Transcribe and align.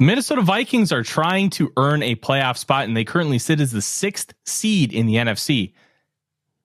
Minnesota 0.00 0.42
Vikings 0.42 0.92
are 0.92 1.02
trying 1.02 1.50
to 1.50 1.72
earn 1.76 2.04
a 2.04 2.14
playoff 2.14 2.56
spot, 2.56 2.84
and 2.84 2.96
they 2.96 3.02
currently 3.02 3.40
sit 3.40 3.60
as 3.60 3.72
the 3.72 3.82
sixth 3.82 4.32
seed 4.46 4.92
in 4.92 5.06
the 5.06 5.16
NFC. 5.16 5.72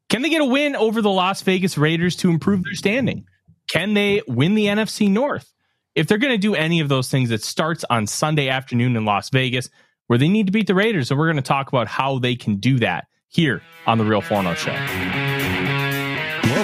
Can 0.08 0.21
they 0.21 0.29
get 0.29 0.42
a 0.42 0.46
win 0.46 0.76
over 0.76 1.02
the 1.02 1.10
Las 1.10 1.42
Vegas 1.42 1.76
Raiders 1.76 2.16
to 2.18 2.30
improve 2.30 2.64
their 2.64 2.76
standing? 2.76 3.26
Can 3.68 3.96
they 3.96 4.22
win 4.28 4.54
the 4.54 4.68
NFC 4.68 5.10
North? 5.10 5.52
If 5.96 6.06
they're 6.06 6.20
going 6.20 6.34
to 6.34 6.38
do 6.38 6.54
any 6.54 6.80
of 6.80 6.90
those 6.90 7.10
things, 7.10 7.32
it 7.32 7.44
starts 7.44 7.84
on 7.90 8.05
Sunday 8.05 8.50
afternoon 8.50 8.96
in 8.96 9.04
Las 9.04 9.32
Vegas, 9.32 9.68
where 10.05 10.20
they 10.20 10.27
need 10.27 10.45
to 10.45 10.52
beat 10.52 10.68
the 10.68 10.75
Raiders. 10.75 11.09
And 11.09 11.20
we're 11.20 11.25
going 11.25 11.38
to 11.38 11.41
talk 11.41 11.70
about 11.70 11.88
how 11.88 12.20
they 12.20 12.36
can 12.36 12.57
do 12.57 12.77
that 12.79 13.07
here 13.29 13.63
on 13.88 13.97
The 13.97 14.05
Real 14.05 14.21
Forno 14.21 14.54
Show. 14.54 14.73
Welcome 14.73 14.86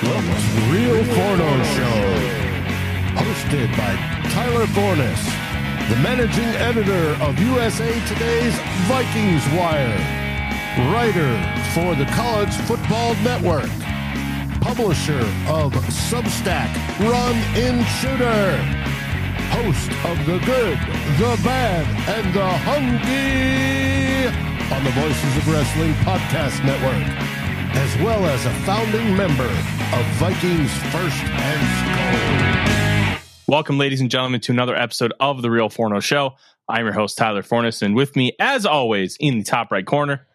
to 0.01 0.37
The 0.53 0.67
Real 0.69 1.03
Forno 1.15 1.63
Show, 1.63 1.95
hosted 3.15 3.75
by 3.75 3.95
Tyler 4.29 4.67
Forness 4.67 5.38
the 5.89 5.95
managing 5.97 6.45
editor 6.61 7.17
of 7.23 7.39
USA 7.39 7.91
Today's 8.05 8.53
Vikings 8.85 9.43
Wire, 9.57 9.97
writer 10.93 11.33
for 11.73 11.95
the 11.95 12.05
College 12.13 12.53
Football 12.69 13.15
Network, 13.23 13.69
publisher 14.61 15.17
of 15.49 15.73
Substack 15.89 16.69
Run 16.99 17.35
In 17.57 17.83
Shooter, 17.97 18.55
host 19.49 19.89
of 20.05 20.23
The 20.27 20.37
Good, 20.45 20.77
The 21.17 21.41
Bad, 21.43 21.87
and 22.07 22.35
The 22.35 22.49
Hungry 22.69 24.27
on 24.71 24.83
the 24.83 24.91
Voices 24.91 25.37
of 25.37 25.47
Wrestling 25.51 25.93
Podcast 26.05 26.63
Network, 26.63 27.09
as 27.75 27.97
well 28.03 28.23
as 28.27 28.45
a 28.45 28.53
founding 28.63 29.17
member 29.17 29.49
of 29.49 30.05
Vikings 30.19 30.71
First 30.91 31.23
and 31.23 32.69
Skol. 32.69 32.78
Welcome, 33.49 33.79
ladies 33.79 33.99
and 33.99 34.11
gentlemen, 34.11 34.41
to 34.41 34.51
another 34.51 34.75
episode 34.75 35.11
of 35.19 35.41
The 35.41 35.49
Real 35.49 35.69
Forno 35.69 35.99
Show. 36.01 36.35
I'm 36.67 36.85
your 36.85 36.93
host, 36.93 37.17
Tyler 37.17 37.41
Forness, 37.41 37.81
and 37.81 37.95
with 37.95 38.15
me, 38.15 38.33
as 38.39 38.63
always, 38.63 39.17
in 39.19 39.39
the 39.39 39.43
top 39.43 39.71
right 39.71 39.87
corner, 39.87 40.27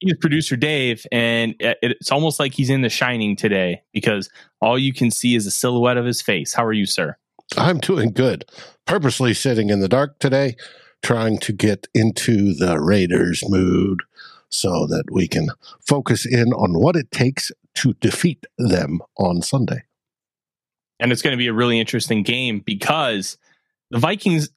is 0.00 0.16
producer 0.22 0.56
Dave. 0.56 1.04
And 1.12 1.54
it's 1.60 2.10
almost 2.10 2.40
like 2.40 2.54
he's 2.54 2.70
in 2.70 2.80
the 2.80 2.88
shining 2.88 3.36
today 3.36 3.82
because 3.92 4.30
all 4.62 4.78
you 4.78 4.94
can 4.94 5.10
see 5.10 5.34
is 5.34 5.44
a 5.44 5.50
silhouette 5.50 5.98
of 5.98 6.06
his 6.06 6.22
face. 6.22 6.54
How 6.54 6.64
are 6.64 6.72
you, 6.72 6.86
sir? 6.86 7.18
I'm 7.58 7.76
doing 7.76 8.10
good. 8.10 8.46
Purposely 8.86 9.34
sitting 9.34 9.68
in 9.68 9.80
the 9.80 9.86
dark 9.88 10.18
today, 10.18 10.56
trying 11.02 11.36
to 11.40 11.52
get 11.52 11.88
into 11.92 12.54
the 12.54 12.80
Raiders 12.80 13.42
mood 13.46 14.00
so 14.48 14.86
that 14.86 15.10
we 15.12 15.28
can 15.28 15.48
focus 15.86 16.24
in 16.24 16.54
on 16.54 16.80
what 16.80 16.96
it 16.96 17.10
takes 17.10 17.52
to 17.74 17.92
defeat 18.00 18.46
them 18.56 19.00
on 19.18 19.42
Sunday 19.42 19.82
and 21.02 21.10
it's 21.10 21.20
going 21.20 21.32
to 21.32 21.38
be 21.38 21.48
a 21.48 21.52
really 21.52 21.80
interesting 21.80 22.22
game 22.22 22.60
because 22.64 23.36
the 23.90 23.98
Vikings, 23.98 24.50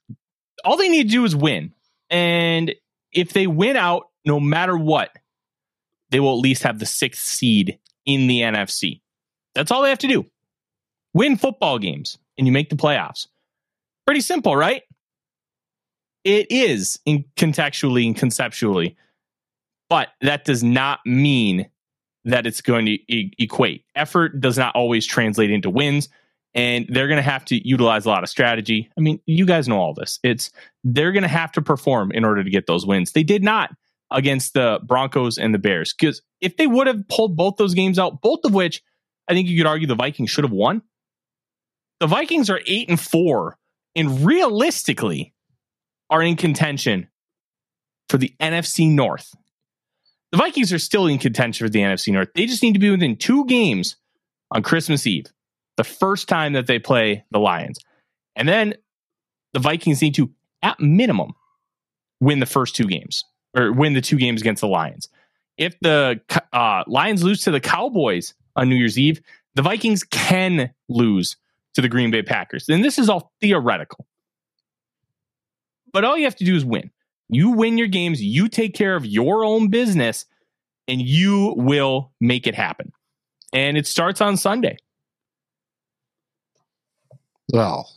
all 0.64 0.76
they 0.76 0.88
need 0.88 1.02
to 1.02 1.10
do 1.10 1.24
is 1.24 1.34
win. 1.34 1.74
And 2.08 2.72
if 3.12 3.32
they 3.32 3.48
win 3.48 3.76
out, 3.76 4.04
no 4.24 4.38
matter 4.38 4.78
what, 4.78 5.10
they 6.10 6.20
will 6.20 6.34
at 6.34 6.40
least 6.40 6.62
have 6.62 6.78
the 6.78 6.86
sixth 6.86 7.24
seed 7.24 7.80
in 8.06 8.28
the 8.28 8.42
NFC. 8.42 9.00
That's 9.56 9.72
all 9.72 9.82
they 9.82 9.88
have 9.88 9.98
to 9.98 10.06
do. 10.06 10.24
Win 11.14 11.36
football 11.36 11.80
games 11.80 12.16
and 12.38 12.46
you 12.46 12.52
make 12.52 12.70
the 12.70 12.76
playoffs. 12.76 13.26
Pretty 14.06 14.20
simple, 14.20 14.54
right? 14.54 14.82
It 16.22 16.46
is 16.50 17.00
in 17.04 17.24
contextually 17.36 18.06
and 18.06 18.16
conceptually, 18.16 18.96
but 19.90 20.10
that 20.20 20.44
does 20.44 20.62
not 20.62 21.00
mean 21.04 21.68
that 22.24 22.46
it's 22.46 22.60
going 22.60 22.86
to 22.86 22.92
e- 22.92 23.32
equate. 23.36 23.84
Effort 23.96 24.40
does 24.40 24.56
not 24.56 24.76
always 24.76 25.06
translate 25.06 25.50
into 25.50 25.70
wins 25.70 26.08
and 26.56 26.86
they're 26.88 27.06
going 27.06 27.18
to 27.18 27.22
have 27.22 27.44
to 27.44 27.68
utilize 27.68 28.06
a 28.06 28.08
lot 28.08 28.22
of 28.22 28.30
strategy. 28.30 28.90
I 28.96 29.02
mean, 29.02 29.20
you 29.26 29.44
guys 29.44 29.68
know 29.68 29.78
all 29.78 29.92
this. 29.92 30.18
It's 30.24 30.50
they're 30.82 31.12
going 31.12 31.22
to 31.22 31.28
have 31.28 31.52
to 31.52 31.62
perform 31.62 32.10
in 32.12 32.24
order 32.24 32.42
to 32.42 32.50
get 32.50 32.66
those 32.66 32.86
wins. 32.86 33.12
They 33.12 33.22
did 33.22 33.44
not 33.44 33.70
against 34.10 34.54
the 34.54 34.80
Broncos 34.82 35.36
and 35.36 35.52
the 35.52 35.58
Bears 35.58 35.92
because 35.92 36.22
if 36.40 36.56
they 36.56 36.66
would 36.66 36.86
have 36.86 37.06
pulled 37.08 37.36
both 37.36 37.56
those 37.56 37.74
games 37.74 37.98
out, 37.98 38.22
both 38.22 38.40
of 38.44 38.54
which 38.54 38.82
I 39.28 39.34
think 39.34 39.48
you 39.48 39.58
could 39.58 39.66
argue 39.66 39.86
the 39.86 39.94
Vikings 39.94 40.30
should 40.30 40.44
have 40.44 40.52
won. 40.52 40.80
The 42.00 42.06
Vikings 42.06 42.48
are 42.48 42.60
8 42.66 42.88
and 42.88 43.00
4 43.00 43.58
and 43.94 44.24
realistically 44.24 45.34
are 46.08 46.22
in 46.22 46.36
contention 46.36 47.08
for 48.08 48.16
the 48.16 48.34
NFC 48.40 48.90
North. 48.90 49.34
The 50.32 50.38
Vikings 50.38 50.72
are 50.72 50.78
still 50.78 51.06
in 51.06 51.18
contention 51.18 51.66
for 51.66 51.70
the 51.70 51.80
NFC 51.80 52.12
North. 52.12 52.28
They 52.34 52.46
just 52.46 52.62
need 52.62 52.74
to 52.74 52.78
be 52.78 52.90
within 52.90 53.16
two 53.16 53.44
games 53.44 53.96
on 54.50 54.62
Christmas 54.62 55.06
Eve 55.06 55.26
the 55.76 55.84
first 55.84 56.28
time 56.28 56.54
that 56.54 56.66
they 56.66 56.78
play 56.78 57.24
the 57.30 57.38
Lions. 57.38 57.78
And 58.34 58.48
then 58.48 58.74
the 59.52 59.60
Vikings 59.60 60.02
need 60.02 60.14
to, 60.16 60.30
at 60.62 60.80
minimum, 60.80 61.32
win 62.20 62.40
the 62.40 62.46
first 62.46 62.76
two 62.76 62.86
games 62.86 63.24
or 63.56 63.72
win 63.72 63.94
the 63.94 64.00
two 64.00 64.16
games 64.16 64.40
against 64.40 64.60
the 64.60 64.68
Lions. 64.68 65.08
If 65.56 65.78
the 65.80 66.20
uh, 66.52 66.84
Lions 66.86 67.22
lose 67.22 67.42
to 67.44 67.50
the 67.50 67.60
Cowboys 67.60 68.34
on 68.54 68.68
New 68.68 68.76
Year's 68.76 68.98
Eve, 68.98 69.20
the 69.54 69.62
Vikings 69.62 70.04
can 70.04 70.70
lose 70.88 71.36
to 71.74 71.80
the 71.80 71.88
Green 71.88 72.10
Bay 72.10 72.22
Packers. 72.22 72.68
And 72.68 72.84
this 72.84 72.98
is 72.98 73.08
all 73.08 73.32
theoretical. 73.40 74.06
But 75.92 76.04
all 76.04 76.16
you 76.16 76.24
have 76.24 76.36
to 76.36 76.44
do 76.44 76.54
is 76.54 76.64
win. 76.64 76.90
You 77.28 77.50
win 77.50 77.78
your 77.78 77.88
games, 77.88 78.22
you 78.22 78.48
take 78.48 78.74
care 78.74 78.94
of 78.94 79.04
your 79.04 79.44
own 79.44 79.68
business, 79.68 80.26
and 80.86 81.00
you 81.00 81.54
will 81.56 82.12
make 82.20 82.46
it 82.46 82.54
happen. 82.54 82.92
And 83.52 83.76
it 83.76 83.86
starts 83.86 84.20
on 84.20 84.36
Sunday. 84.36 84.76
Well, 87.52 87.90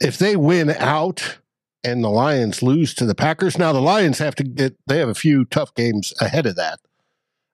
if 0.00 0.18
they 0.18 0.36
win 0.36 0.70
out 0.70 1.38
and 1.82 2.02
the 2.02 2.10
Lions 2.10 2.62
lose 2.62 2.94
to 2.94 3.06
the 3.06 3.14
Packers, 3.14 3.58
now 3.58 3.72
the 3.72 3.80
Lions 3.80 4.18
have 4.18 4.34
to 4.36 4.44
get, 4.44 4.76
they 4.86 4.98
have 4.98 5.08
a 5.08 5.14
few 5.14 5.44
tough 5.44 5.74
games 5.74 6.12
ahead 6.20 6.46
of 6.46 6.56
that, 6.56 6.80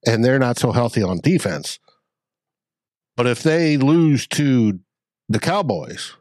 and 0.07 0.25
they're 0.25 0.39
not 0.39 0.59
so 0.59 0.73
healthy 0.73 1.03
on 1.03 1.19
defense. 1.19 1.79
But 3.17 3.27
if 3.27 3.43
they 3.43 3.77
lose 3.77 4.27
to 4.29 4.81
the 5.29 5.39
Cowboys 5.39 6.15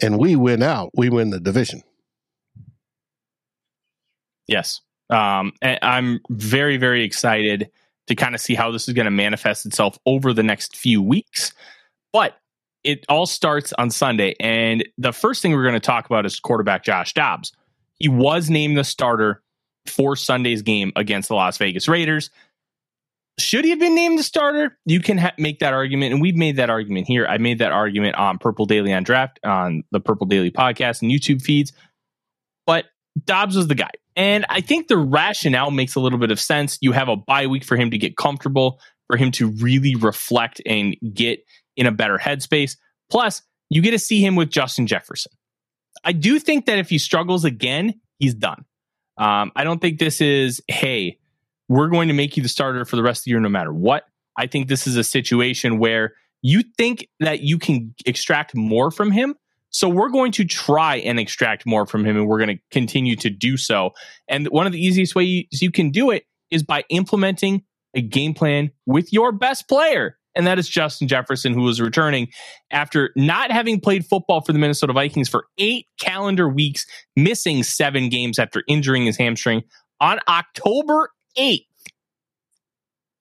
and 0.00 0.18
we 0.18 0.34
win 0.34 0.62
out, 0.62 0.90
we 0.94 1.10
win 1.10 1.30
the 1.30 1.40
division. 1.40 1.82
Yes. 4.46 4.80
Um, 5.10 5.52
I'm 5.62 6.20
very, 6.30 6.76
very 6.76 7.04
excited 7.04 7.70
to 8.06 8.14
kind 8.14 8.34
of 8.34 8.40
see 8.40 8.54
how 8.54 8.70
this 8.70 8.88
is 8.88 8.94
going 8.94 9.04
to 9.04 9.10
manifest 9.10 9.66
itself 9.66 9.98
over 10.06 10.32
the 10.32 10.42
next 10.42 10.76
few 10.76 11.02
weeks. 11.02 11.52
But 12.12 12.38
it 12.88 13.04
all 13.06 13.26
starts 13.26 13.74
on 13.74 13.90
Sunday. 13.90 14.34
And 14.40 14.82
the 14.96 15.12
first 15.12 15.42
thing 15.42 15.52
we're 15.52 15.62
going 15.62 15.74
to 15.74 15.80
talk 15.80 16.06
about 16.06 16.24
is 16.24 16.40
quarterback 16.40 16.84
Josh 16.84 17.12
Dobbs. 17.12 17.52
He 17.98 18.08
was 18.08 18.48
named 18.48 18.78
the 18.78 18.84
starter 18.84 19.42
for 19.84 20.16
Sunday's 20.16 20.62
game 20.62 20.92
against 20.96 21.28
the 21.28 21.34
Las 21.34 21.58
Vegas 21.58 21.86
Raiders. 21.86 22.30
Should 23.38 23.64
he 23.64 23.70
have 23.70 23.78
been 23.78 23.94
named 23.94 24.18
the 24.18 24.22
starter? 24.22 24.78
You 24.86 25.00
can 25.00 25.18
ha- 25.18 25.34
make 25.36 25.58
that 25.58 25.74
argument, 25.74 26.14
and 26.14 26.22
we've 26.22 26.34
made 26.34 26.56
that 26.56 26.70
argument 26.70 27.06
here. 27.06 27.26
I 27.26 27.36
made 27.36 27.58
that 27.58 27.72
argument 27.72 28.16
on 28.16 28.38
Purple 28.38 28.64
Daily 28.64 28.94
on 28.94 29.02
Draft 29.02 29.38
on 29.44 29.84
the 29.90 30.00
Purple 30.00 30.26
Daily 30.26 30.50
podcast 30.50 31.02
and 31.02 31.10
YouTube 31.10 31.42
feeds. 31.42 31.74
But 32.66 32.86
Dobbs 33.22 33.54
was 33.54 33.68
the 33.68 33.74
guy. 33.74 33.90
And 34.16 34.46
I 34.48 34.62
think 34.62 34.88
the 34.88 34.96
rationale 34.96 35.70
makes 35.70 35.94
a 35.94 36.00
little 36.00 36.18
bit 36.18 36.30
of 36.30 36.40
sense. 36.40 36.78
You 36.80 36.92
have 36.92 37.10
a 37.10 37.16
bye 37.16 37.48
week 37.48 37.64
for 37.64 37.76
him 37.76 37.90
to 37.90 37.98
get 37.98 38.16
comfortable, 38.16 38.80
for 39.08 39.18
him 39.18 39.30
to 39.32 39.48
really 39.48 39.94
reflect 39.94 40.62
and 40.64 40.96
get 41.12 41.40
in 41.78 41.86
a 41.86 41.92
better 41.92 42.18
headspace. 42.18 42.76
Plus, 43.08 43.40
you 43.70 43.80
get 43.80 43.92
to 43.92 43.98
see 43.98 44.20
him 44.20 44.36
with 44.36 44.50
Justin 44.50 44.86
Jefferson. 44.86 45.32
I 46.04 46.12
do 46.12 46.38
think 46.38 46.66
that 46.66 46.78
if 46.78 46.90
he 46.90 46.98
struggles 46.98 47.44
again, 47.44 47.94
he's 48.18 48.34
done. 48.34 48.64
Um, 49.16 49.52
I 49.56 49.64
don't 49.64 49.80
think 49.80 49.98
this 49.98 50.20
is, 50.20 50.60
hey, 50.68 51.18
we're 51.68 51.88
going 51.88 52.08
to 52.08 52.14
make 52.14 52.36
you 52.36 52.42
the 52.42 52.48
starter 52.48 52.84
for 52.84 52.96
the 52.96 53.02
rest 53.02 53.20
of 53.20 53.24
the 53.24 53.30
year 53.30 53.40
no 53.40 53.48
matter 53.48 53.72
what. 53.72 54.04
I 54.36 54.46
think 54.46 54.68
this 54.68 54.86
is 54.86 54.96
a 54.96 55.04
situation 55.04 55.78
where 55.78 56.14
you 56.42 56.62
think 56.76 57.08
that 57.20 57.40
you 57.40 57.58
can 57.58 57.94
extract 58.06 58.54
more 58.54 58.90
from 58.90 59.10
him. 59.10 59.34
So 59.70 59.88
we're 59.88 60.08
going 60.08 60.32
to 60.32 60.44
try 60.44 60.96
and 60.96 61.18
extract 61.18 61.66
more 61.66 61.86
from 61.86 62.04
him 62.04 62.16
and 62.16 62.26
we're 62.26 62.38
going 62.38 62.56
to 62.56 62.62
continue 62.70 63.16
to 63.16 63.30
do 63.30 63.56
so. 63.56 63.92
And 64.28 64.46
one 64.48 64.66
of 64.66 64.72
the 64.72 64.84
easiest 64.84 65.14
ways 65.14 65.46
you 65.50 65.70
can 65.70 65.90
do 65.90 66.10
it 66.10 66.24
is 66.50 66.62
by 66.62 66.84
implementing 66.88 67.64
a 67.94 68.00
game 68.00 68.34
plan 68.34 68.70
with 68.86 69.12
your 69.12 69.32
best 69.32 69.68
player 69.68 70.17
and 70.38 70.46
that 70.46 70.58
is 70.58 70.68
Justin 70.68 71.08
Jefferson, 71.08 71.52
who 71.52 71.62
was 71.62 71.80
returning 71.80 72.28
after 72.70 73.10
not 73.16 73.50
having 73.50 73.80
played 73.80 74.06
football 74.06 74.40
for 74.40 74.52
the 74.52 74.58
Minnesota 74.58 74.92
Vikings 74.92 75.28
for 75.28 75.46
eight 75.58 75.86
calendar 76.00 76.48
weeks, 76.48 76.86
missing 77.16 77.64
seven 77.64 78.08
games 78.08 78.38
after 78.38 78.62
injuring 78.68 79.04
his 79.04 79.16
hamstring 79.16 79.64
on 80.00 80.20
October 80.28 81.10
8th 81.36 81.66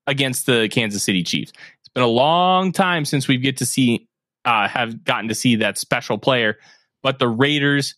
against 0.06 0.46
the 0.46 0.70
Kansas 0.72 1.04
City 1.04 1.24
Chiefs. 1.24 1.52
It's 1.80 1.90
been 1.90 2.04
a 2.04 2.08
long 2.08 2.72
time 2.72 3.04
since 3.04 3.28
we 3.28 3.38
get 3.38 3.58
to 3.58 3.66
see, 3.66 4.08
uh, 4.46 4.68
have 4.68 5.04
gotten 5.04 5.28
to 5.30 5.36
see 5.36 5.56
that 5.56 5.80
special 5.80 6.20
player, 6.20 6.58
but 7.02 7.18
the 7.18 7.28
Raiders 7.28 7.96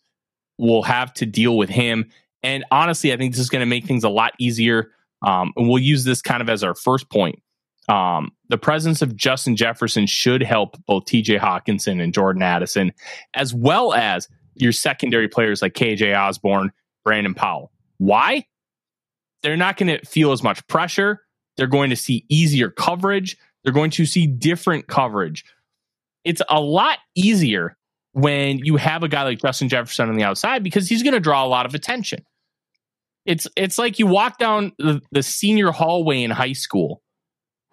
will 0.58 0.84
have 0.84 1.14
to 1.16 1.26
deal 1.26 1.58
with 1.58 1.70
him. 1.70 2.10
And 2.42 2.64
honestly, 2.72 3.12
I 3.12 3.18
think 3.18 3.34
this 3.34 3.42
is 3.42 3.50
going 3.50 3.62
to 3.62 3.66
make 3.66 3.86
things 3.86 4.06
a 4.06 4.10
lot 4.10 4.32
easier. 4.40 4.92
Um, 5.22 5.52
and 5.58 5.68
we'll 5.68 5.80
use 5.80 6.06
this 6.06 6.22
kind 6.22 6.42
of 6.42 6.50
as 6.50 6.64
our 6.64 6.74
first 6.74 7.10
point 7.10 7.40
um, 7.90 8.32
the 8.50 8.58
presence 8.58 9.02
of 9.02 9.16
Justin 9.16 9.56
Jefferson 9.56 10.06
should 10.06 10.44
help 10.44 10.78
both 10.86 11.06
TJ 11.06 11.40
Hockenson 11.40 12.02
and 12.02 12.14
Jordan 12.14 12.44
Addison, 12.44 12.94
as 13.34 13.54
well 13.54 13.94
as 13.94 14.28
your 14.54 14.72
secondary 14.72 15.28
players 15.28 15.62
like 15.62 15.74
KJ 15.74 16.16
Osborn, 16.16 16.72
Brandon 17.04 17.34
Powell. 17.34 17.72
Why? 17.98 18.46
They're 19.42 19.58
not 19.58 19.78
going 19.78 19.98
to 19.98 20.06
feel 20.06 20.32
as 20.32 20.44
much 20.44 20.66
pressure. 20.68 21.22
They're 21.58 21.68
going 21.68 21.90
to 21.90 21.96
see 21.96 22.26
easier 22.30 22.70
coverage. 22.70 23.38
They're 23.64 23.74
going 23.74 23.92
to 23.92 24.06
see 24.06 24.28
different 24.28 24.88
coverage. 24.88 25.44
It's 26.24 26.42
a 26.48 26.60
lot 26.60 27.00
easier 27.16 27.76
when 28.14 28.60
you 28.60 28.76
have 28.76 29.02
a 29.02 29.08
guy 29.08 29.24
like 29.24 29.42
Justin 29.42 29.68
Jefferson 29.68 30.10
on 30.10 30.16
the 30.16 30.24
outside 30.24 30.64
because 30.64 30.88
he's 30.88 31.02
going 31.02 31.14
to 31.14 31.20
draw 31.20 31.44
a 31.44 31.48
lot 31.48 31.66
of 31.66 31.74
attention. 31.74 32.24
It's 33.26 33.48
it's 33.56 33.78
like 33.78 34.00
you 34.00 34.08
walk 34.08 34.38
down 34.38 34.74
the, 34.78 35.02
the 35.12 35.24
senior 35.24 35.72
hallway 35.72 36.24
in 36.24 36.32
high 36.32 36.54
school. 36.54 37.02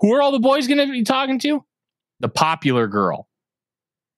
Who 0.01 0.15
are 0.15 0.23
all 0.23 0.33
the 0.33 0.39
boys 0.39 0.67
going 0.67 0.79
to 0.79 0.91
be 0.91 1.03
talking 1.03 1.39
to? 1.41 1.65
The 2.21 2.29
popular 2.29 2.87
girl. 2.87 3.29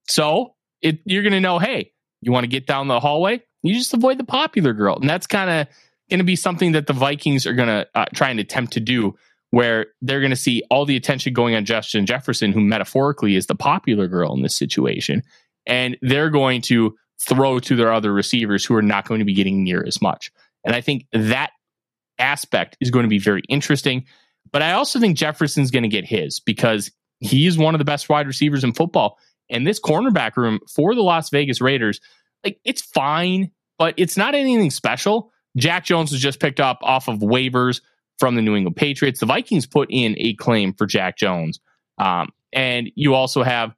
So 0.09 0.55
it, 0.81 1.01
you're 1.05 1.23
going 1.23 1.33
to 1.33 1.41
know, 1.41 1.59
hey, 1.59 1.93
you 2.21 2.33
want 2.33 2.45
to 2.45 2.49
get 2.49 2.67
down 2.67 2.89
the 2.89 3.01
hallway? 3.01 3.43
You 3.63 3.75
just 3.75 3.95
avoid 3.95 4.19
the 4.19 4.25
popular 4.25 4.73
girl, 4.73 4.97
and 4.97 5.09
that's 5.09 5.27
kind 5.27 5.51
of 5.51 5.67
going 6.11 6.19
to 6.19 6.25
be 6.25 6.37
something 6.37 6.73
that 6.73 6.87
the 6.87 6.93
Vikings 6.93 7.47
are 7.47 7.55
going 7.55 7.69
to 7.69 7.87
uh, 7.95 8.07
try 8.15 8.31
and 8.31 8.41
attempt 8.41 8.73
to 8.75 8.81
do, 8.81 9.17
where 9.51 9.87
they're 10.01 10.21
going 10.21 10.31
to 10.31 10.37
see 10.37 10.63
all 10.71 10.85
the 10.85 10.97
attention 10.97 11.33
going 11.33 11.55
on 11.55 11.65
Justin 11.65 12.07
Jefferson, 12.07 12.53
who 12.53 12.61
metaphorically 12.61 13.35
is 13.35 13.47
the 13.47 13.55
popular 13.55 14.07
girl 14.07 14.33
in 14.35 14.43
this 14.43 14.57
situation, 14.57 15.23
and 15.67 15.97
they're 16.03 16.31
going 16.31 16.63
to 16.63 16.97
throw 17.21 17.59
to 17.59 17.75
their 17.75 17.93
other 17.93 18.13
receivers 18.13 18.65
who 18.65 18.75
are 18.77 18.83
not 18.83 19.07
going 19.07 19.19
to 19.19 19.25
be 19.25 19.35
getting 19.35 19.65
near 19.65 19.85
as 19.85 20.01
much. 20.01 20.31
And 20.65 20.75
I 20.75 20.81
think 20.81 21.07
that 21.13 21.51
aspect 22.19 22.77
is 22.81 22.91
going 22.91 23.05
to 23.05 23.09
be 23.09 23.19
very 23.19 23.43
interesting. 23.49 24.05
But 24.53 24.63
I 24.63 24.73
also 24.73 24.99
think 25.01 25.17
Jefferson's 25.17 25.71
going 25.71 25.83
to 25.83 25.89
get 25.89 26.05
his 26.05 26.41
because 26.41 26.91
he 27.21 27.47
is 27.47 27.59
one 27.59 27.75
of 27.75 27.79
the 27.79 27.85
best 27.85 28.09
wide 28.09 28.27
receivers 28.27 28.65
in 28.65 28.73
football. 28.73 29.19
And 29.51 29.67
this 29.67 29.81
cornerback 29.81 30.37
room 30.37 30.61
for 30.73 30.95
the 30.95 31.03
Las 31.03 31.31
Vegas 31.31 31.61
Raiders, 31.61 32.01
like 32.45 32.61
it's 32.65 32.83
fine, 32.83 33.51
but 33.79 33.95
it's 33.97 34.17
not 34.17 34.35
anything 34.35 34.71
special. 34.71 35.33
Jack 35.57 35.85
Jones 35.85 36.13
was 36.13 36.21
just 36.21 36.41
picked 36.41 36.61
up 36.61 36.79
off 36.83 37.09
of 37.09 37.19
waivers 37.19 37.81
from 38.19 38.35
the 38.35 38.43
New 38.43 38.55
England 38.55 38.77
Patriots. 38.77 39.21
The 39.21 39.27
Vikings 39.27 39.67
put 39.67 39.89
in 39.91 40.15
a 40.19 40.35
claim 40.35 40.75
for 40.75 40.87
Jack 40.87 41.17
Jones. 41.17 41.61
Um, 41.99 42.31
and 42.53 42.91
you 42.95 43.15
also 43.15 43.43
have 43.43 43.75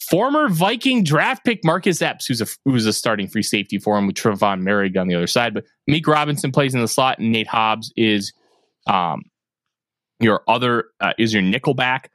former 0.00 0.48
Viking 0.48 1.04
draft 1.04 1.44
pick 1.44 1.64
Marcus 1.64 2.02
Epps, 2.02 2.26
who's 2.26 2.40
a 2.40 2.46
who's 2.64 2.86
a 2.86 2.92
starting 2.92 3.28
free 3.28 3.42
safety 3.42 3.78
for 3.78 3.96
him 3.98 4.06
with 4.06 4.16
Trevon 4.16 4.62
Moehrig 4.62 4.98
on 4.98 5.08
the 5.08 5.14
other 5.14 5.26
side. 5.26 5.54
But 5.54 5.64
Meek 5.86 6.06
Robinson 6.06 6.52
plays 6.52 6.74
in 6.74 6.80
the 6.80 6.88
slot, 6.88 7.18
and 7.18 7.32
Nate 7.32 7.46
Hobbs 7.46 7.92
is 7.96 8.32
um, 8.86 9.22
your 10.20 10.42
other 10.46 10.86
uh, 11.00 11.12
is 11.18 11.32
your 11.32 11.42
nickelback. 11.42 12.06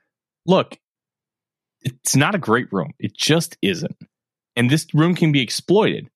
Look, 0.46 0.78
it's 1.82 2.16
not 2.16 2.36
a 2.36 2.40
great 2.40 2.72
room. 2.72 2.94
It 3.00 3.16
just 3.16 3.58
isn't, 3.62 3.98
and 4.56 4.70
this 4.70 4.88
room 4.94 5.16
can 5.16 5.32
be 5.32 5.42
exploited. 5.42 6.10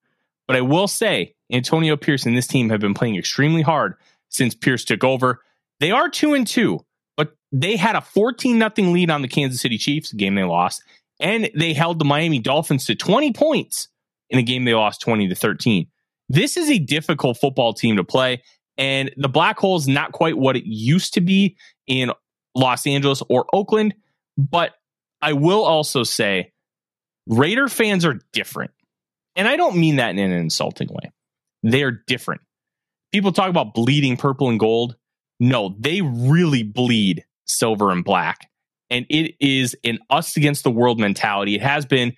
But 0.48 0.56
I 0.56 0.62
will 0.62 0.88
say, 0.88 1.36
Antonio 1.52 1.96
Pierce 1.96 2.26
and 2.26 2.36
this 2.36 2.48
team 2.48 2.70
have 2.70 2.80
been 2.80 2.94
playing 2.94 3.18
extremely 3.18 3.62
hard 3.62 3.94
since 4.30 4.56
Pierce 4.56 4.84
took 4.84 5.04
over. 5.04 5.42
They 5.80 5.92
are 5.92 6.10
two 6.10 6.34
and 6.34 6.46
two, 6.46 6.86
but 7.18 7.34
they 7.52 7.76
had 7.76 7.96
a 7.96 8.02
14 8.02 8.58
nothing 8.58 8.94
lead 8.94 9.10
on 9.10 9.22
the 9.22 9.28
Kansas 9.28 9.62
City 9.62 9.78
Chiefs, 9.78 10.12
game 10.14 10.36
they 10.36 10.44
lost, 10.44 10.84
and 11.20 11.50
they 11.56 11.74
held 11.74 12.00
the 12.00 12.06
Miami 12.06 12.40
Dolphins 12.40 12.86
to 12.86 12.96
20 12.96 13.34
points 13.34 13.90
in 14.30 14.40
a 14.40 14.44
game 14.44 14.66
they 14.66 14.74
lost 14.74 15.02
20 15.02 15.28
to 15.28 15.36
13. 15.36 15.88
This 16.30 16.58
is 16.58 16.70
a 16.70 16.80
difficult 16.80 17.38
football 17.38 17.74
team 17.74 17.98
to 17.98 18.04
play, 18.04 18.42
and 18.78 19.12
the 19.18 19.30
Black 19.30 19.60
Hole 19.60 19.78
is 19.78 19.88
not 19.88 20.12
quite 20.12 20.38
what 20.38 20.56
it 20.56 20.66
used 20.66 21.14
to 21.16 21.22
be 21.22 21.58
in 21.90 22.12
Los 22.56 22.88
Angeles 22.88 23.22
or 23.30 23.46
Oakland. 23.54 23.94
But 24.38 24.72
I 25.22 25.34
will 25.34 25.66
also 25.66 26.04
say 26.04 26.54
Raider 27.28 27.68
fans 27.68 28.06
are 28.06 28.22
different. 28.32 28.72
And 29.36 29.48
I 29.48 29.58
don't 29.58 29.76
mean 29.76 29.98
that 29.98 30.12
in 30.12 30.20
an 30.20 30.32
insulting 30.32 30.88
way. 30.88 31.12
They 31.64 31.84
are 31.84 31.92
different. 32.08 32.42
People 33.12 33.34
talk 33.34 33.50
about 33.50 33.74
bleeding 33.74 34.16
purple 34.16 34.50
and 34.50 34.60
gold. 34.60 34.96
No, 35.42 35.76
they 35.78 36.02
really 36.02 36.64
bleed 36.64 37.26
silver 37.46 37.92
and 37.92 38.06
black 38.06 38.50
and 38.90 39.06
it 39.10 39.36
is 39.40 39.76
an 39.84 40.00
us 40.10 40.36
against 40.36 40.64
the 40.64 40.72
world 40.72 41.00
mentality. 41.00 41.56
It 41.56 41.62
has 41.62 41.86
been 41.86 42.16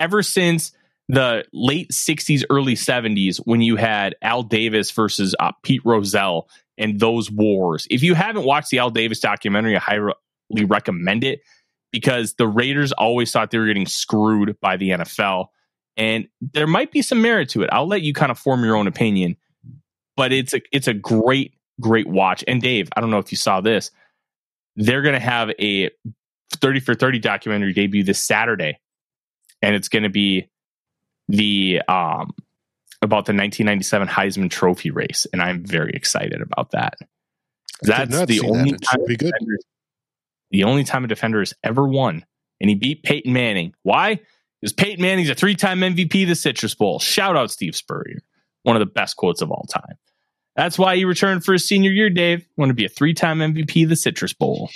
ever 0.00 0.22
since 0.22 0.72
the 1.08 1.44
late 1.52 1.90
60s, 1.90 2.44
early 2.50 2.74
70s 2.74 3.38
when 3.44 3.62
you 3.62 3.76
had 3.76 4.14
Al 4.20 4.42
Davis 4.42 4.90
versus 4.90 5.34
uh, 5.40 5.52
Pete 5.62 5.82
Rozelle 5.84 6.48
and 6.78 7.00
those 7.00 7.30
wars. 7.30 7.86
If 7.90 8.02
you 8.02 8.14
haven't 8.14 8.44
watched 8.44 8.70
the 8.70 8.78
Al 8.78 8.90
Davis 8.90 9.20
documentary, 9.20 9.76
I 9.76 9.80
highly 9.80 10.64
recommend 10.64 11.24
it 11.24 11.40
because 11.92 12.34
the 12.34 12.46
Raiders 12.46 12.92
always 12.92 13.32
thought 13.32 13.50
they 13.50 13.58
were 13.58 13.66
getting 13.66 13.86
screwed 13.86 14.58
by 14.60 14.76
the 14.76 14.90
NFL. 14.90 15.46
And 15.96 16.28
there 16.40 16.66
might 16.66 16.92
be 16.92 17.02
some 17.02 17.20
merit 17.20 17.48
to 17.50 17.62
it. 17.62 17.70
I'll 17.72 17.88
let 17.88 18.02
you 18.02 18.12
kind 18.12 18.30
of 18.30 18.38
form 18.38 18.64
your 18.64 18.76
own 18.76 18.86
opinion, 18.86 19.36
but 20.16 20.32
it's 20.32 20.54
a 20.54 20.60
it's 20.72 20.86
a 20.86 20.94
great 20.94 21.54
great 21.80 22.06
watch. 22.06 22.44
And 22.46 22.62
Dave, 22.62 22.88
I 22.96 23.00
don't 23.00 23.10
know 23.10 23.18
if 23.18 23.32
you 23.32 23.36
saw 23.36 23.60
this 23.60 23.90
they're 24.78 25.02
going 25.02 25.14
to 25.14 25.20
have 25.20 25.50
a 25.58 25.90
30 26.52 26.80
for 26.80 26.94
30 26.94 27.18
documentary 27.18 27.72
debut 27.72 28.04
this 28.04 28.20
Saturday. 28.20 28.78
And 29.60 29.74
it's 29.74 29.88
going 29.88 30.04
to 30.04 30.08
be 30.08 30.48
the 31.28 31.82
um 31.88 32.30
about 33.00 33.26
the 33.26 33.32
1997 33.32 34.08
Heisman 34.08 34.50
Trophy 34.50 34.90
race, 34.90 35.26
and 35.32 35.40
I'm 35.40 35.64
very 35.64 35.92
excited 35.92 36.40
about 36.40 36.72
that. 36.72 36.94
That's 37.82 38.26
the 38.26 38.40
only 38.40 38.72
that. 38.72 38.82
time 38.82 39.00
the 40.50 40.64
only 40.64 40.84
time 40.84 41.04
a 41.04 41.08
defender 41.08 41.40
has 41.40 41.54
ever 41.62 41.86
won, 41.86 42.24
and 42.60 42.70
he 42.70 42.74
beat 42.74 43.02
Peyton 43.02 43.32
Manning. 43.32 43.74
Why? 43.82 44.20
Because 44.60 44.72
Peyton 44.72 45.02
Manning's 45.02 45.30
a 45.30 45.34
three-time 45.34 45.80
MVP 45.80 46.22
of 46.22 46.28
the 46.30 46.34
Citrus 46.34 46.74
Bowl. 46.74 46.98
Shout 46.98 47.36
out 47.36 47.50
Steve 47.50 47.76
Spurrier, 47.76 48.22
one 48.62 48.74
of 48.74 48.80
the 48.80 48.86
best 48.86 49.16
quotes 49.16 49.42
of 49.42 49.50
all 49.50 49.66
time. 49.68 49.96
That's 50.56 50.76
why 50.76 50.96
he 50.96 51.04
returned 51.04 51.44
for 51.44 51.52
his 51.52 51.64
senior 51.64 51.92
year, 51.92 52.10
Dave. 52.10 52.44
Want 52.56 52.70
to 52.70 52.74
be 52.74 52.84
a 52.84 52.88
three 52.88 53.14
time 53.14 53.38
MVP 53.38 53.84
of 53.84 53.90
the 53.90 53.96
Citrus 53.96 54.32
Bowl. 54.32 54.70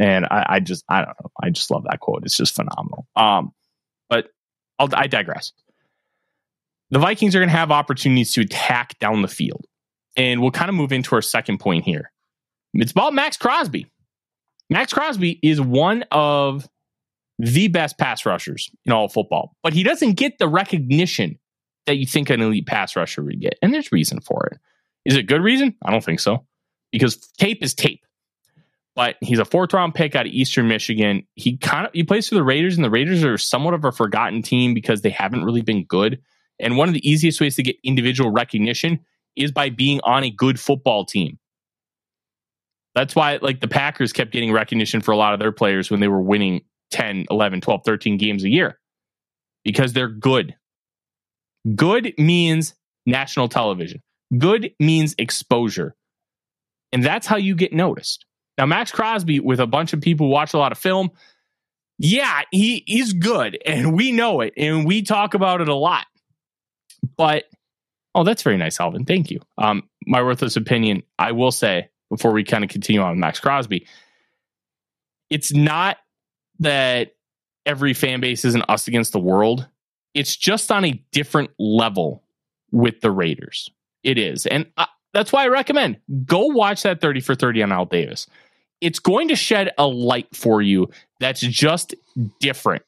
And 0.00 0.24
I, 0.24 0.46
I, 0.48 0.60
just, 0.60 0.84
I 0.88 0.98
don't 1.04 1.08
know. 1.22 1.30
I 1.42 1.50
just 1.50 1.70
love 1.70 1.84
that 1.84 2.00
quote. 2.00 2.22
It's 2.24 2.36
just 2.36 2.54
phenomenal. 2.54 3.06
Um, 3.14 3.52
but 4.08 4.28
I'll, 4.78 4.88
I 4.94 5.06
digress. 5.06 5.52
The 6.90 6.98
Vikings 6.98 7.34
are 7.34 7.40
going 7.40 7.50
to 7.50 7.56
have 7.56 7.70
opportunities 7.70 8.32
to 8.32 8.42
attack 8.42 8.98
down 8.98 9.22
the 9.22 9.28
field. 9.28 9.66
And 10.16 10.40
we'll 10.40 10.50
kind 10.50 10.68
of 10.68 10.74
move 10.74 10.92
into 10.92 11.14
our 11.14 11.22
second 11.22 11.58
point 11.58 11.84
here. 11.84 12.10
It's 12.74 12.92
about 12.92 13.14
Maxx 13.14 13.36
Crosby. 13.36 13.86
Maxx 14.70 14.92
Crosby 14.92 15.38
is 15.42 15.60
one 15.60 16.04
of 16.10 16.68
the 17.38 17.68
best 17.68 17.98
pass 17.98 18.26
rushers 18.26 18.70
in 18.84 18.92
all 18.92 19.08
football, 19.08 19.56
but 19.62 19.72
he 19.72 19.82
doesn't 19.82 20.14
get 20.14 20.38
the 20.38 20.48
recognition 20.48 21.38
that 21.86 21.96
you 21.96 22.06
think 22.06 22.30
an 22.30 22.40
elite 22.40 22.66
pass 22.66 22.96
rusher 22.96 23.22
would 23.22 23.40
get. 23.40 23.58
And 23.62 23.72
there's 23.72 23.92
reason 23.92 24.20
for 24.20 24.46
it. 24.52 24.58
Is 25.04 25.16
it 25.16 25.22
good 25.22 25.40
reason? 25.40 25.74
I 25.84 25.90
don't 25.90 26.04
think 26.04 26.20
so. 26.20 26.44
Because 26.92 27.16
tape 27.38 27.62
is 27.62 27.74
tape. 27.74 28.04
But 28.94 29.16
he's 29.20 29.38
a 29.38 29.44
fourth 29.44 29.72
round 29.72 29.94
pick 29.94 30.16
out 30.16 30.26
of 30.26 30.32
Eastern 30.32 30.68
Michigan. 30.68 31.26
He 31.34 31.56
kind 31.56 31.86
of 31.86 31.92
he 31.92 32.02
plays 32.02 32.28
for 32.28 32.34
the 32.34 32.42
Raiders, 32.42 32.76
and 32.76 32.84
the 32.84 32.90
Raiders 32.90 33.22
are 33.24 33.38
somewhat 33.38 33.74
of 33.74 33.84
a 33.84 33.92
forgotten 33.92 34.42
team 34.42 34.74
because 34.74 35.02
they 35.02 35.10
haven't 35.10 35.44
really 35.44 35.62
been 35.62 35.84
good. 35.84 36.20
And 36.60 36.76
one 36.76 36.88
of 36.88 36.94
the 36.94 37.08
easiest 37.08 37.40
ways 37.40 37.56
to 37.56 37.62
get 37.62 37.76
individual 37.84 38.30
recognition 38.30 39.00
is 39.36 39.52
by 39.52 39.70
being 39.70 40.00
on 40.02 40.24
a 40.24 40.30
good 40.30 40.58
football 40.58 41.04
team. 41.04 41.38
That's 42.94 43.14
why 43.14 43.38
like 43.40 43.60
the 43.60 43.68
Packers 43.68 44.12
kept 44.12 44.32
getting 44.32 44.52
recognition 44.52 45.00
for 45.00 45.12
a 45.12 45.16
lot 45.16 45.32
of 45.32 45.38
their 45.38 45.52
players 45.52 45.90
when 45.90 46.00
they 46.00 46.08
were 46.08 46.20
winning 46.20 46.62
10, 46.90 47.26
11, 47.30 47.60
12, 47.60 47.82
13 47.84 48.16
games 48.16 48.44
a 48.44 48.48
year 48.48 48.78
because 49.64 49.92
they're 49.92 50.08
good. 50.08 50.54
Good 51.74 52.14
means 52.18 52.74
national 53.06 53.48
television. 53.48 54.02
Good 54.36 54.72
means 54.80 55.14
exposure. 55.18 55.94
And 56.92 57.04
that's 57.04 57.26
how 57.26 57.36
you 57.36 57.54
get 57.54 57.72
noticed. 57.72 58.24
Now, 58.56 58.66
Maxx 58.66 58.90
Crosby, 58.90 59.40
with 59.40 59.60
a 59.60 59.66
bunch 59.66 59.92
of 59.92 60.00
people 60.00 60.28
watch 60.28 60.54
a 60.54 60.58
lot 60.58 60.72
of 60.72 60.78
film, 60.78 61.10
yeah, 61.98 62.42
he, 62.50 62.82
he's 62.86 63.12
good. 63.12 63.58
And 63.64 63.94
we 63.94 64.12
know 64.12 64.40
it. 64.40 64.54
And 64.56 64.86
we 64.86 65.02
talk 65.02 65.34
about 65.34 65.60
it 65.60 65.68
a 65.68 65.74
lot. 65.74 66.06
But, 67.18 67.44
oh, 68.14 68.24
that's 68.24 68.42
very 68.42 68.56
nice, 68.56 68.80
Alvin. 68.80 69.04
Thank 69.04 69.30
you. 69.30 69.40
Um, 69.58 69.82
my 70.06 70.22
worthless 70.22 70.56
opinion, 70.56 71.02
I 71.18 71.32
will 71.32 71.52
say, 71.52 71.90
before 72.08 72.32
we 72.32 72.44
kind 72.44 72.64
of 72.64 72.70
continue 72.70 73.02
on 73.02 73.10
with 73.10 73.18
Maxx 73.18 73.40
Crosby, 73.40 73.86
it's 75.28 75.52
not 75.52 75.98
that 76.60 77.12
every 77.66 77.92
fan 77.92 78.20
base 78.20 78.44
is 78.44 78.54
an 78.54 78.62
us 78.68 78.88
against 78.88 79.12
the 79.12 79.20
world. 79.20 79.68
It's 80.14 80.34
just 80.34 80.72
on 80.72 80.84
a 80.86 81.04
different 81.12 81.50
level 81.58 82.22
with 82.72 83.00
the 83.00 83.10
Raiders. 83.10 83.70
It 84.02 84.16
is. 84.16 84.46
And 84.46 84.66
I, 84.76 84.86
that's 85.12 85.32
why 85.32 85.44
I 85.44 85.48
recommend 85.48 85.98
go 86.24 86.46
watch 86.46 86.82
that 86.82 87.00
30 87.00 87.20
for 87.20 87.34
30 87.34 87.62
on 87.64 87.72
Al 87.72 87.84
Davis. 87.84 88.26
It's 88.80 89.00
going 89.00 89.28
to 89.28 89.36
shed 89.36 89.72
a 89.76 89.86
light 89.86 90.28
for 90.34 90.62
you 90.62 90.88
that's 91.20 91.40
just 91.40 91.94
different. 92.40 92.82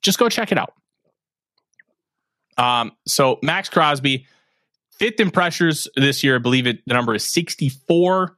Just 0.00 0.18
go 0.18 0.28
check 0.28 0.50
it 0.50 0.58
out. 0.58 0.74
Um, 2.62 2.92
so 3.06 3.38
Maxx 3.42 3.68
Crosby, 3.68 4.26
fifth 4.90 5.18
in 5.18 5.30
pressures 5.30 5.88
this 5.96 6.22
year. 6.22 6.36
I 6.36 6.38
believe 6.38 6.66
it 6.66 6.78
the 6.86 6.94
number 6.94 7.14
is 7.14 7.24
64. 7.24 8.36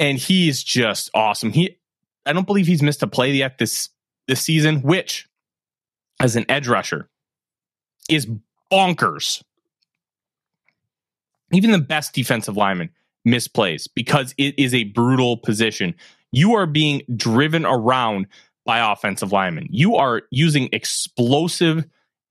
And 0.00 0.18
he's 0.18 0.64
just 0.64 1.10
awesome. 1.14 1.52
He 1.52 1.78
I 2.26 2.32
don't 2.32 2.46
believe 2.46 2.66
he's 2.66 2.82
missed 2.82 3.02
a 3.02 3.06
play 3.06 3.32
yet 3.32 3.58
this 3.58 3.90
this 4.26 4.40
season, 4.40 4.82
which 4.82 5.28
as 6.18 6.34
an 6.34 6.44
edge 6.48 6.66
rusher 6.66 7.08
is 8.08 8.26
bonkers 8.72 9.42
even 11.52 11.70
the 11.70 11.78
best 11.78 12.14
defensive 12.14 12.56
lineman 12.56 12.90
misplays 13.26 13.88
because 13.94 14.34
it 14.36 14.58
is 14.58 14.74
a 14.74 14.84
brutal 14.84 15.36
position. 15.36 15.94
You 16.32 16.54
are 16.54 16.66
being 16.66 17.02
driven 17.14 17.64
around 17.64 18.26
by 18.64 18.92
offensive 18.92 19.30
linemen. 19.30 19.68
You 19.70 19.94
are 19.96 20.22
using 20.30 20.68
explosive 20.72 21.84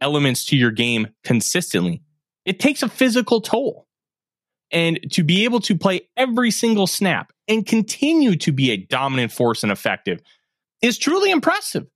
elements 0.03 0.45
to 0.45 0.57
your 0.57 0.71
game 0.71 1.07
consistently. 1.23 2.03
It 2.45 2.59
takes 2.59 2.83
a 2.83 2.89
physical 2.89 3.41
toll. 3.41 3.87
And 4.69 4.99
to 5.11 5.23
be 5.23 5.45
able 5.45 5.61
to 5.61 5.77
play 5.77 6.01
every 6.17 6.51
single 6.51 6.87
snap 6.87 7.31
and 7.47 7.65
continue 7.65 8.35
to 8.37 8.51
be 8.51 8.71
a 8.71 8.77
dominant 8.77 9.31
force 9.31 9.63
and 9.63 9.71
effective 9.71 10.19
is 10.81 10.97
truly 10.97 11.31
impressive. 11.31 11.87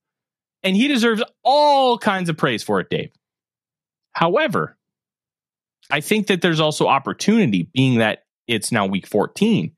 And 0.63 0.75
he 0.75 0.87
deserves 0.87 1.23
all 1.43 1.97
kinds 1.97 2.29
of 2.29 2.37
praise 2.37 2.63
for 2.63 2.79
it, 2.79 2.89
Dave. 2.89 3.09
However, 4.13 4.77
I 5.89 6.01
think 6.01 6.27
that 6.27 6.41
there's 6.41 6.59
also 6.59 6.87
opportunity, 6.87 7.69
being 7.73 7.99
that 7.99 8.23
it's 8.47 8.71
now 8.71 8.85
week 8.85 9.07
14, 9.07 9.71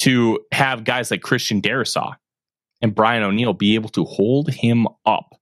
to 0.00 0.40
have 0.52 0.84
guys 0.84 1.10
like 1.10 1.22
Christian 1.22 1.60
Darrisaw 1.60 2.14
and 2.80 2.94
Brian 2.94 3.22
O'Neill 3.22 3.54
be 3.54 3.74
able 3.74 3.90
to 3.90 4.04
hold 4.04 4.50
him 4.50 4.86
up. 5.04 5.37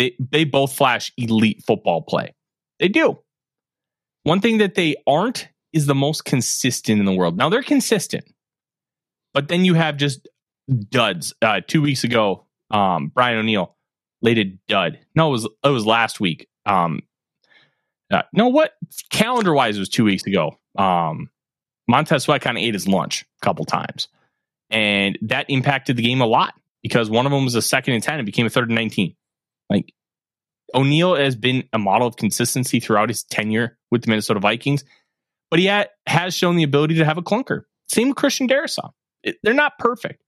They 0.00 0.16
they 0.18 0.44
both 0.44 0.72
flash 0.72 1.12
elite 1.18 1.62
football 1.62 2.00
play. 2.00 2.34
They 2.78 2.88
do. 2.88 3.18
One 4.22 4.40
thing 4.40 4.56
that 4.56 4.74
they 4.74 4.96
aren't 5.06 5.48
is 5.74 5.84
the 5.84 5.94
most 5.94 6.24
consistent 6.24 7.00
in 7.00 7.04
the 7.04 7.12
world. 7.12 7.36
Now 7.36 7.50
they're 7.50 7.62
consistent, 7.62 8.24
but 9.34 9.48
then 9.48 9.66
you 9.66 9.74
have 9.74 9.98
just 9.98 10.26
duds. 10.88 11.34
Uh, 11.42 11.60
two 11.66 11.82
weeks 11.82 12.02
ago, 12.02 12.46
um, 12.70 13.08
Brian 13.08 13.36
O'Neill 13.36 13.76
laid 14.22 14.38
a 14.38 14.44
dud. 14.68 15.00
No, 15.14 15.28
it 15.28 15.32
was 15.32 15.48
it 15.64 15.68
was 15.68 15.84
last 15.84 16.18
week. 16.18 16.48
Um, 16.64 17.02
uh, 18.10 18.22
no, 18.32 18.48
what 18.48 18.72
calendar 19.10 19.52
wise 19.52 19.78
was 19.78 19.90
two 19.90 20.04
weeks 20.04 20.24
ago. 20.24 20.58
Um, 20.78 21.28
Montez 21.88 22.22
Sweat 22.22 22.40
kind 22.40 22.56
of 22.56 22.64
ate 22.64 22.72
his 22.72 22.88
lunch 22.88 23.26
a 23.42 23.44
couple 23.44 23.66
times, 23.66 24.08
and 24.70 25.18
that 25.20 25.44
impacted 25.50 25.98
the 25.98 26.02
game 26.02 26.22
a 26.22 26.26
lot 26.26 26.54
because 26.82 27.10
one 27.10 27.26
of 27.26 27.32
them 27.32 27.44
was 27.44 27.54
a 27.54 27.60
second 27.60 27.92
and 27.92 28.02
ten 28.02 28.18
and 28.18 28.24
became 28.24 28.46
a 28.46 28.50
third 28.50 28.70
and 28.70 28.76
nineteen. 28.76 29.14
Like 29.70 29.94
O'Neill 30.74 31.14
has 31.14 31.36
been 31.36 31.64
a 31.72 31.78
model 31.78 32.08
of 32.08 32.16
consistency 32.16 32.80
throughout 32.80 33.08
his 33.08 33.22
tenure 33.22 33.78
with 33.90 34.02
the 34.02 34.10
Minnesota 34.10 34.40
Vikings, 34.40 34.84
but 35.50 35.60
he 35.60 35.66
ha- 35.66 35.86
has 36.06 36.34
shown 36.34 36.56
the 36.56 36.62
ability 36.64 36.96
to 36.96 37.04
have 37.04 37.18
a 37.18 37.22
clunker. 37.22 37.62
Same 37.88 38.08
with 38.08 38.16
Christian 38.16 38.48
Darrisaw. 38.48 38.90
They're 39.42 39.54
not 39.54 39.78
perfect, 39.78 40.22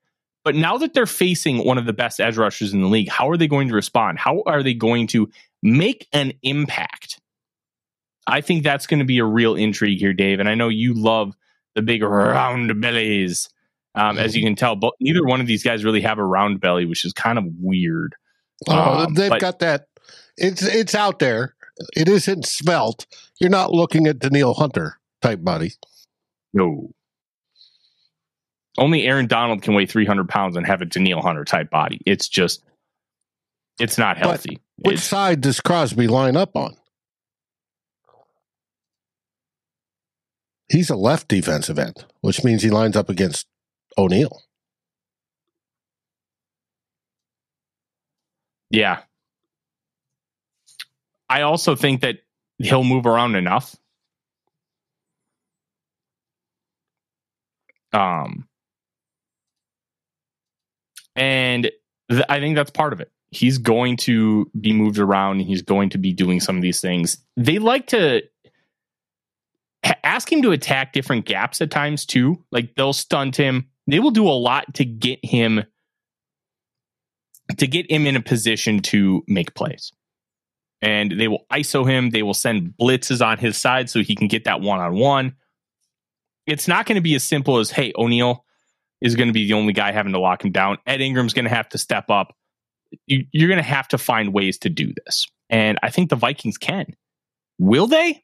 but 0.45 0.55
now 0.55 0.79
that 0.79 0.95
they're 0.95 1.07
facing 1.07 1.65
one 1.65 1.79
of 1.79 1.87
the 1.87 1.93
best 1.93 2.21
edge 2.21 2.37
rushers 2.37 2.73
in 2.73 2.81
the 2.81 2.89
league, 2.89 3.09
how 3.09 3.31
are 3.31 3.37
they 3.37 3.49
going 3.49 3.69
to 3.69 3.75
respond? 3.75 4.19
How 4.19 4.43
are 4.47 4.63
they 4.63 4.75
going 4.75 5.07
to 5.09 5.31
make 5.63 6.07
an 6.13 6.33
impact? 6.43 7.21
I 8.27 8.41
think 8.41 8.63
that's 8.63 8.87
going 8.87 9.01
to 9.01 9.07
be 9.07 9.19
a 9.19 9.25
real 9.25 9.55
intrigue 9.55 9.99
here, 9.99 10.13
Dave. 10.13 10.41
And 10.41 10.49
I 10.49 10.55
know 10.55 10.69
you 10.69 10.95
love 10.95 11.35
the 11.75 11.83
big 11.83 12.03
round 12.03 12.81
bellies. 12.81 13.49
Um, 13.95 14.17
as 14.17 14.35
you 14.35 14.43
can 14.43 14.55
tell, 14.55 14.75
but 14.75 14.95
neither 15.01 15.23
one 15.23 15.43
of 15.43 15.47
these 15.47 15.63
guys 15.63 15.85
really 15.85 16.01
have 16.01 16.19
a 16.19 16.25
round 16.25 16.63
belly, 16.63 16.87
which 16.87 17.05
is 17.05 17.13
kind 17.13 17.37
of 17.37 17.45
weird. 17.61 18.15
Oh, 18.69 19.05
um, 19.05 19.15
they've 19.15 19.31
but, 19.31 19.41
got 19.41 19.59
that. 19.61 19.87
It's 20.37 20.63
it's 20.63 20.95
out 20.95 21.19
there. 21.19 21.55
It 21.97 22.09
isn't 22.09 22.47
smelt. 22.47 23.07
You're 23.41 23.51
not 23.51 23.73
looking 23.73 24.07
at 24.07 24.19
Danielle 24.19 24.55
Hunter 24.55 24.99
type 25.21 25.43
body. 25.43 25.73
No. 26.53 26.91
Only 28.79 29.05
Aaron 29.07 29.27
Donald 29.27 29.63
can 29.63 29.75
weigh 29.75 29.87
300 29.87 30.29
pounds 30.29 30.57
and 30.57 30.67
have 30.67 30.81
a 30.81 30.87
Danielle 30.87 31.23
Hunter 31.23 31.45
type 31.45 31.71
body. 31.71 32.01
It's 32.07 32.29
just, 32.29 32.63
it's 33.79 33.99
not 33.99 34.17
healthy. 34.17 34.61
But 34.79 34.93
which 34.93 34.95
it's, 34.99 35.05
side 35.05 35.41
does 35.41 35.61
Crosby 35.61 36.07
line 36.07 36.37
up 36.37 36.57
on? 36.57 36.77
He's 40.71 40.89
a 40.89 40.97
left 40.97 41.29
defensive 41.29 41.79
end, 41.79 42.05
which 42.23 42.45
means 42.45 42.63
he 42.63 42.71
lines 42.71 42.97
up 42.97 43.11
against 43.11 43.47
O'Neill. 43.99 44.43
Yeah. 48.73 49.03
I 51.29 51.43
also 51.43 51.77
think 51.77 52.01
that 52.01 52.19
he'll 52.59 52.85
move 52.85 53.07
around 53.07 53.37
enough. 53.37 53.77
Um, 57.93 58.49
and 61.15 61.71
th- 62.11 62.25
I 62.29 62.41
think 62.41 62.57
that's 62.57 62.71
part 62.71 62.93
of 62.93 63.01
it. 63.01 63.13
He's 63.31 63.59
going 63.59 63.97
to 63.99 64.51
be 64.59 64.73
moved 64.73 64.99
around. 64.99 65.41
He's 65.41 65.63
going 65.63 65.91
to 65.91 65.99
be 65.99 66.13
doing 66.13 66.41
some 66.41 66.57
of 66.57 66.63
these 66.63 66.81
things. 66.81 67.19
They 67.37 67.59
like 67.59 67.87
to 67.89 68.23
ask 70.05 70.31
him 70.31 70.43
to 70.43 70.53
attack 70.53 70.93
different 70.93 71.25
gaps 71.27 71.61
at 71.61 71.71
times 71.71 72.07
too. 72.07 72.43
Like 72.51 72.75
they'll 72.75 72.93
stunt 72.93 73.37
him. 73.37 73.69
They 73.87 74.01
will 74.01 74.11
do 74.11 74.27
a 74.29 74.31
lot 74.31 74.75
to 74.75 74.85
get 74.85 75.25
him 75.25 75.65
to 77.59 77.67
get 77.67 77.91
him 77.91 78.07
in 78.07 78.17
a 78.17 78.23
position 78.23 78.81
to 78.81 79.23
make 79.27 79.55
plays. 79.55 79.93
And 80.81 81.13
they 81.13 81.29
will 81.29 81.47
ISO 81.53 81.89
him. 81.89 82.11
They 82.11 82.23
will 82.23 82.35
send 82.35 82.75
blitzes 82.81 83.25
on 83.25 83.39
his 83.39 83.57
side 83.57 83.89
so 83.89 84.01
he 84.01 84.17
can 84.17 84.29
get 84.29 84.45
that 84.45 84.61
one 84.61 84.81
on 84.81 84.95
one. 84.95 85.37
It's 86.47 86.67
not 86.67 86.87
going 86.87 86.97
to 86.97 87.03
be 87.03 87.15
as 87.15 87.23
simple 87.23 87.59
as, 87.59 87.71
hey, 87.71 87.93
O'Neill 87.97 88.45
is 89.01 89.15
going 89.15 89.29
to 89.29 89.33
be 89.33 89.47
the 89.47 89.53
only 89.53 89.73
guy 89.73 89.93
having 89.93 90.13
to 90.13 90.19
lock 90.19 90.45
him 90.45 90.51
down. 90.51 90.79
Ed 90.87 91.01
Ingram's 91.01 91.35
going 91.35 91.45
to 91.45 91.55
have 91.55 91.69
to 91.71 91.79
step 91.79 92.11
up. 92.11 92.35
You're 93.07 93.49
going 93.49 93.63
to 93.63 93.63
have 93.63 93.89
to 93.89 93.99
find 93.99 94.33
ways 94.33 94.59
to 94.59 94.69
do 94.69 94.93
this. 95.05 95.27
And 95.49 95.79
I 95.83 95.91
think 95.91 96.11
the 96.11 96.17
Vikings 96.17 96.59
can. 96.59 96.87
Will 97.59 97.87
they? 97.87 98.23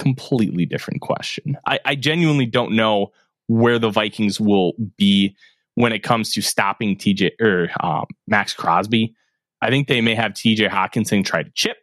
completely 0.00 0.64
different 0.66 1.00
question. 1.02 1.56
I, 1.66 1.78
I 1.84 1.94
genuinely 1.94 2.46
don't 2.46 2.72
know 2.72 3.12
where 3.48 3.78
the 3.78 3.90
Vikings 3.90 4.40
will 4.40 4.72
be 4.96 5.36
when 5.80 5.92
it 5.92 6.02
comes 6.02 6.32
to 6.32 6.42
stopping 6.42 6.96
TJ 6.96 7.32
or 7.40 7.70
um, 7.82 8.04
Maxx 8.26 8.52
Crosby. 8.52 9.14
I 9.62 9.70
think 9.70 9.88
they 9.88 10.00
may 10.00 10.14
have 10.14 10.32
TJ 10.32 10.68
Hockenson 10.68 11.24
try 11.24 11.42
to 11.42 11.50
chip. 11.54 11.78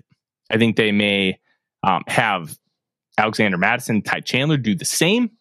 I 0.51 0.57
think 0.57 0.75
they 0.75 0.91
may 0.91 1.39
um, 1.83 2.03
have 2.07 2.57
Alexander 3.17 3.57
Mattison, 3.57 4.01
Ty 4.01 4.21
Chandler 4.21 4.57
do 4.57 4.75
the 4.75 4.85
same. 4.85 5.31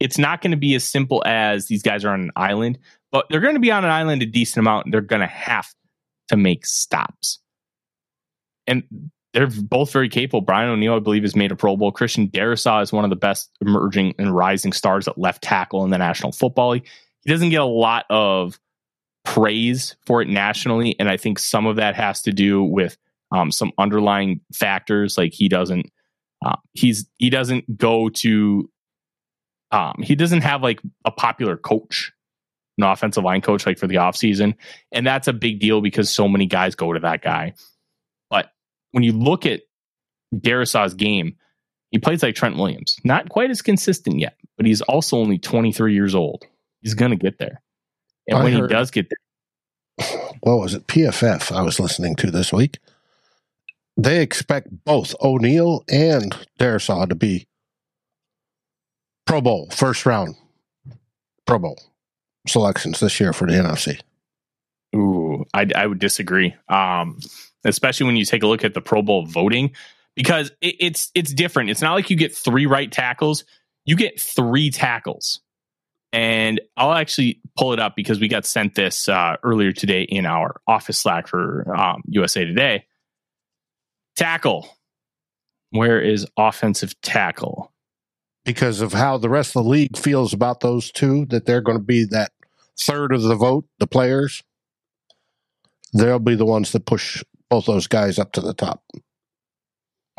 It's 0.00 0.18
not 0.18 0.40
going 0.40 0.52
to 0.52 0.56
be 0.56 0.74
as 0.74 0.84
simple 0.84 1.22
as 1.26 1.66
these 1.66 1.82
guys 1.82 2.04
are 2.04 2.10
on 2.10 2.20
an 2.20 2.30
island, 2.36 2.78
but 3.10 3.26
they're 3.30 3.40
going 3.40 3.54
to 3.54 3.60
be 3.60 3.72
on 3.72 3.84
an 3.84 3.90
island 3.90 4.22
a 4.22 4.26
decent 4.26 4.58
amount. 4.58 4.86
And 4.86 4.94
they're 4.94 5.00
going 5.00 5.20
to 5.20 5.26
have 5.26 5.68
to 6.28 6.36
make 6.36 6.66
stops. 6.66 7.40
And 8.66 8.84
they're 9.34 9.48
both 9.48 9.92
very 9.92 10.08
capable. 10.08 10.40
Brian 10.40 10.70
O'Neill, 10.70 10.94
I 10.94 11.00
believe, 11.00 11.22
has 11.22 11.34
made 11.34 11.50
a 11.50 11.56
Pro 11.56 11.76
Bowl. 11.76 11.90
Christian 11.90 12.28
Darrisaw 12.28 12.82
is 12.82 12.92
one 12.92 13.04
of 13.04 13.10
the 13.10 13.16
best 13.16 13.50
emerging 13.60 14.14
and 14.18 14.34
rising 14.34 14.72
stars 14.72 15.08
at 15.08 15.18
left 15.18 15.42
tackle 15.42 15.84
in 15.84 15.90
the 15.90 15.98
National 15.98 16.32
Football 16.32 16.70
League. 16.70 16.88
He 17.24 17.30
doesn't 17.30 17.50
get 17.50 17.60
a 17.60 17.64
lot 17.64 18.06
of 18.10 18.58
praise 19.24 19.96
for 20.06 20.22
it 20.22 20.28
nationally, 20.28 20.96
and 20.98 21.08
I 21.08 21.16
think 21.16 21.38
some 21.38 21.66
of 21.66 21.76
that 21.76 21.94
has 21.94 22.22
to 22.22 22.32
do 22.32 22.62
with 22.62 22.96
um, 23.32 23.52
some 23.52 23.72
underlying 23.78 24.40
factors, 24.54 25.18
like 25.18 25.34
he 25.34 25.48
doesn't 25.48 25.90
uh, 26.44 26.56
he's 26.72 27.08
he 27.18 27.30
doesn't 27.30 27.76
go 27.76 28.08
to 28.08 28.70
um, 29.72 29.96
he 30.02 30.14
doesn't 30.14 30.42
have 30.42 30.62
like 30.62 30.80
a 31.04 31.10
popular 31.10 31.56
coach 31.56 32.12
an 32.78 32.84
offensive 32.84 33.24
line 33.24 33.40
coach 33.40 33.66
like 33.66 33.78
for 33.78 33.88
the 33.88 33.96
offseason 33.96 34.54
and 34.92 35.06
that's 35.06 35.26
a 35.28 35.32
big 35.32 35.60
deal 35.60 35.80
because 35.80 36.10
so 36.10 36.28
many 36.28 36.46
guys 36.46 36.76
go 36.76 36.92
to 36.92 37.00
that 37.00 37.22
guy 37.22 37.52
But 38.30 38.52
when 38.92 39.04
you 39.04 39.12
look 39.12 39.46
at 39.46 39.62
Darrisaw's 40.34 40.94
game, 40.94 41.36
he 41.90 41.98
plays 41.98 42.22
like 42.22 42.34
Trent 42.34 42.56
Williams. 42.56 42.96
Not 43.04 43.28
quite 43.28 43.50
as 43.50 43.62
consistent 43.62 44.18
yet, 44.18 44.36
but 44.56 44.66
he's 44.66 44.82
also 44.82 45.18
only 45.18 45.38
23 45.38 45.94
years 45.94 46.14
old. 46.14 46.46
He's 46.82 46.94
going 46.94 47.10
to 47.10 47.16
get 47.16 47.38
there. 47.38 47.60
And 48.26 48.38
I 48.38 48.44
when 48.44 48.52
heard, 48.52 48.70
he 48.70 48.74
does 48.74 48.90
get 48.90 49.08
there. 49.10 50.08
What 50.40 50.58
was 50.58 50.74
it? 50.74 50.86
PFF 50.86 51.50
I 51.50 51.62
was 51.62 51.80
listening 51.80 52.14
to 52.16 52.30
this 52.30 52.52
week. 52.52 52.78
They 53.96 54.22
expect 54.22 54.68
both 54.84 55.16
O'Neill 55.20 55.82
and 55.90 56.32
Darrisaw 56.60 57.08
to 57.08 57.16
be 57.16 57.48
Pro 59.26 59.40
Bowl, 59.40 59.68
first 59.70 60.06
round 60.06 60.36
Pro 61.44 61.58
Bowl 61.58 61.78
selections 62.46 63.00
this 63.00 63.18
year 63.18 63.32
for 63.32 63.46
the 63.46 63.54
NFC. 63.54 64.00
Ooh, 64.94 65.44
I, 65.52 65.66
I 65.74 65.86
would 65.86 65.98
disagree. 65.98 66.54
Um, 66.68 67.18
especially 67.64 68.06
when 68.06 68.16
you 68.16 68.24
take 68.24 68.42
a 68.42 68.46
look 68.46 68.64
at 68.64 68.74
the 68.74 68.80
Pro 68.80 69.02
Bowl 69.02 69.26
voting, 69.26 69.72
because 70.14 70.50
it, 70.60 70.76
it's 70.80 71.10
it's 71.14 71.34
different. 71.34 71.70
It's 71.70 71.82
not 71.82 71.94
like 71.94 72.10
you 72.10 72.16
get 72.16 72.34
three 72.34 72.66
right 72.66 72.90
tackles; 72.90 73.44
you 73.84 73.96
get 73.96 74.20
three 74.20 74.70
tackles. 74.70 75.40
And 76.12 76.60
I'll 76.76 76.94
actually 76.94 77.40
pull 77.56 77.72
it 77.72 77.80
up 77.80 77.94
because 77.94 78.18
we 78.18 78.28
got 78.28 78.46
sent 78.46 78.74
this 78.74 79.08
uh, 79.08 79.36
earlier 79.42 79.72
today 79.72 80.02
in 80.02 80.24
our 80.24 80.60
office 80.66 80.98
Slack 80.98 81.28
for 81.28 81.74
um, 81.76 82.02
USA 82.06 82.44
Today. 82.44 82.86
Tackle. 84.16 84.68
Where 85.70 86.00
is 86.00 86.26
offensive 86.38 86.98
tackle? 87.02 87.72
Because 88.44 88.80
of 88.80 88.94
how 88.94 89.18
the 89.18 89.28
rest 89.28 89.54
of 89.54 89.64
the 89.64 89.68
league 89.68 89.98
feels 89.98 90.32
about 90.32 90.60
those 90.60 90.90
two, 90.90 91.26
that 91.26 91.44
they're 91.44 91.60
going 91.60 91.76
to 91.76 91.84
be 91.84 92.04
that 92.06 92.32
third 92.80 93.12
of 93.12 93.22
the 93.22 93.34
vote, 93.34 93.66
the 93.78 93.86
players, 93.86 94.42
they'll 95.92 96.18
be 96.18 96.34
the 96.34 96.46
ones 96.46 96.72
that 96.72 96.86
push 96.86 97.22
both 97.50 97.66
those 97.66 97.86
guys 97.86 98.18
up 98.18 98.32
to 98.32 98.40
the 98.40 98.54
top. 98.54 98.82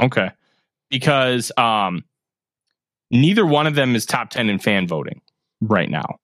Okay. 0.02 0.32
Because 0.90 1.52
um 1.58 2.04
neither 3.12 3.46
one 3.46 3.68
of 3.68 3.76
them 3.76 3.96
is 3.96 4.06
top 4.06 4.30
10 4.30 4.50
in 4.50 4.60
fan 4.60 4.88
voting 4.88 5.22
right 5.62 5.90
now. 5.90 6.20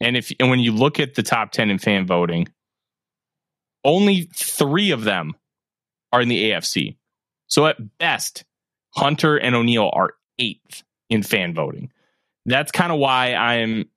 And 0.00 0.16
if 0.16 0.32
and 0.40 0.50
when 0.50 0.60
you 0.60 0.72
look 0.72 0.98
at 0.98 1.14
the 1.14 1.22
top 1.22 1.52
10 1.52 1.70
in 1.70 1.78
fan 1.78 2.06
voting, 2.06 2.48
only 3.84 4.28
3 4.34 4.90
of 4.90 5.04
them 5.04 5.34
are 6.12 6.20
in 6.20 6.28
the 6.28 6.50
AFC. 6.50 6.96
So 7.46 7.66
at 7.66 7.98
best, 7.98 8.44
Hunter 8.94 9.36
and 9.36 9.54
O'Neill 9.54 9.90
are 9.92 10.14
8th 10.40 10.82
in 11.10 11.22
fan 11.22 11.54
voting. 11.54 11.90
That's 12.46 12.72
kind 12.72 12.92
of 12.92 12.98
why 12.98 13.34
I'm 13.34 13.88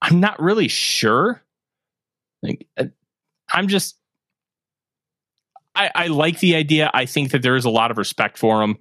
I'm 0.00 0.20
not 0.20 0.40
really 0.40 0.68
sure. 0.68 1.42
Like 2.42 2.66
uh, 2.76 2.86
I'm 3.52 3.68
just 3.68 3.96
I, 5.74 5.90
I 5.94 6.06
like 6.06 6.40
the 6.40 6.56
idea. 6.56 6.90
I 6.94 7.06
think 7.06 7.32
that 7.32 7.42
there 7.42 7.56
is 7.56 7.64
a 7.64 7.70
lot 7.70 7.90
of 7.90 7.98
respect 7.98 8.38
for 8.38 8.62
him, 8.62 8.78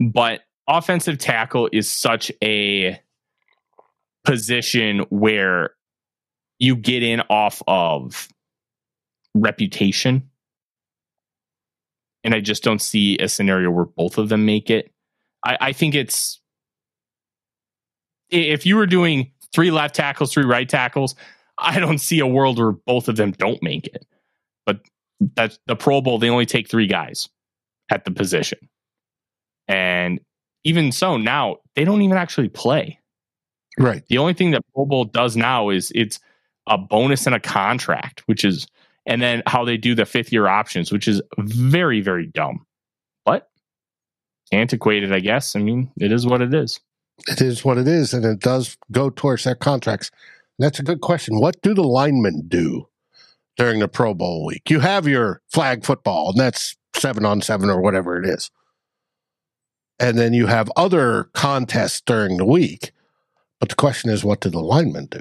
but 0.00 0.40
offensive 0.66 1.18
tackle 1.18 1.68
is 1.72 1.90
such 1.90 2.32
a 2.42 2.98
position 4.24 5.00
where 5.10 5.70
you 6.58 6.76
get 6.76 7.02
in 7.02 7.22
off 7.30 7.62
of 7.66 8.28
reputation. 9.34 10.30
And 12.24 12.34
I 12.34 12.40
just 12.40 12.62
don't 12.62 12.82
see 12.82 13.16
a 13.18 13.28
scenario 13.28 13.70
where 13.70 13.84
both 13.84 14.18
of 14.18 14.28
them 14.28 14.44
make 14.44 14.70
it. 14.70 14.92
I, 15.44 15.56
I 15.60 15.72
think 15.72 15.94
it's 15.94 16.40
if 18.30 18.66
you 18.66 18.76
were 18.76 18.86
doing 18.86 19.32
three 19.54 19.70
left 19.70 19.94
tackles, 19.94 20.32
three 20.32 20.44
right 20.44 20.68
tackles, 20.68 21.14
I 21.58 21.80
don't 21.80 21.98
see 21.98 22.20
a 22.20 22.26
world 22.26 22.58
where 22.58 22.72
both 22.72 23.08
of 23.08 23.16
them 23.16 23.32
don't 23.32 23.62
make 23.62 23.86
it. 23.86 24.04
But 24.66 24.80
that's 25.34 25.58
the 25.66 25.76
Pro 25.76 26.00
Bowl, 26.00 26.18
they 26.18 26.28
only 26.28 26.46
take 26.46 26.68
three 26.68 26.86
guys 26.86 27.28
at 27.90 28.04
the 28.04 28.10
position. 28.10 28.58
And 29.66 30.20
even 30.64 30.92
so, 30.92 31.16
now 31.16 31.56
they 31.76 31.84
don't 31.84 32.02
even 32.02 32.16
actually 32.16 32.48
play. 32.48 32.97
Right. 33.78 34.02
The 34.08 34.18
only 34.18 34.34
thing 34.34 34.50
that 34.52 34.62
Pro 34.74 34.84
Bowl 34.84 35.04
does 35.04 35.36
now 35.36 35.70
is 35.70 35.92
it's 35.94 36.18
a 36.66 36.76
bonus 36.76 37.26
and 37.26 37.34
a 37.34 37.40
contract, 37.40 38.22
which 38.26 38.44
is, 38.44 38.66
and 39.06 39.22
then 39.22 39.42
how 39.46 39.64
they 39.64 39.76
do 39.76 39.94
the 39.94 40.04
fifth 40.04 40.32
year 40.32 40.48
options, 40.48 40.92
which 40.92 41.08
is 41.08 41.22
very, 41.38 42.00
very 42.00 42.26
dumb. 42.26 42.66
But 43.24 43.48
antiquated, 44.52 45.12
I 45.12 45.20
guess. 45.20 45.56
I 45.56 45.60
mean, 45.60 45.90
it 45.98 46.12
is 46.12 46.26
what 46.26 46.42
it 46.42 46.52
is. 46.52 46.80
It 47.26 47.40
is 47.40 47.64
what 47.64 47.78
it 47.78 47.88
is, 47.88 48.14
and 48.14 48.24
it 48.24 48.40
does 48.40 48.76
go 48.92 49.10
towards 49.10 49.44
their 49.44 49.54
contracts. 49.54 50.10
That's 50.58 50.78
a 50.78 50.84
good 50.84 51.00
question. 51.00 51.40
What 51.40 51.60
do 51.62 51.74
the 51.74 51.82
linemen 51.82 52.46
do 52.48 52.88
during 53.56 53.80
the 53.80 53.88
Pro 53.88 54.14
Bowl 54.14 54.44
week? 54.44 54.70
You 54.70 54.80
have 54.80 55.06
your 55.06 55.40
flag 55.48 55.84
football, 55.84 56.30
and 56.30 56.38
that's 56.38 56.76
seven 56.94 57.24
on 57.24 57.40
seven 57.40 57.70
or 57.70 57.80
whatever 57.80 58.20
it 58.22 58.28
is. 58.28 58.50
And 60.00 60.16
then 60.16 60.32
you 60.32 60.46
have 60.46 60.70
other 60.76 61.24
contests 61.34 62.00
during 62.00 62.36
the 62.36 62.44
week. 62.44 62.92
But 63.60 63.70
the 63.70 63.74
question 63.74 64.10
is, 64.10 64.24
what 64.24 64.40
do 64.40 64.50
the 64.50 64.60
linemen 64.60 65.06
do? 65.06 65.20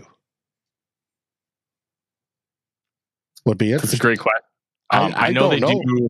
Would 3.46 3.58
be 3.58 3.72
That's 3.72 3.94
a 3.94 3.98
great 3.98 4.20
question. 4.20 4.42
Um, 4.92 5.14
I, 5.16 5.18
I, 5.18 5.28
I, 5.28 5.32
know 5.32 5.50
they 5.50 5.60
know. 5.60 5.70
do. 5.70 6.10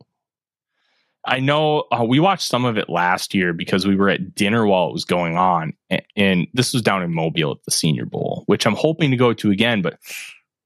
I 1.24 1.40
know 1.40 1.84
uh, 1.92 2.04
we 2.04 2.20
watched 2.20 2.48
some 2.48 2.64
of 2.64 2.76
it 2.78 2.88
last 2.88 3.34
year 3.34 3.52
because 3.52 3.86
we 3.86 3.96
were 3.96 4.08
at 4.08 4.34
dinner 4.34 4.66
while 4.66 4.88
it 4.88 4.92
was 4.92 5.04
going 5.04 5.36
on, 5.36 5.72
and, 5.90 6.02
and, 6.16 6.46
this 6.54 6.72
was 6.72 6.82
down 6.82 7.02
in 7.02 7.14
Mobile 7.14 7.52
at 7.52 7.64
the 7.64 7.70
Senior 7.70 8.06
Bowl, 8.06 8.44
which 8.46 8.66
I'm 8.66 8.74
hoping 8.74 9.10
to 9.10 9.16
go 9.16 9.32
to 9.34 9.50
again, 9.50 9.82
but 9.82 9.98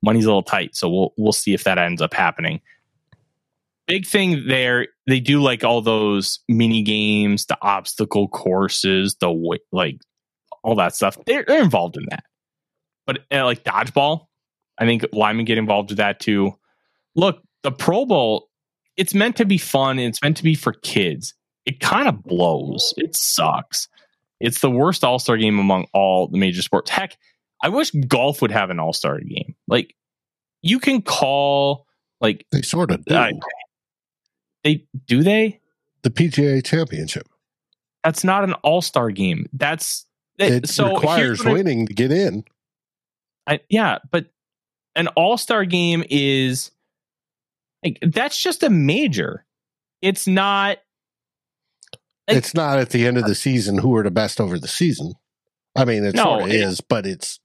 money's 0.02 0.24
a 0.24 0.28
little 0.28 0.42
tight, 0.42 0.76
so 0.76 0.88
we'll 0.88 1.14
we'll 1.16 1.32
see 1.32 1.52
if 1.52 1.64
that 1.64 1.78
ends 1.78 2.00
up 2.00 2.14
happening. 2.14 2.60
Big 3.86 4.06
thing 4.06 4.46
there, 4.46 4.86
they 5.06 5.20
do 5.20 5.42
like 5.42 5.64
all 5.64 5.82
those 5.82 6.38
mini 6.48 6.82
games, 6.82 7.46
the 7.46 7.58
obstacle 7.60 8.28
courses, 8.28 9.16
the 9.16 9.58
like 9.72 10.00
all 10.62 10.76
that 10.76 10.94
stuff. 10.94 11.16
They're, 11.26 11.44
they're 11.46 11.62
involved 11.62 11.96
in 11.96 12.06
that, 12.10 12.24
but 13.06 13.20
uh, 13.32 13.44
like 13.44 13.64
dodgeball, 13.64 14.26
I 14.78 14.86
think 14.86 15.04
linemen 15.12 15.44
get 15.44 15.58
involved 15.58 15.90
with 15.90 15.98
that 15.98 16.20
too. 16.20 16.54
Look, 17.14 17.42
the 17.62 17.72
Pro 17.72 18.06
Bowl 18.06 18.48
it's 18.96 19.14
meant 19.14 19.36
to 19.36 19.44
be 19.44 19.58
fun 19.58 19.98
and 19.98 20.08
it's 20.08 20.22
meant 20.22 20.36
to 20.36 20.42
be 20.42 20.54
for 20.54 20.72
kids. 20.72 21.34
It 21.64 21.80
kind 21.80 22.08
of 22.08 22.22
blows. 22.22 22.92
It 22.96 23.16
sucks. 23.16 23.88
It's 24.40 24.60
the 24.60 24.70
worst 24.70 25.04
All 25.04 25.18
Star 25.18 25.36
game 25.36 25.58
among 25.58 25.86
all 25.94 26.28
the 26.28 26.38
major 26.38 26.62
sports. 26.62 26.90
Heck, 26.90 27.16
I 27.62 27.68
wish 27.68 27.90
golf 27.92 28.42
would 28.42 28.50
have 28.50 28.70
an 28.70 28.80
All 28.80 28.92
Star 28.92 29.18
game. 29.20 29.54
Like 29.68 29.94
you 30.62 30.78
can 30.78 31.02
call 31.02 31.86
like 32.20 32.46
they 32.50 32.62
sort 32.62 32.90
of 32.90 33.04
do. 33.04 33.14
Uh, 33.14 33.30
they 34.64 34.86
do 35.06 35.22
they 35.22 35.60
the 36.02 36.10
PGA 36.10 36.64
Championship. 36.64 37.28
That's 38.02 38.24
not 38.24 38.44
an 38.44 38.54
All 38.54 38.82
Star 38.82 39.10
game. 39.10 39.46
That's 39.52 40.06
it. 40.50 40.68
So 40.68 40.94
requires 40.94 41.44
winning 41.44 41.86
to 41.86 41.94
get 41.94 42.12
in. 42.12 42.44
I, 43.46 43.60
yeah, 43.68 43.98
but 44.10 44.26
an 44.94 45.08
All 45.08 45.36
Star 45.36 45.64
game 45.64 46.04
is 46.08 46.70
like 47.84 47.98
that's 48.02 48.40
just 48.40 48.62
a 48.62 48.70
major. 48.70 49.44
It's 50.00 50.26
not. 50.26 50.78
Like, 52.28 52.36
it's 52.36 52.54
not 52.54 52.78
at 52.78 52.90
the 52.90 53.06
end 53.06 53.18
of 53.18 53.24
the 53.24 53.34
season 53.34 53.78
who 53.78 53.96
are 53.96 54.04
the 54.04 54.10
best 54.10 54.40
over 54.40 54.58
the 54.58 54.68
season. 54.68 55.14
I 55.74 55.84
mean, 55.84 56.04
it 56.04 56.14
no, 56.14 56.22
sort 56.22 56.42
of 56.42 56.48
it, 56.50 56.54
is, 56.54 56.80
but 56.80 57.06
it's 57.06 57.40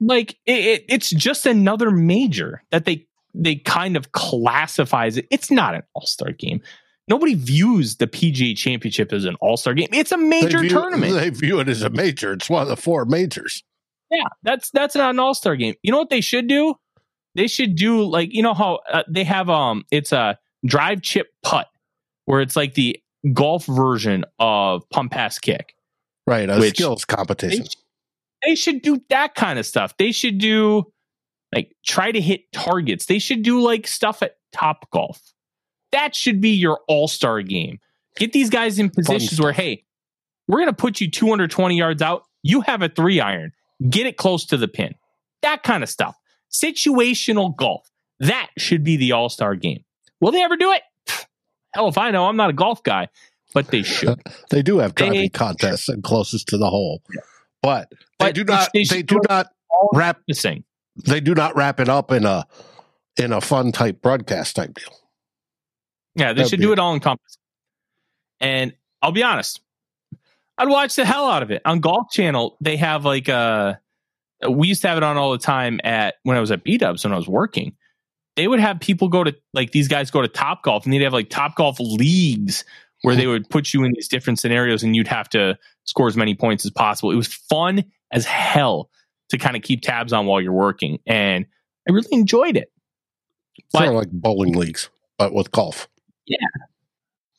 like 0.00 0.38
it, 0.46 0.64
it, 0.64 0.84
it's 0.88 1.10
just 1.10 1.46
another 1.46 1.90
major 1.90 2.62
that 2.70 2.84
they 2.84 3.06
they 3.34 3.56
kind 3.56 3.96
of 3.96 4.12
classifies 4.12 5.16
it. 5.16 5.26
It's 5.30 5.50
not 5.50 5.74
an 5.74 5.82
all 5.94 6.06
star 6.06 6.32
game. 6.32 6.60
Nobody 7.08 7.34
views 7.34 7.96
the 7.96 8.06
PGA 8.06 8.56
Championship 8.56 9.12
as 9.12 9.24
an 9.24 9.36
all 9.40 9.56
star 9.56 9.74
game. 9.74 9.88
It's 9.92 10.12
a 10.12 10.18
major 10.18 10.58
view, 10.58 10.70
tournament. 10.70 11.14
They 11.14 11.30
view 11.30 11.60
it 11.60 11.68
as 11.68 11.82
a 11.82 11.90
major. 11.90 12.32
It's 12.32 12.50
one 12.50 12.62
of 12.62 12.68
the 12.68 12.76
four 12.76 13.04
majors. 13.04 13.62
Yeah, 14.10 14.24
that's 14.42 14.70
that's 14.70 14.94
not 14.94 15.10
an 15.10 15.20
all 15.20 15.34
star 15.34 15.56
game. 15.56 15.74
You 15.82 15.92
know 15.92 15.98
what 15.98 16.10
they 16.10 16.20
should 16.20 16.48
do? 16.48 16.74
They 17.34 17.46
should 17.46 17.76
do 17.76 18.02
like 18.02 18.32
you 18.32 18.42
know 18.42 18.54
how 18.54 18.80
uh, 18.90 19.04
they 19.08 19.24
have 19.24 19.48
um 19.48 19.84
it's 19.90 20.12
a 20.12 20.38
drive 20.64 21.02
chip 21.02 21.28
putt 21.42 21.68
where 22.24 22.40
it's 22.40 22.56
like 22.56 22.74
the 22.74 23.00
golf 23.32 23.66
version 23.66 24.24
of 24.38 24.88
pump 24.90 25.12
pass 25.12 25.38
kick. 25.38 25.74
Right, 26.26 26.48
a 26.48 26.60
skills 26.68 27.04
competition. 27.04 27.66
They, 28.42 28.50
they 28.50 28.54
should 28.56 28.82
do 28.82 29.00
that 29.10 29.36
kind 29.36 29.60
of 29.60 29.66
stuff. 29.66 29.96
They 29.96 30.10
should 30.10 30.38
do 30.38 30.92
like 31.54 31.74
try 31.86 32.10
to 32.10 32.20
hit 32.20 32.50
targets. 32.52 33.06
They 33.06 33.20
should 33.20 33.42
do 33.42 33.60
like 33.60 33.86
stuff 33.86 34.22
at 34.22 34.36
Top 34.52 34.90
Golf. 34.90 35.20
That 35.96 36.14
should 36.14 36.42
be 36.42 36.50
your 36.50 36.80
all-star 36.88 37.40
game. 37.40 37.80
Get 38.18 38.34
these 38.34 38.50
guys 38.50 38.78
in 38.78 38.90
positions 38.90 39.40
where 39.40 39.52
hey, 39.52 39.84
we're 40.46 40.58
going 40.58 40.68
to 40.68 40.76
put 40.76 41.00
you 41.00 41.10
220 41.10 41.74
yards 41.74 42.02
out. 42.02 42.24
You 42.42 42.60
have 42.60 42.82
a 42.82 42.90
3 42.90 43.18
iron. 43.18 43.52
Get 43.88 44.06
it 44.06 44.18
close 44.18 44.44
to 44.46 44.58
the 44.58 44.68
pin. 44.68 44.94
That 45.40 45.62
kind 45.62 45.82
of 45.82 45.88
stuff 45.88 46.14
situational 46.52 47.56
golf. 47.56 47.90
That 48.20 48.50
should 48.58 48.84
be 48.84 48.98
the 48.98 49.12
all 49.12 49.30
star 49.30 49.54
game. 49.54 49.84
Will 50.20 50.32
they 50.32 50.42
ever 50.42 50.58
do 50.58 50.70
it? 50.72 50.82
Hell 51.72 51.88
if 51.88 51.96
I 51.96 52.10
know. 52.10 52.26
I'm 52.26 52.36
not 52.36 52.50
a 52.50 52.54
golf 52.54 52.82
guy, 52.82 53.08
but 53.54 53.68
they 53.68 53.82
should. 53.82 54.20
they 54.50 54.60
do 54.60 54.78
have 54.78 54.94
driving 54.94 55.20
they, 55.20 55.28
contests 55.30 55.88
and 55.88 56.02
closest 56.02 56.48
to 56.48 56.58
the 56.58 56.68
hole, 56.68 57.02
but, 57.62 57.90
but 58.18 58.26
they 58.26 58.32
do 58.32 58.44
not. 58.44 58.68
They, 58.74 58.84
they 58.84 59.02
do 59.02 59.18
not 59.30 59.48
wrap. 59.94 60.20
the 60.28 60.34
Thing. 60.34 60.64
They 61.06 61.20
do 61.20 61.34
not 61.34 61.56
wrap 61.56 61.80
it 61.80 61.88
up 61.88 62.12
in 62.12 62.26
a 62.26 62.46
in 63.16 63.32
a 63.32 63.40
fun 63.40 63.72
type 63.72 64.02
broadcast 64.02 64.56
type 64.56 64.74
deal. 64.74 64.94
Yeah, 66.16 66.32
they 66.32 66.38
That'd 66.38 66.50
should 66.50 66.60
do 66.60 66.72
it 66.72 66.78
all 66.78 66.94
encompassing. 66.94 67.40
And 68.40 68.74
I'll 69.02 69.12
be 69.12 69.22
honest, 69.22 69.60
I'd 70.58 70.68
watch 70.68 70.96
the 70.96 71.04
hell 71.04 71.28
out 71.28 71.42
of 71.42 71.50
it 71.50 71.62
on 71.64 71.80
Golf 71.80 72.10
Channel. 72.10 72.56
They 72.60 72.76
have 72.76 73.04
like 73.04 73.28
a 73.28 73.80
we 74.48 74.68
used 74.68 74.82
to 74.82 74.88
have 74.88 74.96
it 74.96 75.02
on 75.02 75.16
all 75.16 75.32
the 75.32 75.38
time 75.38 75.80
at 75.84 76.16
when 76.22 76.36
I 76.36 76.40
was 76.40 76.50
at 76.50 76.64
B 76.64 76.78
Dubs 76.78 77.04
when 77.04 77.12
I 77.12 77.16
was 77.16 77.28
working. 77.28 77.76
They 78.36 78.48
would 78.48 78.60
have 78.60 78.80
people 78.80 79.08
go 79.08 79.24
to 79.24 79.34
like 79.54 79.72
these 79.72 79.88
guys 79.88 80.10
go 80.10 80.22
to 80.22 80.28
Top 80.28 80.62
Golf 80.62 80.84
and 80.84 80.92
they'd 80.92 81.02
have 81.02 81.12
like 81.12 81.30
Top 81.30 81.54
Golf 81.56 81.78
leagues 81.80 82.64
where 83.02 83.14
they 83.14 83.26
would 83.26 83.48
put 83.48 83.72
you 83.72 83.84
in 83.84 83.92
these 83.92 84.08
different 84.08 84.38
scenarios 84.38 84.82
and 84.82 84.96
you'd 84.96 85.06
have 85.06 85.28
to 85.28 85.56
score 85.84 86.08
as 86.08 86.16
many 86.16 86.34
points 86.34 86.64
as 86.64 86.70
possible. 86.70 87.10
It 87.10 87.16
was 87.16 87.32
fun 87.32 87.84
as 88.10 88.24
hell 88.24 88.90
to 89.28 89.38
kind 89.38 89.56
of 89.56 89.62
keep 89.62 89.82
tabs 89.82 90.12
on 90.12 90.26
while 90.26 90.40
you're 90.40 90.52
working, 90.52 90.98
and 91.06 91.46
I 91.88 91.92
really 91.92 92.08
enjoyed 92.12 92.56
it. 92.56 92.72
Sort 93.70 93.88
of 93.88 93.94
like 93.94 94.10
bowling 94.10 94.54
leagues, 94.54 94.90
but 95.18 95.32
with 95.32 95.50
golf. 95.50 95.88
Yeah, 96.26 96.46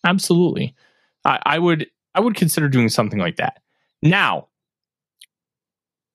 absolutely. 0.06 0.76
I, 1.26 1.40
I 1.46 1.60
would 1.60 1.88
I 2.16 2.20
would 2.20 2.36
consider 2.36 2.70
doing 2.70 2.90
something 2.90 3.20
like 3.20 3.38
that. 3.38 3.62
Now, 4.02 4.48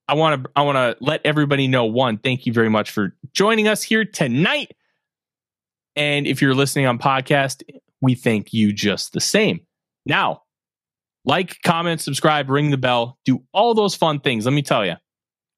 I 0.09 0.15
want 0.15 0.45
to 0.45 0.51
I 0.57 0.63
want 0.63 0.77
to 0.77 1.05
let 1.05 1.21
everybody 1.25 1.69
know 1.69 1.85
one, 1.85 2.19
thank 2.19 2.47
you 2.47 2.53
very 2.53 2.69
much 2.69 2.91
for 2.91 3.15
joining 3.33 3.69
us 3.69 3.83
here 3.83 4.05
tonight. 4.05 4.73
And 5.97 6.27
if 6.27 6.41
you're 6.41 6.55
listening 6.55 6.87
on 6.87 6.99
podcast, 6.99 7.63
we 8.01 8.15
thank 8.15 8.53
you 8.53 8.73
just 8.73 9.13
the 9.13 9.21
same. 9.21 9.61
Now, 10.07 10.43
like, 11.25 11.59
comment, 11.63 12.01
subscribe, 12.01 12.51
ring 12.51 12.71
the 12.71 12.77
bell, 12.79 13.19
do 13.25 13.45
all 13.53 13.75
those 13.75 13.95
fun 13.95 14.21
things. 14.21 14.45
Let 14.45 14.55
me 14.55 14.63
tell 14.63 14.85
you, 14.85 14.95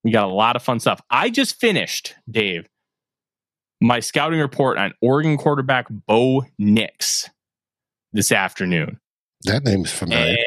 we 0.03 0.11
got 0.11 0.29
a 0.29 0.33
lot 0.33 0.57
of 0.57 0.63
fun 0.63 0.81
stuff. 0.81 1.01
I 1.11 1.31
just 1.31 1.59
finished, 1.59 2.15
Dave, 2.31 2.69
my 3.85 4.01
scouting 4.01 4.41
report 4.41 4.79
on 4.79 4.93
Oregon 5.03 5.37
quarterback 5.37 5.87
Bo 5.91 6.45
Nix 6.59 7.29
this 8.13 8.33
afternoon. 8.33 8.99
That 9.43 9.63
name's 9.63 9.93
familiar. 9.93 10.31
And 10.31 10.39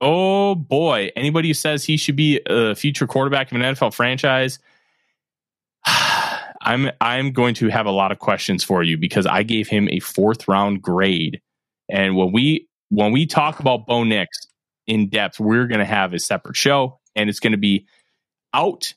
Oh 0.00 0.54
boy, 0.54 1.10
anybody 1.16 1.48
who 1.48 1.54
says 1.54 1.84
he 1.84 1.96
should 1.96 2.14
be 2.14 2.40
a 2.46 2.76
future 2.76 3.08
quarterback 3.08 3.50
of 3.50 3.60
an 3.60 3.74
NFL 3.74 3.92
franchise, 3.92 4.60
I'm 5.86 6.92
I'm 7.00 7.32
going 7.32 7.54
to 7.54 7.68
have 7.68 7.86
a 7.86 7.90
lot 7.90 8.12
of 8.12 8.20
questions 8.20 8.62
for 8.62 8.84
you 8.84 8.96
because 8.96 9.26
I 9.26 9.42
gave 9.42 9.66
him 9.66 9.88
a 9.90 9.98
fourth 9.98 10.46
round 10.46 10.80
grade, 10.80 11.40
and 11.88 12.14
when 12.14 12.30
we 12.30 12.68
when 12.90 13.10
we 13.10 13.26
talk 13.26 13.58
about 13.58 13.86
Bo 13.86 14.04
Nix 14.04 14.46
in 14.86 15.08
depth, 15.08 15.40
we're 15.40 15.66
going 15.66 15.80
to 15.80 15.84
have 15.84 16.14
a 16.14 16.20
separate 16.20 16.56
show, 16.56 17.00
and 17.16 17.28
it's 17.28 17.40
going 17.40 17.52
to 17.52 17.58
be 17.58 17.84
out 18.54 18.94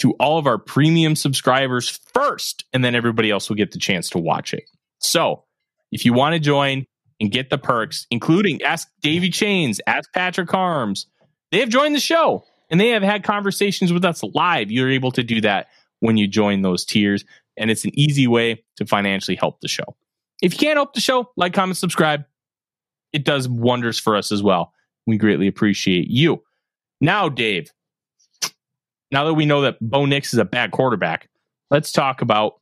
to 0.00 0.12
all 0.14 0.38
of 0.38 0.46
our 0.46 0.58
premium 0.58 1.14
subscribers 1.14 2.00
first, 2.12 2.64
and 2.72 2.84
then 2.84 2.94
everybody 2.94 3.30
else 3.30 3.48
will 3.48 3.56
get 3.56 3.72
the 3.72 3.78
chance 3.78 4.08
to 4.10 4.18
watch 4.18 4.54
it. 4.54 4.64
So, 4.98 5.44
if 5.92 6.04
you 6.04 6.12
want 6.12 6.34
to 6.34 6.40
join 6.40 6.86
and 7.20 7.30
get 7.30 7.50
the 7.50 7.58
perks, 7.58 8.06
including 8.10 8.62
Ask 8.62 8.88
Davy 9.02 9.30
Chains, 9.30 9.80
Ask 9.86 10.12
Patrick 10.12 10.50
Harms, 10.50 11.06
they 11.52 11.60
have 11.60 11.68
joined 11.68 11.94
the 11.94 12.00
show 12.00 12.44
and 12.70 12.80
they 12.80 12.88
have 12.90 13.02
had 13.02 13.24
conversations 13.24 13.92
with 13.92 14.04
us 14.04 14.22
live. 14.34 14.70
You're 14.70 14.90
able 14.90 15.12
to 15.12 15.22
do 15.22 15.40
that 15.42 15.68
when 15.98 16.16
you 16.16 16.26
join 16.26 16.62
those 16.62 16.84
tiers, 16.84 17.24
and 17.58 17.70
it's 17.70 17.84
an 17.84 17.90
easy 17.98 18.26
way 18.26 18.64
to 18.76 18.86
financially 18.86 19.36
help 19.36 19.60
the 19.60 19.68
show. 19.68 19.96
If 20.40 20.54
you 20.54 20.58
can't 20.58 20.76
help 20.76 20.94
the 20.94 21.00
show, 21.00 21.30
like, 21.36 21.52
comment, 21.52 21.76
subscribe. 21.76 22.24
It 23.12 23.24
does 23.24 23.48
wonders 23.48 23.98
for 23.98 24.16
us 24.16 24.32
as 24.32 24.42
well. 24.42 24.72
We 25.06 25.18
greatly 25.18 25.46
appreciate 25.46 26.08
you. 26.08 26.42
Now, 27.02 27.28
Dave, 27.28 27.70
now 29.10 29.24
that 29.24 29.34
we 29.34 29.46
know 29.46 29.62
that 29.62 29.76
Bo 29.80 30.06
Nix 30.06 30.32
is 30.32 30.38
a 30.38 30.44
bad 30.44 30.70
quarterback, 30.70 31.28
let's 31.70 31.92
talk 31.92 32.22
about 32.22 32.60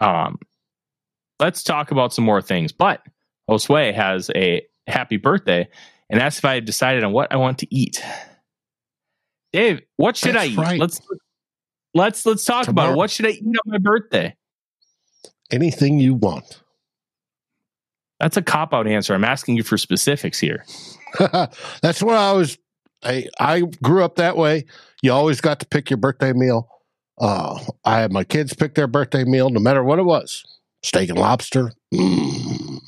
um 0.00 0.38
let's 1.40 1.62
talk 1.62 1.90
about 1.90 2.12
some 2.12 2.24
more 2.24 2.42
things. 2.42 2.72
But 2.72 3.02
Josue 3.48 3.94
has 3.94 4.30
a 4.34 4.62
happy 4.86 5.16
birthday 5.16 5.68
and 6.10 6.20
asked 6.20 6.38
if 6.38 6.44
I 6.44 6.54
had 6.54 6.64
decided 6.64 7.04
on 7.04 7.12
what 7.12 7.32
I 7.32 7.36
want 7.36 7.58
to 7.58 7.74
eat. 7.74 8.02
Dave, 9.52 9.80
what 9.96 10.16
should 10.16 10.34
That's 10.34 10.44
I 10.44 10.52
eat? 10.52 10.58
right. 10.58 10.80
Let's 10.80 11.00
let's 11.94 12.26
let's 12.26 12.44
talk 12.44 12.68
about 12.68 12.92
it. 12.92 12.96
What 12.96 13.10
should 13.10 13.26
I 13.26 13.30
eat 13.30 13.44
on 13.44 13.54
my 13.72 13.78
birthday? 13.78 14.36
Anything 15.50 15.98
you 15.98 16.14
want. 16.14 16.60
That's 18.20 18.36
a 18.36 18.42
cop 18.42 18.72
out 18.72 18.86
answer. 18.86 19.14
I'm 19.14 19.24
asking 19.24 19.56
you 19.56 19.62
for 19.62 19.76
specifics 19.76 20.38
here. 20.38 20.64
That's 21.18 22.02
what 22.02 22.16
I 22.16 22.32
was. 22.32 22.58
I 23.02 23.26
I 23.38 23.60
grew 23.82 24.04
up 24.04 24.16
that 24.16 24.36
way. 24.36 24.64
You 25.02 25.12
always 25.12 25.40
got 25.40 25.60
to 25.60 25.66
pick 25.66 25.90
your 25.90 25.98
birthday 25.98 26.32
meal. 26.32 26.68
Uh, 27.18 27.58
I 27.84 28.00
had 28.00 28.12
my 28.12 28.24
kids 28.24 28.54
pick 28.54 28.74
their 28.74 28.86
birthday 28.86 29.24
meal, 29.24 29.50
no 29.50 29.60
matter 29.60 29.82
what 29.82 29.98
it 29.98 30.04
was. 30.04 30.44
Steak 30.82 31.08
and 31.08 31.18
lobster, 31.18 31.72
mm, 31.92 32.80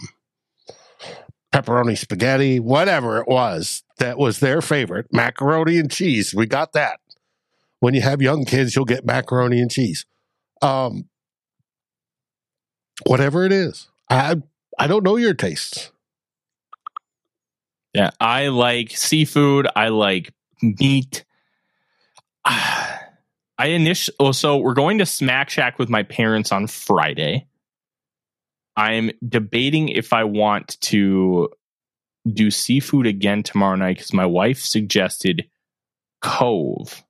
pepperoni 1.52 1.96
spaghetti, 1.96 2.60
whatever 2.60 3.18
it 3.18 3.28
was. 3.28 3.82
That 3.98 4.18
was 4.18 4.40
their 4.40 4.60
favorite. 4.60 5.06
Macaroni 5.12 5.78
and 5.78 5.90
cheese. 5.90 6.34
We 6.34 6.46
got 6.46 6.72
that. 6.72 7.00
When 7.80 7.94
you 7.94 8.02
have 8.02 8.22
young 8.22 8.44
kids, 8.44 8.76
you'll 8.76 8.84
get 8.84 9.04
macaroni 9.06 9.60
and 9.60 9.70
cheese. 9.70 10.04
Um, 10.62 11.08
whatever 13.06 13.44
it 13.44 13.52
is. 13.52 13.88
I 14.10 14.36
I 14.78 14.86
don't 14.86 15.04
know 15.04 15.16
your 15.16 15.34
tastes. 15.34 15.90
Yeah, 17.98 18.10
I 18.20 18.46
like 18.46 18.92
seafood. 18.92 19.66
I 19.74 19.88
like 19.88 20.32
meat. 20.62 21.24
I 22.44 23.00
initially, 23.60 24.14
oh, 24.20 24.30
so 24.30 24.58
we're 24.58 24.74
going 24.74 24.98
to 24.98 25.06
Smack 25.06 25.50
Shack 25.50 25.80
with 25.80 25.88
my 25.88 26.04
parents 26.04 26.52
on 26.52 26.68
Friday. 26.68 27.48
I'm 28.76 29.10
debating 29.28 29.88
if 29.88 30.12
I 30.12 30.22
want 30.22 30.80
to 30.82 31.48
do 32.32 32.52
seafood 32.52 33.08
again 33.08 33.42
tomorrow 33.42 33.74
night 33.74 33.96
because 33.96 34.12
my 34.12 34.26
wife 34.26 34.60
suggested 34.60 35.48
Cove 36.22 37.02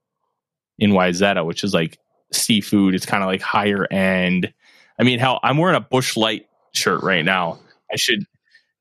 in 0.79 0.93
Wayzata, 0.93 1.45
which 1.45 1.65
is 1.65 1.75
like 1.75 1.99
seafood. 2.33 2.95
It's 2.95 3.05
kind 3.05 3.23
of 3.23 3.27
like 3.27 3.43
higher 3.43 3.87
end. 3.93 4.55
I 4.99 5.03
mean, 5.03 5.19
hell, 5.19 5.39
I'm 5.43 5.59
wearing 5.59 5.77
a 5.77 5.81
Busch 5.81 6.17
Light 6.17 6.47
shirt 6.73 7.03
right 7.03 7.27
now. 7.27 7.59
I 7.93 7.97
should 7.97 8.25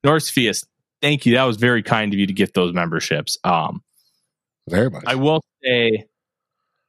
North 0.02 0.24
Fias. 0.24 0.64
Thank 1.00 1.26
you. 1.26 1.34
That 1.34 1.44
was 1.44 1.56
very 1.56 1.82
kind 1.82 2.12
of 2.12 2.18
you 2.18 2.26
to 2.26 2.32
get 2.32 2.54
those 2.54 2.72
memberships. 2.74 3.38
Um, 3.44 3.82
Very 4.68 4.90
much. 4.90 5.04
I 5.06 5.14
will 5.14 5.42
say, 5.62 6.06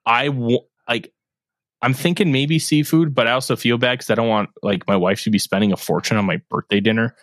I 0.06 0.28
w- 0.28 0.60
like. 0.88 1.12
I'm 1.82 1.94
thinking 1.94 2.34
maybe 2.34 2.60
seafood, 2.60 3.16
but 3.16 3.26
I 3.28 3.32
also 3.32 3.56
feel 3.56 3.78
bad 3.78 3.94
because 4.00 4.10
I 4.10 4.16
don't 4.16 4.28
want 4.28 4.50
like 4.62 4.86
my 4.86 4.98
wife 4.98 5.24
to 5.24 5.30
be 5.30 5.40
spending 5.40 5.72
a 5.72 5.78
fortune 5.78 6.18
on 6.18 6.26
my 6.26 6.42
birthday 6.50 6.82
dinner. 6.82 7.16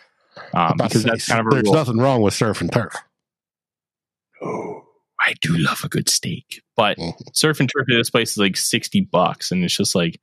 Um, 0.55 0.75
because 0.79 1.03
say, 1.03 1.11
that's 1.11 1.29
kind 1.29 1.41
of 1.41 1.47
a 1.49 1.51
there's 1.51 1.65
rule. 1.65 1.75
nothing 1.75 1.99
wrong 1.99 2.23
with 2.23 2.33
surf 2.33 2.63
and 2.63 2.73
turf. 2.73 2.95
Oh, 4.43 4.83
I 5.21 5.35
do 5.43 5.57
love 5.59 5.83
a 5.85 5.89
good 5.89 6.09
steak, 6.09 6.63
but 6.77 6.97
Mhm. 6.97 7.13
surf 7.35 7.61
and 7.61 7.69
turf 7.71 7.87
at 7.91 7.97
this 7.97 8.09
place 8.09 8.31
is 8.31 8.39
like 8.39 8.57
sixty 8.57 9.01
bucks, 9.03 9.51
and 9.53 9.63
it's 9.63 9.77
just 9.77 9.95
like 9.95 10.19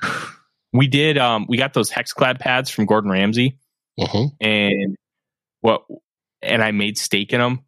we 0.72 0.86
did. 0.86 1.18
Um, 1.18 1.44
we 1.48 1.56
got 1.58 1.74
those 1.74 1.90
hexclad 1.90 2.38
pads 2.38 2.70
from 2.70 2.86
Gordon 2.86 3.10
Ramsay, 3.10 3.58
Mhm. 3.98 4.30
and 4.40 4.96
what 5.60 5.84
and 6.42 6.62
I 6.62 6.70
made 6.70 6.98
steak 6.98 7.32
in 7.32 7.40
them 7.40 7.60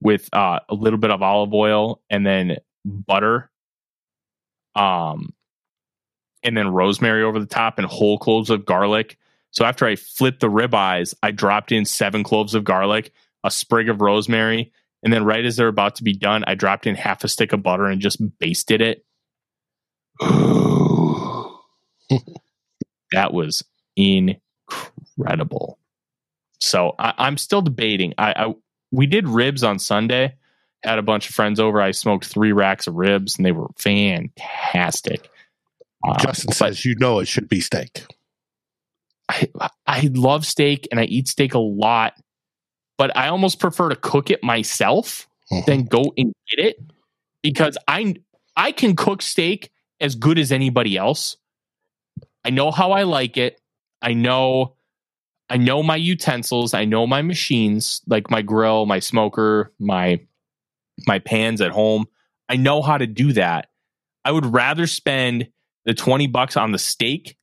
with 0.00 0.28
uh, 0.32 0.60
a 0.68 0.74
little 0.74 0.98
bit 0.98 1.10
of 1.10 1.22
olive 1.22 1.52
oil 1.52 2.00
and 2.10 2.26
then 2.26 2.56
butter, 2.84 3.50
um, 4.74 5.32
and 6.42 6.56
then 6.56 6.68
rosemary 6.68 7.22
over 7.22 7.38
the 7.38 7.46
top 7.46 7.78
and 7.78 7.86
whole 7.86 8.18
cloves 8.18 8.50
of 8.50 8.64
garlic. 8.64 9.18
So 9.50 9.64
after 9.64 9.86
I 9.86 9.96
flipped 9.96 10.40
the 10.40 10.50
ribeyes, 10.50 11.14
I 11.22 11.30
dropped 11.30 11.72
in 11.72 11.84
seven 11.84 12.22
cloves 12.22 12.54
of 12.54 12.64
garlic, 12.64 13.12
a 13.44 13.50
sprig 13.50 13.88
of 13.88 14.00
rosemary, 14.00 14.72
and 15.02 15.12
then 15.12 15.24
right 15.24 15.44
as 15.44 15.56
they're 15.56 15.68
about 15.68 15.96
to 15.96 16.04
be 16.04 16.12
done, 16.12 16.44
I 16.46 16.54
dropped 16.54 16.86
in 16.86 16.94
half 16.94 17.24
a 17.24 17.28
stick 17.28 17.52
of 17.52 17.62
butter 17.62 17.86
and 17.86 18.00
just 18.00 18.20
basted 18.38 18.80
it. 18.80 19.04
that 23.12 23.32
was 23.32 23.64
incredible. 23.96 25.78
So 26.60 26.94
I, 26.98 27.14
I'm 27.18 27.36
still 27.36 27.62
debating. 27.62 28.14
I, 28.18 28.32
I 28.32 28.54
we 28.90 29.06
did 29.06 29.28
ribs 29.28 29.62
on 29.62 29.78
Sunday. 29.78 30.34
Had 30.84 30.98
a 30.98 31.02
bunch 31.02 31.28
of 31.28 31.34
friends 31.34 31.58
over. 31.58 31.80
I 31.80 31.90
smoked 31.90 32.24
three 32.26 32.52
racks 32.52 32.86
of 32.86 32.94
ribs, 32.94 33.36
and 33.36 33.44
they 33.44 33.52
were 33.52 33.66
fantastic. 33.78 35.28
Um, 36.06 36.16
Justin 36.20 36.52
says 36.52 36.84
you 36.84 36.94
know 36.96 37.18
it 37.18 37.26
should 37.28 37.48
be 37.48 37.60
steak. 37.60 38.04
I, 39.28 39.48
I 39.86 40.10
love 40.14 40.46
steak, 40.46 40.86
and 40.90 41.00
I 41.00 41.04
eat 41.04 41.28
steak 41.28 41.54
a 41.54 41.58
lot. 41.58 42.14
But 42.96 43.16
I 43.16 43.28
almost 43.28 43.60
prefer 43.60 43.88
to 43.90 43.96
cook 43.96 44.30
it 44.30 44.42
myself 44.42 45.28
Mhm. 45.52 45.64
than 45.66 45.84
go 45.84 46.12
and 46.16 46.32
get 46.50 46.64
it 46.66 46.80
because 47.42 47.78
I 47.88 48.16
I 48.56 48.72
can 48.72 48.96
cook 48.96 49.22
steak 49.22 49.70
as 50.00 50.14
good 50.14 50.38
as 50.38 50.52
anybody 50.52 50.96
else. 50.96 51.36
I 52.44 52.50
know 52.50 52.70
how 52.70 52.92
I 52.92 53.04
like 53.04 53.36
it. 53.36 53.60
I 54.02 54.12
know 54.14 54.74
I 55.50 55.56
know 55.56 55.82
my 55.82 55.96
utensils, 55.96 56.74
I 56.74 56.84
know 56.84 57.06
my 57.06 57.22
machines, 57.22 58.02
like 58.06 58.30
my 58.30 58.42
grill, 58.42 58.86
my 58.86 58.98
smoker, 58.98 59.72
my 59.78 60.20
my 61.06 61.18
pans 61.18 61.60
at 61.60 61.70
home. 61.70 62.06
I 62.48 62.56
know 62.56 62.82
how 62.82 62.98
to 62.98 63.06
do 63.06 63.32
that. 63.34 63.68
I 64.24 64.32
would 64.32 64.46
rather 64.46 64.86
spend 64.86 65.48
the 65.84 65.94
20 65.94 66.26
bucks 66.26 66.56
on 66.56 66.72
the 66.72 66.78
steak 66.78 67.36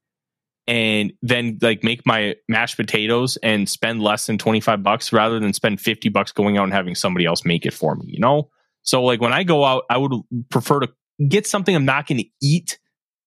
and 0.67 1.13
then 1.21 1.59
like 1.61 1.83
make 1.83 2.05
my 2.05 2.35
mashed 2.49 2.75
potatoes 2.75 3.37
and 3.37 3.69
spend 3.69 4.01
less 4.01 4.25
than 4.25 4.37
25 4.37 4.83
bucks 4.83 5.13
rather 5.13 5.39
than 5.39 5.53
spend 5.53 5.79
50 5.79 6.09
bucks 6.09 6.31
going 6.31 6.57
out 6.57 6.63
and 6.63 6.73
having 6.73 6.95
somebody 6.95 7.25
else 7.25 7.45
make 7.45 7.65
it 7.65 7.73
for 7.73 7.95
me, 7.95 8.05
you 8.07 8.19
know? 8.19 8.49
So 8.81 9.03
like 9.03 9.21
when 9.21 9.33
I 9.33 9.43
go 9.43 9.63
out, 9.63 9.83
I 9.89 9.97
would 9.97 10.11
prefer 10.49 10.79
to 10.81 10.89
get 11.27 11.47
something 11.47 11.75
I'm 11.75 11.85
not 11.85 12.07
going 12.07 12.19
to 12.19 12.29
eat 12.41 12.79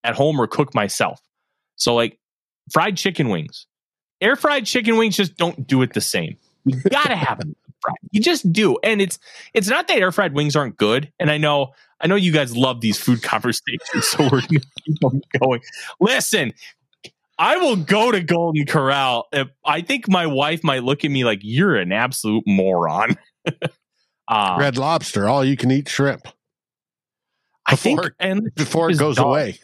at 0.04 0.14
home 0.14 0.40
or 0.40 0.46
cook 0.46 0.74
myself. 0.74 1.20
So 1.76 1.94
like 1.94 2.18
fried 2.72 2.96
chicken 2.96 3.28
wings. 3.28 3.66
Air 4.20 4.37
fried 4.37 4.66
chicken 4.66 4.96
wings 4.96 5.16
just 5.16 5.37
don't 5.37 5.66
do 5.66 5.83
it 5.83 5.92
the 5.92 6.00
same. 6.00 6.37
You 6.64 6.81
gotta 6.90 7.16
have 7.16 7.38
them 7.38 7.54
fried. 7.81 7.96
You 8.11 8.20
just 8.20 8.52
do. 8.52 8.76
And 8.83 9.00
it's 9.00 9.18
it's 9.54 9.68
not 9.68 9.88
that 9.88 9.98
air 9.98 10.12
fried 10.12 10.35
wings 10.35 10.57
aren't 10.57 10.76
good. 10.76 11.12
And 11.18 11.31
I 11.31 11.38
know 11.38 11.72
I 12.00 12.07
know 12.07 12.16
you 12.16 12.33
guys 12.33 12.57
love 12.57 12.81
these 12.81 12.98
food 12.98 13.22
conversations, 13.22 14.07
so 14.07 14.24
we're 14.24 14.40
gonna 14.40 14.61
keep 14.85 14.98
them 15.00 15.20
going. 15.40 15.61
Listen, 16.00 16.52
I 17.38 17.57
will 17.59 17.76
go 17.76 18.11
to 18.11 18.20
Golden 18.20 18.66
Corral. 18.66 19.28
If, 19.33 19.48
I 19.64 19.81
think 19.83 20.09
my 20.09 20.26
wife 20.26 20.64
might 20.64 20.83
look 20.83 21.04
at 21.04 21.11
me 21.11 21.24
like 21.24 21.40
you're 21.42 21.76
an 21.76 21.92
absolute 21.92 22.44
moron. 22.46 23.16
um, 24.26 24.59
Red 24.59 24.76
lobster, 24.76 25.28
all 25.28 25.44
you 25.44 25.57
can 25.57 25.70
eat 25.70 25.88
shrimp 25.88 26.26
I 27.66 27.76
think, 27.76 28.00
and 28.18 28.52
before 28.54 28.90
it 28.90 28.98
goes 28.98 29.16
done. 29.16 29.26
away. 29.26 29.59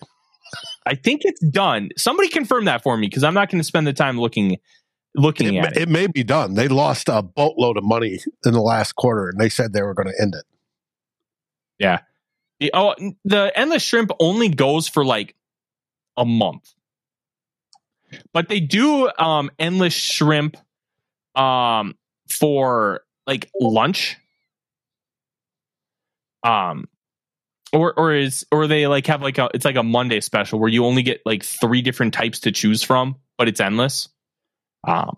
I 0.86 0.94
think 0.94 1.22
it's 1.24 1.40
done. 1.46 1.90
Somebody 1.96 2.28
confirm 2.28 2.66
that 2.66 2.82
for 2.82 2.96
me 2.96 3.06
because 3.08 3.24
I'm 3.24 3.34
not 3.34 3.50
going 3.50 3.60
to 3.60 3.64
spend 3.64 3.86
the 3.86 3.92
time 3.92 4.18
looking 4.18 4.58
looking 5.14 5.54
It, 5.54 5.64
at 5.64 5.76
it. 5.76 5.82
it 5.82 5.88
may 5.88 6.06
be 6.06 6.24
done. 6.24 6.54
They 6.54 6.68
lost 6.68 7.08
a 7.08 7.22
boatload 7.22 7.76
of 7.76 7.84
money 7.84 8.20
in 8.44 8.52
the 8.52 8.60
last 8.60 8.94
quarter, 8.96 9.28
and 9.28 9.40
they 9.40 9.48
said 9.48 9.72
they 9.72 9.82
were 9.82 9.94
going 9.94 10.08
to 10.08 10.20
end 10.20 10.34
it. 10.34 10.44
Yeah. 11.78 12.00
The- 12.60 12.70
oh, 12.74 12.94
the 13.24 13.52
endless 13.56 13.82
shrimp 13.82 14.10
only 14.20 14.48
goes 14.48 14.88
for 14.88 15.04
like 15.04 15.34
a 16.16 16.24
month. 16.24 16.72
But 18.32 18.48
they 18.48 18.60
do 18.60 19.10
um 19.18 19.50
endless 19.58 19.94
shrimp 19.94 20.56
um 21.34 21.94
for 22.30 23.00
like 23.26 23.50
lunch. 23.60 24.16
Um, 26.44 26.88
or 27.74 27.92
or 27.98 28.14
is 28.14 28.46
or 28.50 28.66
they 28.66 28.86
like 28.86 29.06
have 29.08 29.20
like 29.22 29.38
a 29.38 29.48
it's 29.52 29.64
like 29.64 29.76
a 29.76 29.82
Monday 29.82 30.20
special 30.20 30.58
where 30.60 30.70
you 30.70 30.84
only 30.86 31.02
get 31.02 31.20
like 31.26 31.42
three 31.44 31.82
different 31.82 32.14
types 32.14 32.40
to 32.40 32.52
choose 32.52 32.82
from, 32.82 33.16
but 33.36 33.48
it's 33.48 33.60
endless. 33.60 34.08
Um, 34.86 35.14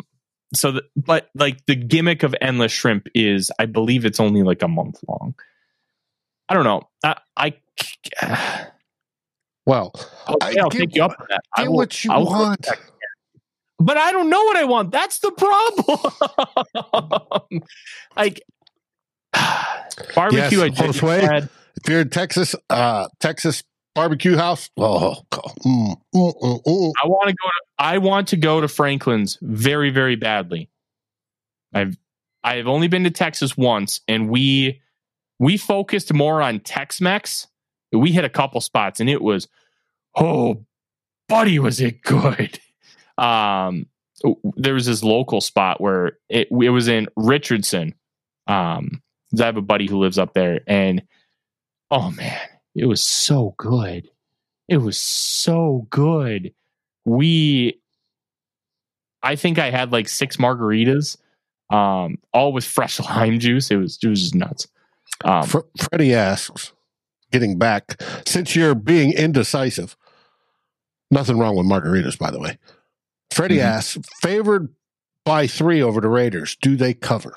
so 0.55 0.73
the, 0.73 0.83
but 0.97 1.29
like 1.35 1.64
the 1.66 1.75
gimmick 1.77 2.23
of 2.23 2.35
endless 2.40 2.73
shrimp 2.73 3.09
is 3.14 3.51
I 3.59 3.66
believe 3.66 4.05
it's 4.05 4.21
only 4.21 4.42
like 4.42 4.62
a 4.62 4.69
month 4.69 4.99
long. 5.09 5.35
I 6.49 6.55
don't 6.55 6.64
know. 6.64 6.83
I, 7.05 7.16
I 7.37 7.55
well, 9.66 9.92
I'll, 10.27 10.37
I 10.40 10.55
I'll 10.61 10.71
take 10.71 10.95
you 10.95 11.03
up 11.05 11.12
on 11.21 11.27
that. 11.31 11.40
I 11.57 11.62
get 11.62 11.71
will- 11.71 11.77
what 11.77 12.05
you 12.05 12.12
I'll- 12.12 12.25
want. 12.25 12.66
but 13.79 13.97
I 13.97 14.12
don't 14.12 14.31
know 14.31 14.42
what 14.45 14.57
I 14.57 14.64
want. 14.64 14.92
That's 14.92 15.19
the 15.19 15.33
problem. 15.33 17.62
like 18.16 18.40
barbecue, 20.14 20.61
I 20.62 20.66
Yes, 20.66 20.79
just 20.79 21.01
Josue. 21.01 21.21
had. 21.21 21.49
If 21.77 21.89
you're 21.89 22.01
in 22.01 22.11
Texas, 22.11 22.55
uh, 22.71 23.09
Texas 23.21 23.62
barbecue 23.95 24.37
house, 24.37 24.71
oh, 24.77 25.17
Mm, 25.33 25.97
mm, 26.15 26.35
mm, 26.43 26.62
mm. 26.62 26.93
I 27.03 27.07
want 27.07 27.29
to 27.29 27.35
go 27.35 27.49
to. 27.49 27.62
I 27.79 27.99
want 27.99 28.29
to 28.29 28.37
go 28.37 28.61
to 28.61 28.69
Franklin's 28.69 29.39
very, 29.43 29.91
very 29.91 30.17
badly. 30.17 30.71
I've 31.75 31.97
I've 32.45 32.69
only 32.69 32.89
been 32.89 33.05
to 33.05 33.11
Texas 33.11 33.57
once, 33.57 34.01
and 34.07 34.29
we 34.31 34.81
we 35.39 35.57
focused 35.57 36.12
more 36.12 36.41
on 36.41 36.61
Tex-Mex. 36.61 37.49
We 37.93 38.12
hit 38.12 38.25
a 38.25 38.31
couple 38.31 38.61
spots, 38.61 39.01
and 39.01 39.11
it 39.11 39.23
was 39.23 39.49
oh, 40.15 40.65
buddy, 41.29 41.59
was 41.59 41.81
it 41.81 42.03
good? 42.03 42.61
Um, 43.19 43.87
there 44.57 44.75
was 44.75 44.85
this 44.85 45.03
local 45.03 45.41
spot 45.41 45.81
where 45.81 46.19
it 46.29 46.49
it 46.51 46.69
was 46.69 46.87
in 46.87 47.09
Richardson. 47.17 47.95
Um, 48.47 49.03
I 49.41 49.47
have 49.47 49.57
a 49.57 49.62
buddy 49.62 49.87
who 49.87 49.99
lives 49.99 50.19
up 50.19 50.35
there, 50.35 50.61
and 50.67 51.03
oh 51.90 52.11
man, 52.12 52.38
it 52.75 52.87
was 52.87 53.03
so 53.03 53.55
good. 53.59 54.09
It 54.68 54.79
was 54.79 54.99
so 54.99 55.87
good. 55.90 56.53
We, 57.05 57.81
I 59.22 59.37
think 59.37 59.59
I 59.59 59.70
had 59.70 59.92
like 59.92 60.09
six 60.09 60.37
margaritas, 60.38 61.16
um, 61.70 62.18
all 62.33 62.53
with 62.53 62.64
fresh 62.64 62.99
lime 63.11 63.38
juice. 63.38 63.70
It 63.70 63.77
was 63.77 63.99
it 64.03 64.09
was 64.09 64.22
just 64.22 64.35
nuts. 64.35 64.66
Um, 65.25 65.44
Fr- 65.44 65.59
Freddie 65.81 66.14
asks, 66.14 66.72
getting 67.33 67.59
back, 67.59 68.01
since 68.27 68.55
you're 68.57 68.75
being 68.75 69.12
indecisive, 69.12 69.96
nothing 71.11 71.38
wrong 71.38 71.57
with 71.57 71.66
margaritas, 71.66 72.18
by 72.18 72.31
the 72.31 72.38
way. 72.40 72.59
Freddie 73.31 73.59
Mhm. 73.59 73.62
asks, 73.64 73.99
favored 74.20 74.68
by 75.25 75.46
three 75.46 75.81
over 75.83 76.01
the 76.01 76.09
Raiders, 76.09 76.57
do 76.61 76.77
they 76.77 76.92
cover? 76.94 77.35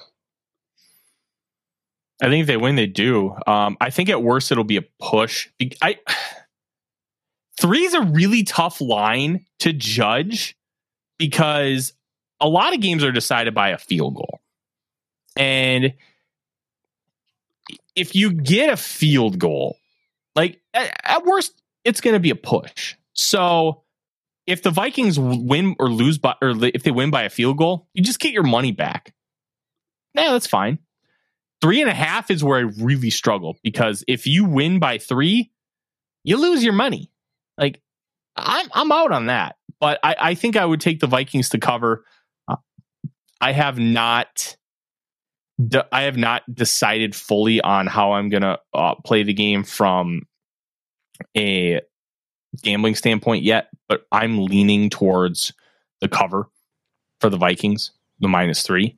I 2.22 2.28
think 2.28 2.42
if 2.42 2.48
they 2.48 2.58
win, 2.58 2.76
they 2.76 2.88
do. 2.88 3.36
Um, 3.48 3.78
I 3.80 3.90
think 3.90 4.10
at 4.10 4.22
worst 4.22 4.52
it'll 4.52 4.64
be 4.64 4.78
a 4.78 4.84
push. 5.00 5.50
I 5.82 6.00
three 7.60 7.84
is 7.84 7.94
a 7.94 8.02
really 8.02 8.44
tough 8.44 8.82
line 8.82 9.46
to 9.60 9.72
judge 9.72 10.58
because 11.18 11.94
a 12.40 12.48
lot 12.48 12.74
of 12.74 12.82
games 12.82 13.04
are 13.04 13.12
decided 13.12 13.54
by 13.54 13.70
a 13.70 13.78
field 13.78 14.16
goal, 14.16 14.40
and 15.38 15.94
if 17.96 18.16
you 18.16 18.32
get 18.32 18.72
a 18.72 18.78
field 18.78 19.40
goal, 19.40 19.78
like 20.36 20.62
at, 20.74 20.92
at 21.04 21.26
worst, 21.26 21.62
it's 21.86 22.02
going 22.02 22.16
to 22.16 22.20
be 22.20 22.32
a 22.32 22.36
push. 22.36 22.96
So 23.14 23.84
if 24.46 24.62
the 24.62 24.72
Vikings 24.72 25.20
win 25.20 25.76
or 25.80 25.90
lose 25.90 26.18
by, 26.18 26.36
or 26.42 26.54
if 26.66 26.84
they 26.84 26.92
win 26.92 27.12
by 27.12 27.24
a 27.24 27.30
field 27.30 27.58
goal, 27.58 27.88
you 27.94 28.04
just 28.04 28.20
get 28.20 28.34
your 28.34 28.44
money 28.44 28.72
back. 28.72 29.14
Yeah, 30.16 30.32
that's 30.32 30.48
fine 30.48 30.80
three 31.62 31.82
and 31.82 31.90
a 31.90 31.94
half 31.94 32.32
is 32.32 32.44
where 32.44 32.60
I 32.60 32.72
really 32.80 33.10
struggle 33.10 33.58
because 33.64 34.04
if 34.08 34.28
you 34.28 34.46
win 34.46 34.80
by 34.80 34.98
three, 34.98 35.52
you 36.24 36.38
lose 36.38 36.64
your 36.64 36.74
money. 36.74 37.12
Like 37.58 37.82
I'm 38.36 38.68
I'm 38.72 38.92
out 38.92 39.12
on 39.12 39.28
that. 39.28 39.56
But 39.80 40.00
I, 40.04 40.16
I 40.20 40.36
think 40.36 40.58
I 40.58 40.66
would 40.66 40.82
take 40.82 41.00
the 41.00 41.08
Vikings 41.08 41.50
to 41.50 41.58
cover. 41.58 42.04
Uh, 42.48 42.58
I 43.40 43.52
have 43.54 43.78
not 43.80 44.58
I 45.92 46.04
have 46.04 46.18
not 46.18 46.44
decided 46.54 47.16
fully 47.16 47.62
on 47.62 47.88
how 47.88 48.14
I'm 48.14 48.30
gonna 48.30 48.60
uh, 48.74 48.96
play 48.96 49.24
the 49.24 49.34
game 49.34 49.64
from 49.64 50.24
a 51.36 51.82
gambling 52.64 52.96
standpoint 52.96 53.44
yet, 53.44 53.68
but 53.88 54.06
I'm 54.12 54.46
leaning 54.46 54.90
towards 54.90 55.54
the 56.02 56.08
cover 56.08 56.50
for 57.20 57.30
the 57.30 57.38
Vikings, 57.38 57.92
the 58.20 58.30
minus 58.30 58.64
three. 58.64 58.98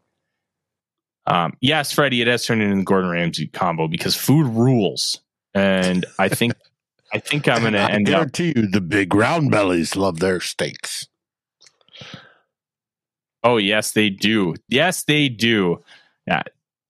Um, 1.28 1.54
yes, 1.62 1.92
Freddie, 1.92 2.22
it 2.22 2.28
has 2.28 2.46
turned 2.46 2.62
into 2.62 2.76
the 2.78 2.84
Gordon 2.84 3.10
Ramsay 3.10 3.48
combo 3.48 3.88
because 3.88 4.16
food 4.16 4.48
rules, 4.48 5.22
and 5.54 6.06
I 6.18 6.30
think 6.30 6.54
I 7.14 7.20
think 7.20 7.48
I'm 7.48 7.62
going 7.62 7.74
to 7.74 7.80
I 7.80 7.92
end 7.92 8.08
up. 8.10 8.14
guarantee 8.14 8.54
you 8.56 8.68
the 8.68 8.82
big 8.82 9.14
round 9.14 9.52
bellies 9.52 9.96
love 9.96 10.20
their 10.20 10.40
steaks. 10.40 11.08
Oh 13.44 13.58
yes, 13.58 13.92
they 13.92 14.10
do. 14.10 14.56
Yes, 14.68 15.04
they 15.04 15.30
do. 15.30 15.84
Yeah. 16.28 16.44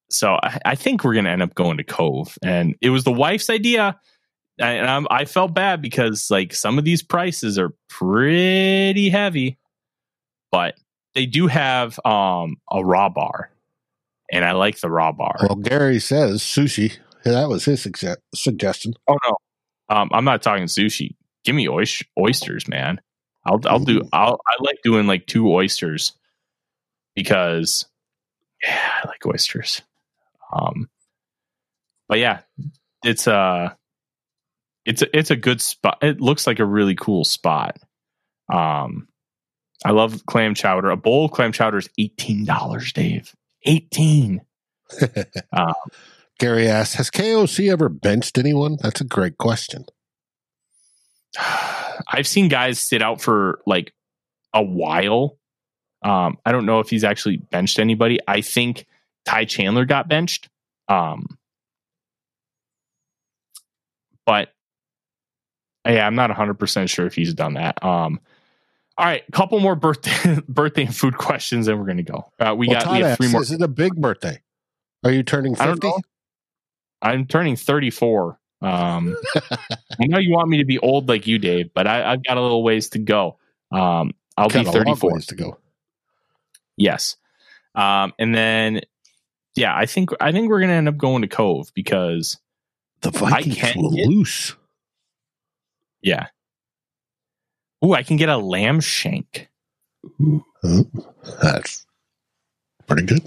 So 0.09 0.33
I, 0.43 0.59
I 0.65 0.75
think 0.75 1.03
we're 1.03 1.13
going 1.13 1.25
to 1.25 1.31
end 1.31 1.41
up 1.41 1.55
going 1.55 1.77
to 1.77 1.83
Cove, 1.83 2.37
and 2.43 2.75
it 2.81 2.89
was 2.89 3.03
the 3.03 3.11
wife's 3.11 3.49
idea, 3.49 3.99
and 4.59 4.87
I'm, 4.87 5.07
I 5.09 5.25
felt 5.25 5.53
bad 5.53 5.81
because 5.81 6.29
like 6.29 6.53
some 6.53 6.77
of 6.77 6.83
these 6.83 7.01
prices 7.01 7.57
are 7.57 7.73
pretty 7.89 9.09
heavy, 9.09 9.57
but 10.51 10.75
they 11.15 11.25
do 11.25 11.47
have 11.47 11.99
um 12.05 12.57
a 12.71 12.83
raw 12.83 13.09
bar, 13.09 13.49
and 14.31 14.45
I 14.45 14.53
like 14.53 14.79
the 14.79 14.89
raw 14.89 15.11
bar. 15.11 15.35
Well, 15.41 15.55
Gary 15.55 15.99
says 15.99 16.41
sushi. 16.41 16.97
That 17.23 17.49
was 17.49 17.65
his 17.65 17.85
sugge- 17.85 18.17
suggestion. 18.33 18.93
Oh 19.07 19.17
no, 19.27 19.35
um, 19.95 20.09
I'm 20.13 20.25
not 20.25 20.41
talking 20.41 20.65
sushi. 20.65 21.15
Give 21.43 21.55
me 21.55 21.67
oyster, 21.67 22.05
oysters, 22.17 22.67
man. 22.67 23.01
I'll 23.45 23.59
I'll 23.65 23.79
do. 23.79 24.01
I'll 24.13 24.39
I 24.47 24.63
like 24.63 24.79
doing 24.83 25.05
like 25.05 25.27
two 25.27 25.51
oysters 25.51 26.13
because 27.15 27.85
yeah, 28.63 28.91
I 29.03 29.07
like 29.07 29.25
oysters. 29.25 29.81
Um, 30.53 30.89
but 32.07 32.19
yeah, 32.19 32.41
it's 33.03 33.27
a 33.27 33.77
it's 34.85 35.01
a 35.01 35.17
it's 35.17 35.31
a 35.31 35.35
good 35.35 35.61
spot. 35.61 35.99
It 36.01 36.21
looks 36.21 36.47
like 36.47 36.59
a 36.59 36.65
really 36.65 36.95
cool 36.95 37.23
spot. 37.23 37.77
Um, 38.51 39.07
I 39.85 39.91
love 39.91 40.25
clam 40.25 40.55
chowder. 40.55 40.89
A 40.89 40.97
bowl 40.97 41.25
of 41.25 41.31
clam 41.31 41.51
chowder 41.51 41.77
is 41.77 41.89
eighteen 41.97 42.45
dollars, 42.45 42.93
Dave. 42.93 43.33
Eighteen. 43.65 44.41
Um, 45.53 45.73
Gary 46.41 46.67
asks, 46.67 46.95
has 46.95 47.11
KOC 47.11 47.71
ever 47.71 47.87
benched 47.87 48.37
anyone? 48.37 48.77
That's 48.81 48.99
a 48.99 49.05
great 49.05 49.37
question. 49.37 49.85
I've 52.07 52.27
seen 52.27 52.47
guys 52.47 52.79
sit 52.79 53.01
out 53.01 53.21
for 53.21 53.59
like 53.67 53.93
a 54.53 54.63
while. 54.63 55.37
Um, 56.03 56.37
I 56.45 56.51
don't 56.51 56.65
know 56.65 56.79
if 56.79 56.89
he's 56.89 57.03
actually 57.03 57.37
benched 57.37 57.77
anybody. 57.77 58.19
I 58.27 58.41
think 58.41 58.87
Ty 59.25 59.45
Chandler 59.45 59.85
got 59.85 60.09
benched. 60.09 60.49
Um, 60.87 61.37
but 64.25 64.49
yeah, 65.85 66.05
I'm 66.05 66.15
not 66.15 66.31
100% 66.31 66.89
sure 66.89 67.05
if 67.05 67.13
he's 67.13 67.33
done 67.33 67.53
that. 67.53 67.83
Um, 67.83 68.19
all 69.01 69.07
right, 69.07 69.23
a 69.27 69.31
couple 69.31 69.59
more 69.59 69.75
birthday 69.75 70.37
birthday 70.47 70.85
and 70.85 70.95
food 70.95 71.17
questions, 71.17 71.67
and 71.67 71.79
we're 71.79 71.87
gonna 71.87 72.03
go. 72.03 72.31
Uh, 72.39 72.53
we 72.55 72.67
Well, 72.67 72.81
got 72.83 72.91
we 72.91 72.99
have 72.99 73.07
asks, 73.07 73.17
three 73.17 73.31
more. 73.31 73.41
Is 73.41 73.51
it 73.51 73.61
a 73.61 73.67
big 73.67 73.95
birthday? 73.95 74.39
Are 75.03 75.11
you 75.11 75.23
turning 75.23 75.55
I 75.59 75.65
don't 75.65 75.75
50? 75.81 75.87
know. 75.87 75.97
I'm 77.01 77.25
turning 77.25 77.55
34. 77.55 78.39
Um, 78.61 79.17
I 79.35 80.05
know 80.05 80.19
you 80.19 80.31
want 80.33 80.49
me 80.49 80.57
to 80.57 80.65
be 80.65 80.77
old 80.77 81.09
like 81.09 81.25
you, 81.25 81.39
Dave, 81.39 81.73
but 81.73 81.87
I, 81.87 82.11
I've 82.13 82.23
got 82.23 82.37
a 82.37 82.41
little 82.41 82.63
ways 82.63 82.89
to 82.89 82.99
go. 82.99 83.39
Um, 83.71 84.11
I'll 84.37 84.49
Got 84.49 84.65
be 84.65 84.71
34. 84.71 85.19
to 85.21 85.35
go. 85.35 85.57
Yes. 86.77 87.15
Um, 87.73 88.13
and 88.19 88.35
then, 88.35 88.81
yeah, 89.55 89.75
I 89.75 89.87
think 89.87 90.11
I 90.21 90.31
think 90.31 90.49
we're 90.49 90.59
gonna 90.61 90.73
end 90.73 90.87
up 90.87 90.97
going 90.97 91.23
to 91.23 91.27
Cove 91.27 91.71
because, 91.73 92.37
The 93.01 93.09
Vikings 93.09 93.55
can't 93.57 93.77
will 93.77 93.95
get- 93.95 94.07
loose. 94.07 94.55
yeah. 96.03 96.27
Ooh, 97.83 97.93
I 97.93 98.03
can 98.03 98.17
get 98.17 98.29
a 98.29 98.37
lamb 98.37 98.79
shank. 98.79 99.49
Oh, 100.63 100.85
that's 101.41 101.85
pretty 102.87 103.05
good. 103.05 103.21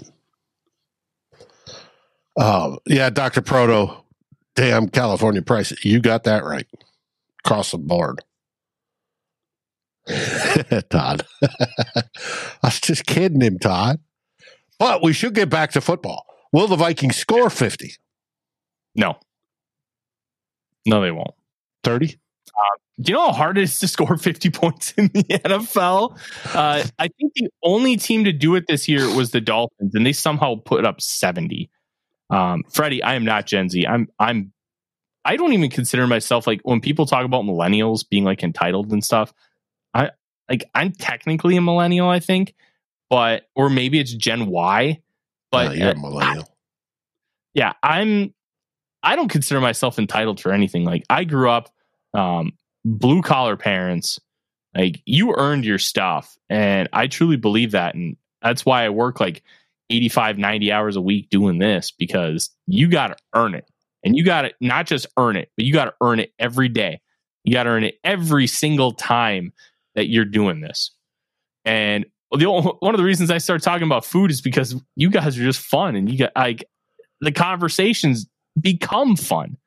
Oh, 2.37 2.79
yeah, 2.85 3.09
Dr. 3.09 3.41
Proto. 3.41 4.03
Damn 4.55 4.87
California 4.87 5.41
price. 5.41 5.73
You 5.83 5.99
got 5.99 6.23
that 6.23 6.43
right. 6.45 6.67
Across 7.45 7.71
the 7.71 7.77
board. 7.77 8.23
Todd. 10.89 11.25
I 11.43 12.03
was 12.63 12.79
just 12.79 13.05
kidding 13.05 13.41
him, 13.41 13.59
Todd. 13.59 13.99
But 14.79 15.03
we 15.03 15.13
should 15.13 15.33
get 15.33 15.49
back 15.49 15.71
to 15.71 15.81
football. 15.81 16.25
Will 16.51 16.67
the 16.67 16.75
Vikings 16.75 17.17
score 17.17 17.49
50? 17.49 17.95
No, 18.95 19.17
no, 20.85 21.01
they 21.01 21.11
won't. 21.11 21.33
30? 21.83 22.17
Do 23.01 23.11
you 23.11 23.17
know 23.17 23.27
how 23.27 23.33
hard 23.33 23.57
it 23.57 23.63
is 23.63 23.79
to 23.79 23.87
score 23.89 24.17
50 24.17 24.49
points 24.51 24.93
in 24.97 25.07
the 25.13 25.23
NFL? 25.23 26.17
Uh, 26.53 26.83
I 26.97 27.07
think 27.19 27.33
the 27.35 27.49
only 27.63 27.97
team 27.97 28.23
to 28.23 28.31
do 28.31 28.55
it 28.55 28.65
this 28.67 28.87
year 28.87 29.13
was 29.13 29.31
the 29.31 29.41
Dolphins, 29.41 29.95
and 29.95 30.05
they 30.05 30.13
somehow 30.13 30.55
put 30.65 30.85
up 30.85 31.01
70. 31.01 31.69
Um, 32.29 32.63
Freddie, 32.71 33.03
I 33.03 33.15
am 33.15 33.25
not 33.25 33.45
Gen 33.45 33.69
Z. 33.69 33.85
I'm 33.85 34.07
I'm 34.19 34.51
I 35.23 35.35
don't 35.35 35.53
even 35.53 35.69
consider 35.69 36.07
myself 36.07 36.47
like 36.47 36.61
when 36.63 36.81
people 36.81 37.05
talk 37.05 37.25
about 37.25 37.43
millennials 37.43 38.07
being 38.07 38.23
like 38.23 38.43
entitled 38.43 38.91
and 38.91 39.03
stuff. 39.03 39.33
I 39.93 40.11
like 40.49 40.65
I'm 40.73 40.91
technically 40.91 41.55
a 41.55 41.61
millennial, 41.61 42.09
I 42.09 42.19
think, 42.19 42.55
but 43.09 43.43
or 43.55 43.69
maybe 43.69 43.99
it's 43.99 44.13
Gen 44.13 44.47
Y. 44.47 45.01
But 45.51 45.77
you're 45.77 45.91
a 45.91 45.95
millennial. 45.95 46.43
I, 46.43 46.53
yeah, 47.53 47.73
I'm. 47.83 48.33
I 49.03 49.15
don't 49.15 49.29
consider 49.29 49.61
myself 49.61 49.99
entitled 49.99 50.39
for 50.39 50.51
anything. 50.51 50.83
Like 50.83 51.03
I 51.11 51.25
grew 51.25 51.49
up 51.49 51.69
um, 52.15 52.53
blue 52.85 53.21
collar 53.21 53.57
parents. 53.57 54.19
Like 54.73 55.01
you 55.05 55.33
earned 55.35 55.65
your 55.65 55.79
stuff, 55.79 56.37
and 56.49 56.87
I 56.93 57.07
truly 57.07 57.37
believe 57.37 57.71
that, 57.71 57.95
and 57.95 58.15
that's 58.41 58.65
why 58.65 58.85
I 58.85 58.89
work 58.89 59.19
like 59.19 59.43
85, 59.89 60.37
90 60.37 60.71
hours 60.71 60.95
a 60.95 61.01
week 61.01 61.29
doing 61.29 61.59
this 61.59 61.91
because 61.91 62.49
you 62.67 62.89
got 62.89 63.07
to 63.07 63.15
earn 63.33 63.55
it. 63.55 63.69
And 64.03 64.15
you 64.15 64.23
got 64.23 64.43
to 64.43 64.53
not 64.61 64.85
just 64.85 65.07
earn 65.17 65.35
it, 65.35 65.49
but 65.57 65.65
you 65.65 65.73
got 65.73 65.85
to 65.85 65.93
earn 66.01 66.19
it 66.19 66.33
every 66.37 66.69
day. 66.69 67.01
You 67.43 67.53
got 67.53 67.63
to 67.63 67.69
earn 67.69 67.83
it 67.83 67.95
every 68.03 68.47
single 68.47 68.91
time 68.91 69.51
that 69.95 70.09
you're 70.09 70.25
doing 70.25 70.61
this. 70.61 70.91
And 71.63 72.05
the 72.31 72.49
one 72.51 72.93
of 72.93 72.97
the 72.97 73.03
reasons 73.03 73.31
I 73.31 73.37
started 73.37 73.63
talking 73.63 73.87
about 73.87 74.05
food 74.05 74.29
is 74.29 74.41
because 74.41 74.75
you 74.95 75.09
guys 75.09 75.39
are 75.39 75.43
just 75.43 75.59
fun 75.59 75.95
and 75.95 76.11
you 76.11 76.17
got 76.17 76.31
like 76.35 76.65
the 77.21 77.31
conversations 77.31 78.27
become 78.59 79.15
fun. 79.15 79.57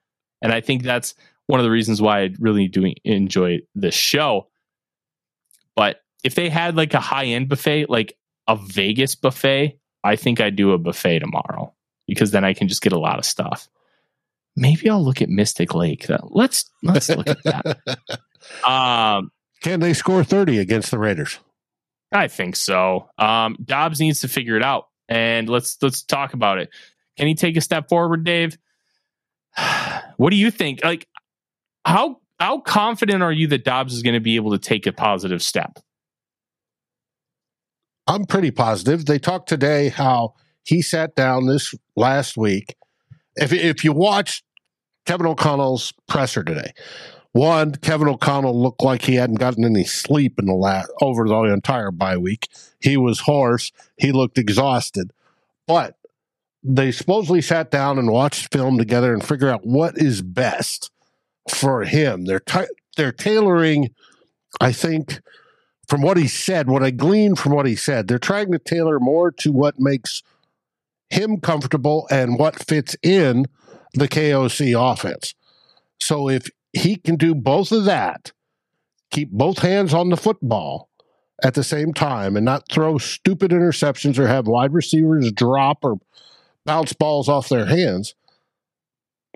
And 0.43 0.53
I 0.53 0.61
think 0.61 0.83
that's 0.83 1.15
one 1.49 1.59
of 1.59 1.65
the 1.65 1.71
reasons 1.71 2.01
why 2.01 2.21
I 2.21 2.31
really 2.39 2.69
do 2.69 2.93
enjoy 3.05 3.61
this 3.75 3.95
show. 3.95 4.49
But 5.75 6.01
if 6.23 6.35
they 6.35 6.49
had 6.49 6.77
like 6.77 6.95
a 6.95 7.01
high 7.01 7.25
end 7.25 7.49
buffet, 7.49 7.91
like 7.91 8.17
a 8.47 8.57
Vegas 8.57 9.15
buffet, 9.15 9.79
I 10.05 10.17
think 10.17 10.41
I'd 10.41 10.57
do 10.57 10.73
a 10.73 10.79
buffet 10.79 11.21
tomorrow 11.21 11.75
because 12.07 12.31
then 12.31 12.45
I 12.45 12.53
can 12.53 12.69
just 12.69 12.83
get 12.83 12.93
a 12.93 12.99
lot 12.99 13.19
of 13.19 13.25
stuff. 13.25 13.69
Maybe 14.57 14.91
I'll 14.91 15.05
look 15.05 15.23
at 15.23 15.29
Mystic 15.29 15.75
Lake. 15.75 16.07
Let's 16.23 16.71
let's 16.83 17.09
look 17.09 17.29
at 17.29 17.43
that. 17.45 17.79
Um, 18.65 19.33
can 19.63 19.81
they 19.81 19.93
score 19.93 20.23
thirty 20.23 20.59
against 20.59 20.93
the 20.93 20.99
Raiders? 20.99 21.39
I 22.13 22.29
think 22.29 22.57
so. 22.57 23.11
Um, 23.19 23.57
Dobbs 23.63 24.01
needs 24.01 24.21
to 24.21 24.29
figure 24.29 24.57
it 24.57 24.63
out, 24.63 24.87
and 25.09 25.49
let's 25.49 25.77
let's 25.83 26.03
talk 26.03 26.35
about 26.35 26.59
it. 26.59 26.71
Can 27.17 27.27
he 27.27 27.35
take 27.35 27.57
a 27.57 27.61
step 27.61 27.89
forward, 27.89 28.25
Dave? 28.25 28.57
what 30.17 30.31
do 30.31 30.37
you 30.37 30.51
think? 30.51 30.85
Like, 30.85 31.09
how 31.89 32.21
how 32.39 32.61
confident 32.61 33.23
are 33.23 33.33
you 33.33 33.47
that 33.49 33.65
Dobbs 33.65 33.95
is 33.95 34.03
going 34.03 34.15
to 34.15 34.21
be 34.21 34.37
able 34.37 34.53
to 34.53 34.59
take 34.59 34.87
a 34.87 34.93
positive 34.93 35.43
step? 35.43 35.79
I'm 38.07 38.27
pretty 38.27 38.51
positive. 38.51 39.07
They 39.07 39.19
talked 39.19 39.49
today 39.49 39.89
how 39.89 40.35
he 40.65 40.83
sat 40.83 41.15
down 41.15 41.47
this 41.47 41.75
last 41.97 42.37
week. 42.37 42.77
If 43.37 43.53
if 43.53 43.85
you 43.85 43.93
watched 43.93 44.45
Kevin 45.07 45.27
O'Connell's 45.27 45.95
presser 46.07 46.45
today, 46.45 46.73
one 47.33 47.73
Kevin 47.77 48.09
O'Connell 48.09 48.61
looked 48.61 48.83
like 48.83 49.03
he 49.03 49.15
hadn't 49.15 49.41
gotten 49.41 49.65
any 49.65 49.85
sleep 49.85 50.39
in 50.39 50.45
the 50.45 50.55
last 50.55 50.91
over 51.01 51.27
the 51.27 51.43
entire 51.45 51.91
bye 51.91 52.19
week. 52.19 52.49
He 52.81 52.99
was 52.99 53.21
hoarse. 53.21 53.73
He 53.97 54.13
looked 54.13 54.37
exhausted, 54.37 55.13
but 55.67 55.97
they 56.63 56.93
supposedly 56.93 57.41
sat 57.41 57.71
down 57.71 57.99
and 57.99 58.11
watched 58.11 58.53
film 58.53 58.77
together 58.77 59.15
and 59.15 59.25
figure 59.25 59.49
out 59.49 59.65
what 59.65 59.97
is 59.97 60.21
best 60.21 60.91
for 61.51 61.85
him. 61.85 62.25
They're 62.25 62.41
t- 62.41 62.67
they're 62.97 63.13
tailoring, 63.13 63.91
I 64.61 64.73
think, 64.73 65.21
from 65.89 66.03
what 66.03 66.17
he 66.17 66.29
said, 66.29 66.69
what 66.69 66.83
I 66.83 66.91
gleaned 66.91 67.39
from 67.39 67.53
what 67.53 67.67
he 67.67 67.77
said, 67.77 68.09
they're 68.09 68.19
trying 68.19 68.53
to 68.53 68.59
tailor 68.59 69.01
more 69.01 69.31
to 69.33 69.53
what 69.53 69.81
makes 69.81 70.23
him 71.11 71.41
comfortable 71.41 72.07
and 72.11 72.39
what 72.39 72.59
fits 72.67 72.97
in 73.03 73.47
the 73.95 74.09
KOC 74.09 74.75
offense. 74.79 75.35
So 76.01 76.29
if 76.29 76.51
he 76.73 76.97
can 76.97 77.17
do 77.17 77.35
both 77.35 77.73
of 77.73 77.85
that, 77.87 78.33
keep 79.11 79.31
both 79.31 79.61
hands 79.61 79.95
on 79.95 80.11
the 80.11 80.17
football 80.17 80.91
at 81.43 81.55
the 81.55 81.65
same 81.65 81.95
time 81.95 82.37
and 82.37 82.45
not 82.45 82.69
throw 82.71 82.99
stupid 82.99 83.51
interceptions 83.51 84.19
or 84.19 84.27
have 84.27 84.47
wide 84.47 84.75
receivers 84.75 85.33
drop 85.33 85.79
or 85.85 85.99
bounce 86.67 86.93
balls 86.93 87.29
off 87.29 87.49
their 87.49 87.67
hands, 87.67 88.15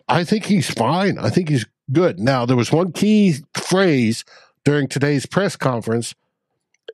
I 0.09 0.25
think 0.25 0.44
he's 0.44 0.70
fine. 0.70 1.18
I 1.18 1.31
think 1.31 1.48
he's 1.48 1.64
good. 1.90 2.18
Now, 2.18 2.47
there 2.47 2.57
was 2.57 2.73
one 2.73 2.92
key 2.92 3.37
phrase 3.55 4.25
during 4.64 4.88
today's 4.88 5.27
press 5.27 5.57
conference 5.57 6.14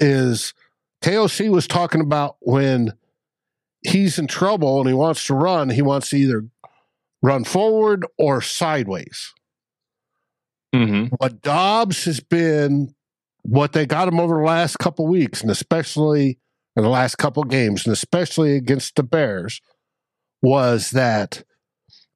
is 0.01 0.55
KOC 1.03 1.51
was 1.51 1.67
talking 1.67 2.01
about 2.01 2.37
when 2.41 2.93
he's 3.83 4.19
in 4.19 4.27
trouble 4.27 4.81
and 4.81 4.89
he 4.89 4.95
wants 4.95 5.27
to 5.27 5.35
run, 5.35 5.71
he 5.71 5.83
wants 5.83 6.11
to 6.11 6.17
either 6.17 6.45
run 7.23 7.45
forward 7.45 8.07
or 8.17 8.41
sideways. 8.41 9.33
Mm-hmm. 10.75 11.15
But 11.19 11.43
Dobbs 11.43 12.05
has 12.05 12.21
been 12.21 12.95
what 13.43 13.73
they 13.73 13.87
got 13.87 14.09
him 14.09 14.21
over 14.21 14.37
the 14.37 14.47
last 14.47 14.79
couple 14.79 15.07
weeks, 15.07 15.41
and 15.41 15.51
especially 15.51 16.39
in 16.77 16.83
the 16.83 16.89
last 16.89 17.17
couple 17.17 17.43
games, 17.45 17.87
and 17.87 17.93
especially 17.93 18.57
against 18.57 18.97
the 18.97 19.03
Bears, 19.03 19.61
was 20.43 20.91
that 20.91 21.43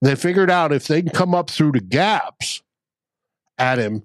they 0.03 0.17
figured 0.17 0.51
out 0.51 0.73
if 0.73 0.89
they 0.89 1.01
can 1.01 1.13
come 1.13 1.35
up 1.35 1.49
through 1.49 1.73
the 1.73 1.81
gaps 1.81 2.63
at 3.57 3.79
him, 3.79 4.03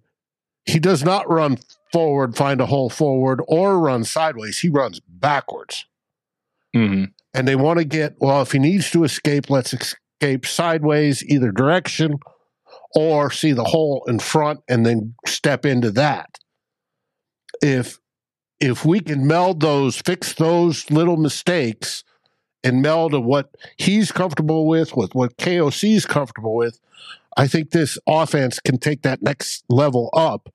he 0.66 0.80
does 0.80 1.04
not 1.04 1.30
run 1.30 1.58
forward, 1.92 2.36
find 2.36 2.62
a 2.62 2.68
hole 2.68 2.90
forward, 2.90 3.42
or 3.48 3.80
run 3.80 4.04
sideways. 4.04 4.60
He 4.60 4.70
runs 4.70 5.00
backwards. 5.00 5.86
Mm-hmm. 6.76 7.06
And 7.34 7.48
they 7.48 7.56
want 7.56 7.80
to 7.80 7.86
get, 7.86 8.16
well, 8.20 8.42
if 8.42 8.52
he 8.52 8.60
needs 8.60 8.92
to 8.92 9.04
escape, 9.04 9.50
let's 9.50 9.74
escape 9.74 10.46
sideways, 10.46 11.24
either 11.24 11.52
direction, 11.52 12.20
or 12.94 13.32
see 13.32 13.52
the 13.52 13.64
hole 13.64 14.04
in 14.08 14.20
front 14.20 14.60
and 14.68 14.86
then 14.86 15.16
step 15.26 15.66
into 15.66 15.92
that. 15.92 16.38
If 17.62 18.00
if 18.60 18.84
we 18.86 19.00
can 19.00 19.28
meld 19.28 19.60
those, 19.60 19.98
fix 19.98 20.34
those 20.34 20.90
little 20.90 21.18
mistakes 21.18 22.04
and 22.68 22.82
meld 22.82 23.14
to 23.14 23.20
what 23.22 23.56
he's 23.78 24.12
comfortable 24.12 24.68
with, 24.68 24.96
with 24.96 25.16
what 25.16 25.38
KOC 25.38 25.96
is 25.96 26.06
comfortable 26.06 26.54
with, 26.54 26.82
I 27.38 27.48
think 27.48 27.72
this 27.72 27.98
offense 28.06 28.60
can 28.60 28.78
take 28.78 29.04
that 29.04 29.22
next 29.22 29.64
level 29.70 30.10
up 30.12 30.54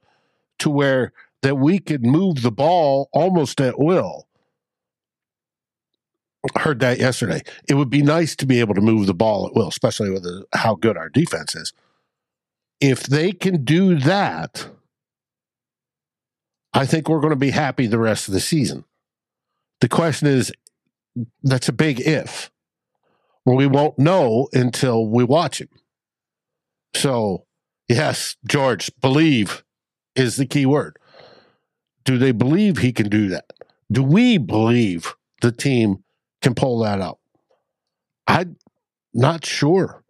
to 0.59 0.68
where 0.68 1.12
that 1.40 1.57
we 1.57 1.79
could 1.79 2.05
move 2.05 2.42
the 2.42 2.53
ball 2.53 3.09
almost 3.12 3.62
at 3.62 3.79
will. 3.79 4.29
Heard 6.57 6.81
that 6.81 6.98
yesterday. 6.98 7.40
It 7.66 7.75
would 7.75 7.88
be 7.88 8.03
nice 8.03 8.37
to 8.37 8.46
be 8.46 8.61
able 8.61 8.75
to 8.75 8.81
move 8.83 9.07
the 9.07 9.14
ball 9.14 9.46
at 9.46 9.55
will, 9.55 9.68
especially 9.68 10.11
with 10.11 10.25
the, 10.25 10.44
how 10.53 10.75
good 10.75 10.98
our 10.98 11.09
defense 11.09 11.55
is. 11.55 11.72
If 12.79 13.05
they 13.05 13.33
can 13.33 13.64
do 13.64 13.98
that, 14.01 14.68
I 16.75 16.85
think 16.85 17.09
we're 17.09 17.20
going 17.20 17.31
to 17.31 17.37
be 17.37 17.53
happy 17.53 17.87
the 17.87 17.98
rest 17.98 18.29
of 18.29 18.35
the 18.35 18.40
season. 18.40 18.85
The 19.81 19.88
question 19.88 20.29
is 20.29 20.53
that's 21.42 21.68
a 21.68 21.72
big 21.72 22.01
if. 22.01 22.51
Well, 23.44 23.57
we 23.57 23.66
won't 23.66 23.98
know 23.98 24.48
until 24.53 25.07
we 25.07 25.25
watch 25.25 25.61
him. 25.61 25.68
So, 26.94 27.46
yes, 27.88 28.37
George, 28.46 28.90
believe 29.01 29.64
is 30.14 30.37
the 30.37 30.46
key 30.46 30.66
word. 30.66 30.96
Do 32.05 32.18
they 32.18 32.33
believe 32.33 32.79
he 32.79 32.92
can 32.92 33.09
do 33.09 33.29
that? 33.29 33.53
Do 33.90 34.03
we 34.03 34.38
believe 34.38 35.14
the 35.40 35.53
team 35.53 36.05
can 36.40 36.55
pull 36.55 36.79
that 36.81 37.01
out? 37.01 37.18
I'm 38.27 38.57
not 39.12 39.44
sure. 39.44 40.03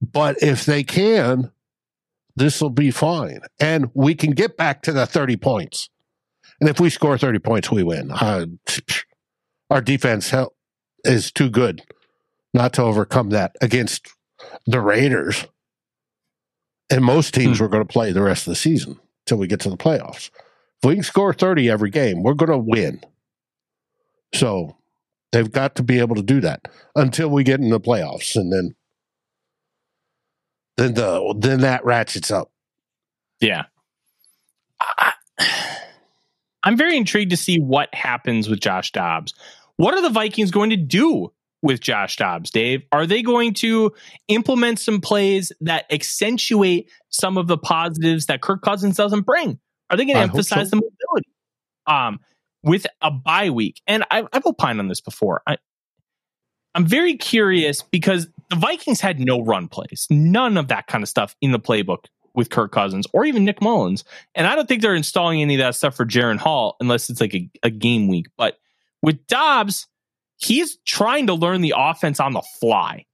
But 0.00 0.42
if 0.42 0.64
they 0.64 0.82
can, 0.82 1.52
this 2.36 2.60
will 2.60 2.70
be 2.70 2.90
fine. 2.90 3.40
And 3.58 3.90
we 3.94 4.14
can 4.14 4.30
get 4.30 4.56
back 4.56 4.82
to 4.82 4.92
the 4.92 5.06
30 5.06 5.36
points. 5.36 5.90
And 6.60 6.68
if 6.68 6.80
we 6.80 6.90
score 6.90 7.18
30 7.18 7.38
points, 7.38 7.70
we 7.70 7.82
win. 7.82 8.10
Uh, 8.10 8.46
our 9.70 9.80
defense 9.80 10.34
is 11.04 11.32
too 11.32 11.48
good 11.48 11.82
not 12.52 12.72
to 12.74 12.82
overcome 12.82 13.30
that 13.30 13.56
against 13.60 14.08
the 14.66 14.80
Raiders. 14.80 15.46
And 16.90 17.04
most 17.04 17.34
teams 17.34 17.58
hmm. 17.58 17.64
are 17.64 17.68
going 17.68 17.86
to 17.86 17.92
play 17.92 18.12
the 18.12 18.22
rest 18.22 18.46
of 18.46 18.50
the 18.50 18.56
season 18.56 18.98
till 19.26 19.38
we 19.38 19.46
get 19.46 19.60
to 19.60 19.70
the 19.70 19.76
playoffs. 19.76 20.30
If 20.82 20.88
we 20.88 20.94
can 20.94 21.04
score 21.04 21.32
30 21.32 21.70
every 21.70 21.90
game, 21.90 22.22
we're 22.22 22.34
going 22.34 22.50
to 22.50 22.58
win. 22.58 23.00
So 24.34 24.76
they've 25.32 25.50
got 25.50 25.76
to 25.76 25.82
be 25.82 26.00
able 26.00 26.16
to 26.16 26.22
do 26.22 26.40
that 26.40 26.66
until 26.96 27.28
we 27.28 27.44
get 27.44 27.60
in 27.60 27.70
the 27.70 27.80
playoffs. 27.80 28.34
And 28.34 28.52
then 28.52 28.74
then 30.76 30.94
the 30.94 31.34
then 31.38 31.60
that 31.60 31.84
ratchets 31.84 32.30
up. 32.30 32.50
Yeah. 33.40 33.64
I, 34.80 35.12
I'm 36.62 36.76
very 36.76 36.96
intrigued 36.96 37.30
to 37.30 37.36
see 37.36 37.58
what 37.58 37.94
happens 37.94 38.48
with 38.48 38.60
Josh 38.60 38.92
Dobbs. 38.92 39.34
What 39.80 39.94
are 39.94 40.02
the 40.02 40.10
Vikings 40.10 40.50
going 40.50 40.68
to 40.70 40.76
do 40.76 41.32
with 41.62 41.80
Josh 41.80 42.18
Dobbs, 42.18 42.50
Dave? 42.50 42.82
Are 42.92 43.06
they 43.06 43.22
going 43.22 43.54
to 43.54 43.94
implement 44.28 44.78
some 44.78 45.00
plays 45.00 45.52
that 45.62 45.90
accentuate 45.90 46.90
some 47.08 47.38
of 47.38 47.46
the 47.46 47.56
positives 47.56 48.26
that 48.26 48.42
Kirk 48.42 48.60
Cousins 48.60 48.98
doesn't 48.98 49.22
bring? 49.22 49.58
Are 49.88 49.96
they 49.96 50.04
going 50.04 50.16
to 50.16 50.22
emphasize 50.22 50.68
so. 50.68 50.76
the 50.76 50.82
mobility 50.82 51.30
um, 51.86 52.20
with 52.62 52.86
a 53.00 53.10
bye 53.10 53.48
week? 53.48 53.80
And 53.86 54.04
I, 54.10 54.26
I've 54.30 54.44
opined 54.44 54.80
on 54.80 54.88
this 54.88 55.00
before. 55.00 55.40
I, 55.46 55.56
I'm 56.74 56.84
very 56.84 57.16
curious 57.16 57.80
because 57.80 58.28
the 58.50 58.56
Vikings 58.56 59.00
had 59.00 59.18
no 59.18 59.40
run 59.40 59.66
plays, 59.68 60.06
none 60.10 60.58
of 60.58 60.68
that 60.68 60.88
kind 60.88 61.02
of 61.02 61.08
stuff 61.08 61.34
in 61.40 61.52
the 61.52 61.58
playbook 61.58 62.04
with 62.34 62.50
Kirk 62.50 62.70
Cousins 62.70 63.06
or 63.14 63.24
even 63.24 63.46
Nick 63.46 63.62
Mullens. 63.62 64.04
And 64.34 64.46
I 64.46 64.56
don't 64.56 64.68
think 64.68 64.82
they're 64.82 64.94
installing 64.94 65.40
any 65.40 65.54
of 65.54 65.60
that 65.60 65.74
stuff 65.74 65.96
for 65.96 66.04
Jaren 66.04 66.36
Hall 66.36 66.76
unless 66.80 67.08
it's 67.08 67.22
like 67.22 67.34
a, 67.34 67.48
a 67.62 67.70
game 67.70 68.06
week. 68.08 68.26
But 68.36 68.58
with 69.02 69.26
Dobbs, 69.26 69.86
he's 70.36 70.78
trying 70.86 71.26
to 71.28 71.34
learn 71.34 71.60
the 71.60 71.74
offense 71.76 72.20
on 72.20 72.32
the 72.32 72.42
fly. 72.60 73.06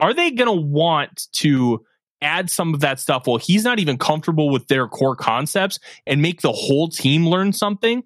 Are 0.00 0.14
they 0.14 0.30
going 0.30 0.48
to 0.48 0.66
want 0.66 1.28
to 1.34 1.84
add 2.20 2.50
some 2.50 2.74
of 2.74 2.80
that 2.80 3.00
stuff 3.00 3.26
while 3.26 3.36
he's 3.36 3.64
not 3.64 3.78
even 3.78 3.98
comfortable 3.98 4.50
with 4.50 4.66
their 4.66 4.88
core 4.88 5.16
concepts 5.16 5.78
and 6.06 6.22
make 6.22 6.40
the 6.40 6.52
whole 6.52 6.88
team 6.88 7.26
learn 7.26 7.52
something? 7.52 8.02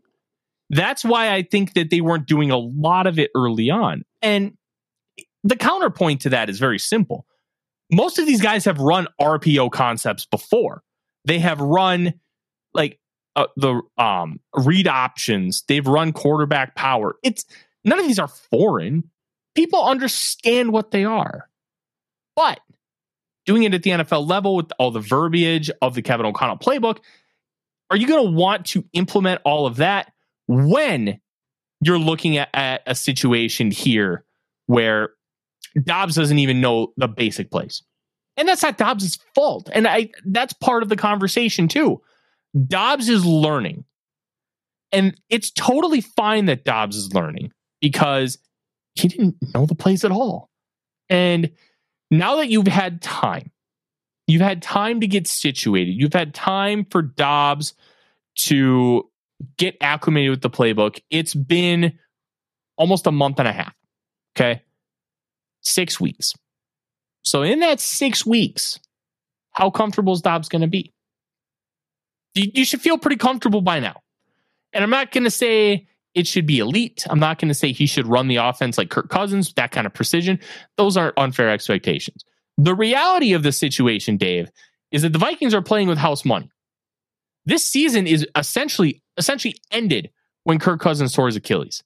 That's 0.71 1.05
why 1.05 1.33
I 1.33 1.43
think 1.43 1.75
that 1.75 1.91
they 1.91 2.01
weren't 2.01 2.27
doing 2.27 2.51
a 2.51 2.59
lot 2.59 3.07
of 3.07 3.19
it 3.19 3.31
early 3.35 3.71
on. 3.71 4.03
And 4.21 4.57
the 5.45 5.57
counterpoint 5.57 6.23
to 6.23 6.31
that 6.31 6.51
is 6.51 6.59
very 6.59 6.79
simple. 6.79 7.25
Most 7.91 8.19
of 8.19 8.27
these 8.27 8.43
guys 8.43 8.67
have 8.67 8.79
run 8.79 9.09
RPO 9.21 9.71
concepts 9.71 10.27
before. 10.27 10.83
They 11.25 11.39
have 11.39 11.61
run 11.61 12.15
like 12.75 12.98
uh, 13.39 13.47
the 13.57 13.81
um, 13.97 14.41
read 14.53 14.89
options. 14.89 15.63
They've 15.69 15.87
run 15.87 16.13
quarterback 16.13 16.75
power. 16.75 17.15
It's 17.23 17.45
none 17.85 18.01
of 18.01 18.05
these 18.05 18.19
are 18.19 18.27
foreign. 18.27 19.11
People 19.55 19.85
understand 19.85 20.73
what 20.73 20.91
they 20.91 21.05
are, 21.05 21.49
but 22.35 22.59
doing 23.47 23.63
it 23.63 23.75
at 23.75 23.85
the 23.85 23.91
NFL 23.91 24.29
level 24.29 24.57
with 24.57 24.73
all 24.81 24.91
the 24.91 25.01
verbiage 25.01 25.71
of 25.81 25.95
the 25.95 26.03
Kevin 26.03 26.27
O'Connell 26.27 26.59
playbook, 26.59 26.99
are 27.91 27.97
you 27.97 28.09
going 28.09 28.27
to 28.27 28.33
want 28.33 28.67
to 28.67 28.85
implement 28.93 29.41
all 29.45 29.67
of 29.67 29.77
that 29.77 30.13
when 30.49 31.21
you're 31.81 31.99
looking 31.99 32.39
at, 32.39 32.49
at 32.53 32.83
a 32.87 32.95
situation 32.97 33.71
here 33.71 34.25
where 34.67 35.11
Dobbs 35.81 36.17
doesn't 36.17 36.41
even 36.41 36.61
know 36.61 36.93
the 36.97 37.07
basic 37.09 37.53
plays? 37.53 37.83
And 38.37 38.49
that's 38.49 38.63
not 38.63 38.79
Dobbs' 38.79 39.19
fault. 39.35 39.71
And 39.73 39.87
I 39.87 40.11
that's 40.27 40.53
part 40.55 40.83
of 40.83 40.89
the 40.89 40.97
conversation 40.97 41.69
too. 41.69 42.01
Dobbs 42.67 43.09
is 43.09 43.25
learning. 43.25 43.85
And 44.91 45.21
it's 45.29 45.51
totally 45.51 46.01
fine 46.01 46.47
that 46.47 46.65
Dobbs 46.65 46.97
is 46.97 47.13
learning 47.13 47.53
because 47.81 48.39
he 48.95 49.09
didn't 49.09 49.37
know 49.55 49.67
the 49.67 49.75
plays 49.75 50.05
at 50.05 50.11
all. 50.11 50.49
And 51.09 51.51
now 52.11 52.37
that 52.37 52.49
you've 52.49 52.67
had 52.67 53.03
time, 53.03 53.51
you've 54.27 54.43
had 54.43 54.63
time 54.63 55.01
to 55.01 55.07
get 55.07 55.27
situated, 55.27 55.93
you've 55.93 56.15
had 56.15 56.35
time 56.35 56.87
for 56.91 57.03
Dobbs 57.03 57.75
to 58.37 59.11
get 59.57 59.77
acclimated 59.81 60.31
with 60.31 60.43
the 60.43 60.51
playbook. 60.51 61.01
It's 61.11 61.35
been 61.35 61.99
almost 62.77 63.07
a 63.07 63.13
month 63.13 63.39
and 63.39 63.49
a 63.49 63.53
half. 63.53 63.75
Okay. 64.37 64.63
Six 65.61 66.01
weeks. 66.01 66.35
So 67.23 67.43
in 67.43 67.61
that 67.61 67.81
six 67.81 68.25
weeks, 68.25 68.81
how 69.51 69.71
comfortable 69.71 70.13
is 70.13 70.23
Dobbs 70.23 70.49
going 70.49 70.63
to 70.63 70.69
be? 70.69 70.93
You, 72.39 72.65
should 72.65 72.81
feel 72.81 72.99
pretty 72.99 73.17
comfortable 73.17 73.61
by 73.61 73.81
now. 73.81 74.01
And 74.73 74.85
I'm 74.85 74.91
not 74.91 75.13
going 75.13 75.25
to 75.25 75.31
say 75.31 75.89
it 76.15 76.27
should 76.27 76.47
be 76.47 76.59
elite. 76.59 77.07
I'm 77.09 77.21
not 77.21 77.39
going 77.39 77.49
to 77.49 77.55
say 77.55 77.73
he 77.73 77.87
should 77.87 78.07
run 78.07 78.29
the 78.29 78.37
offense 78.37 78.79
like 78.79 78.91
Kirk 78.91 79.09
Cousins, 79.09 79.53
that 79.55 79.71
kind 79.71 79.87
of 79.87 79.95
precision. 79.95 80.41
Those 80.77 80.97
aren't 80.97 81.19
unfair 81.19 81.51
expectations. 81.51 82.25
The 82.57 82.75
reality 82.75 83.33
of 83.33 83.43
the 83.43 83.53
situation, 83.53 84.17
Dave, 84.17 84.51
is 84.91 85.03
that 85.03 85.13
the 85.13 85.19
Vikings 85.19 85.55
are 85.55 85.63
playing 85.63 85.89
with 85.89 85.99
house 85.99 86.25
money. 86.25 86.51
This 87.47 87.65
season 87.65 88.07
is 88.07 88.27
essentially 88.37 89.03
essentially 89.17 89.57
ended 89.71 90.11
when 90.45 90.59
Kirk 90.59 90.81
Cousins 90.81 91.13
tore 91.13 91.27
his 91.27 91.37
Achilles. 91.37 91.83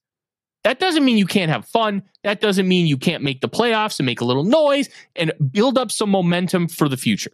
That 0.64 0.78
doesn't 0.78 1.04
mean 1.04 1.18
you 1.18 1.26
can't 1.26 1.50
have 1.50 1.66
fun. 1.66 2.02
That 2.22 2.40
doesn't 2.40 2.68
mean 2.68 2.86
you 2.86 2.96
can't 2.96 3.22
make 3.22 3.40
the 3.40 3.48
playoffs 3.48 3.98
and 3.98 4.06
make 4.06 4.20
a 4.20 4.24
little 4.24 4.44
noise 4.44 4.88
and 5.16 5.32
build 5.50 5.76
up 5.76 5.90
some 5.90 6.10
momentum 6.10 6.68
for 6.68 6.88
the 6.88 6.96
future. 6.96 7.32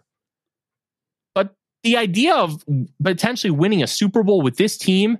The 1.89 1.97
idea 1.97 2.35
of 2.35 2.63
potentially 3.03 3.51
winning 3.51 3.83
a 3.83 3.87
Super 3.87 4.23
Bowl 4.23 4.43
with 4.43 4.59
this 4.59 4.77
team, 4.77 5.17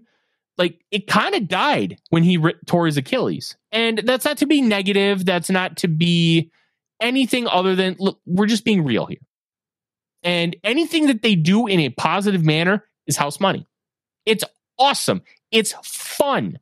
like 0.59 0.85
it 0.91 1.07
kind 1.07 1.35
of 1.35 1.49
died 1.49 1.99
when 2.11 2.23
he 2.23 2.39
tore 2.67 2.85
his 2.85 2.99
Achilles. 2.99 3.57
And 3.73 4.03
that's 4.05 4.27
not 4.27 4.37
to 4.39 4.47
be 4.47 4.61
negative. 4.61 5.25
That's 5.25 5.49
not 5.49 5.79
to 5.79 5.89
be 5.89 6.51
anything 7.01 7.49
other 7.49 7.75
than 7.75 7.97
look, 7.99 8.21
we're 8.27 8.45
just 8.45 8.67
being 8.67 8.85
real 8.85 9.07
here. 9.07 9.17
And 10.23 10.57
anything 10.63 11.07
that 11.07 11.23
they 11.23 11.37
do 11.37 11.69
in 11.69 11.81
a 11.81 11.89
positive 11.89 12.45
manner 12.45 12.85
is 13.07 13.17
house 13.17 13.41
money. 13.41 13.67
It's 14.27 14.45
awesome. 14.79 15.23
It's 15.51 15.73
fun. 15.83 16.59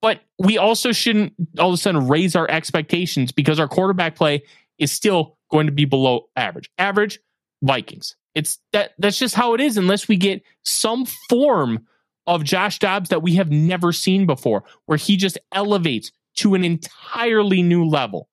But 0.00 0.22
we 0.38 0.56
also 0.56 0.92
shouldn't 0.92 1.34
all 1.58 1.68
of 1.68 1.74
a 1.74 1.76
sudden 1.76 2.08
raise 2.08 2.34
our 2.34 2.50
expectations 2.50 3.32
because 3.32 3.60
our 3.60 3.68
quarterback 3.68 4.16
play 4.16 4.44
is 4.78 4.90
still 4.90 5.36
going 5.50 5.66
to 5.66 5.72
be 5.72 5.84
below 5.84 6.30
average. 6.36 6.70
Average 6.78 7.20
Vikings. 7.62 8.16
It's 8.38 8.60
that 8.72 8.92
that's 8.98 9.18
just 9.18 9.34
how 9.34 9.54
it 9.54 9.60
is 9.60 9.76
unless 9.76 10.06
we 10.06 10.16
get 10.16 10.44
some 10.62 11.06
form 11.28 11.88
of 12.24 12.44
Josh 12.44 12.78
Dobbs 12.78 13.08
that 13.08 13.20
we 13.20 13.34
have 13.34 13.50
never 13.50 13.90
seen 13.90 14.26
before 14.26 14.62
where 14.86 14.96
he 14.96 15.16
just 15.16 15.38
elevates 15.52 16.12
to 16.36 16.54
an 16.54 16.62
entirely 16.62 17.62
new 17.62 17.84
level. 17.84 18.28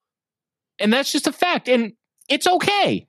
And 0.78 0.94
that's 0.94 1.12
just 1.12 1.26
a 1.26 1.32
fact 1.32 1.68
and 1.68 1.94
it's 2.30 2.46
okay. 2.46 3.08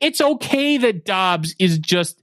It's 0.00 0.20
okay 0.20 0.78
that 0.78 1.04
Dobbs 1.04 1.54
is 1.60 1.78
just 1.78 2.20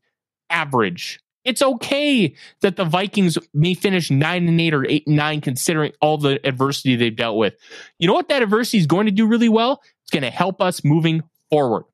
average. 0.49 1.21
It's 1.45 1.61
okay 1.61 2.35
that 2.59 2.75
the 2.75 2.83
Vikings 2.83 3.37
may 3.53 3.73
finish 3.73 4.11
nine 4.11 4.49
and 4.49 4.59
eight 4.59 4.73
or 4.73 4.85
eight 4.85 5.07
and 5.07 5.15
nine, 5.15 5.39
considering 5.39 5.93
all 6.01 6.17
the 6.17 6.45
adversity 6.45 6.97
they've 6.97 7.15
dealt 7.15 7.37
with. 7.37 7.55
You 7.99 8.07
know 8.07 8.15
what 8.15 8.27
that 8.27 8.43
adversity 8.43 8.79
is 8.79 8.85
going 8.85 9.05
to 9.05 9.13
do 9.13 9.27
really 9.27 9.47
well? 9.47 9.81
It's 10.01 10.11
going 10.11 10.23
to 10.23 10.29
help 10.29 10.61
us 10.61 10.83
moving 10.83 11.23
forward. 11.49 11.85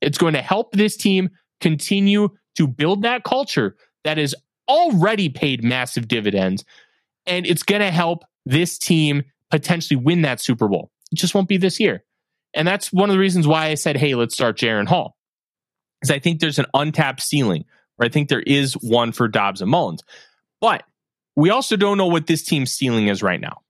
It's 0.00 0.18
going 0.18 0.34
to 0.34 0.42
help 0.42 0.72
this 0.72 0.96
team 0.96 1.30
continue 1.60 2.28
to 2.56 2.66
build 2.66 3.02
that 3.02 3.24
culture 3.24 3.76
that 4.04 4.18
has 4.18 4.34
already 4.68 5.28
paid 5.28 5.64
massive 5.64 6.08
dividends. 6.08 6.64
And 7.26 7.46
it's 7.46 7.62
going 7.62 7.80
to 7.80 7.90
help 7.90 8.24
this 8.44 8.78
team 8.78 9.24
potentially 9.50 9.96
win 9.96 10.22
that 10.22 10.40
Super 10.40 10.68
Bowl. 10.68 10.90
It 11.12 11.16
just 11.16 11.34
won't 11.34 11.48
be 11.48 11.56
this 11.56 11.80
year. 11.80 12.02
And 12.54 12.66
that's 12.66 12.92
one 12.92 13.10
of 13.10 13.14
the 13.14 13.20
reasons 13.20 13.46
why 13.46 13.66
I 13.66 13.74
said, 13.74 13.96
hey, 13.96 14.14
let's 14.14 14.34
start 14.34 14.58
Jaren 14.58 14.88
Hall. 14.88 15.16
Because 16.00 16.14
I 16.14 16.18
think 16.18 16.40
there's 16.40 16.58
an 16.58 16.66
untapped 16.74 17.22
ceiling 17.22 17.64
or 17.98 18.06
I 18.06 18.08
think 18.08 18.28
there 18.28 18.40
is 18.40 18.74
one 18.74 19.12
for 19.12 19.28
Dobbs 19.28 19.60
and 19.60 19.70
Mullens. 19.70 20.02
But 20.60 20.84
we 21.34 21.50
also 21.50 21.76
don't 21.76 21.98
know 21.98 22.06
what 22.06 22.26
this 22.26 22.42
team's 22.42 22.72
ceiling 22.72 23.08
is 23.08 23.22
right 23.22 23.40
now 23.40 23.60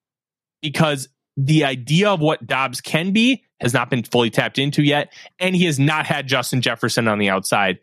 because 0.63 1.09
the 1.37 1.65
idea 1.65 2.11
of 2.11 2.21
what 2.21 2.47
Dobbs 2.47 2.81
can 2.81 3.13
be 3.13 3.43
has 3.61 3.75
not 3.75 3.91
been 3.91 4.03
fully 4.03 4.31
tapped 4.31 4.59
into 4.59 4.83
yet. 4.83 5.13
And 5.39 5.55
he 5.55 5.65
has 5.67 5.79
not 5.79 6.07
had 6.07 6.27
Justin 6.27 6.61
Jefferson 6.61 7.09
on 7.09 7.19
the 7.19 7.29
outside 7.29 7.79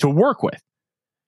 to 0.00 0.08
work 0.08 0.42
with. 0.42 0.60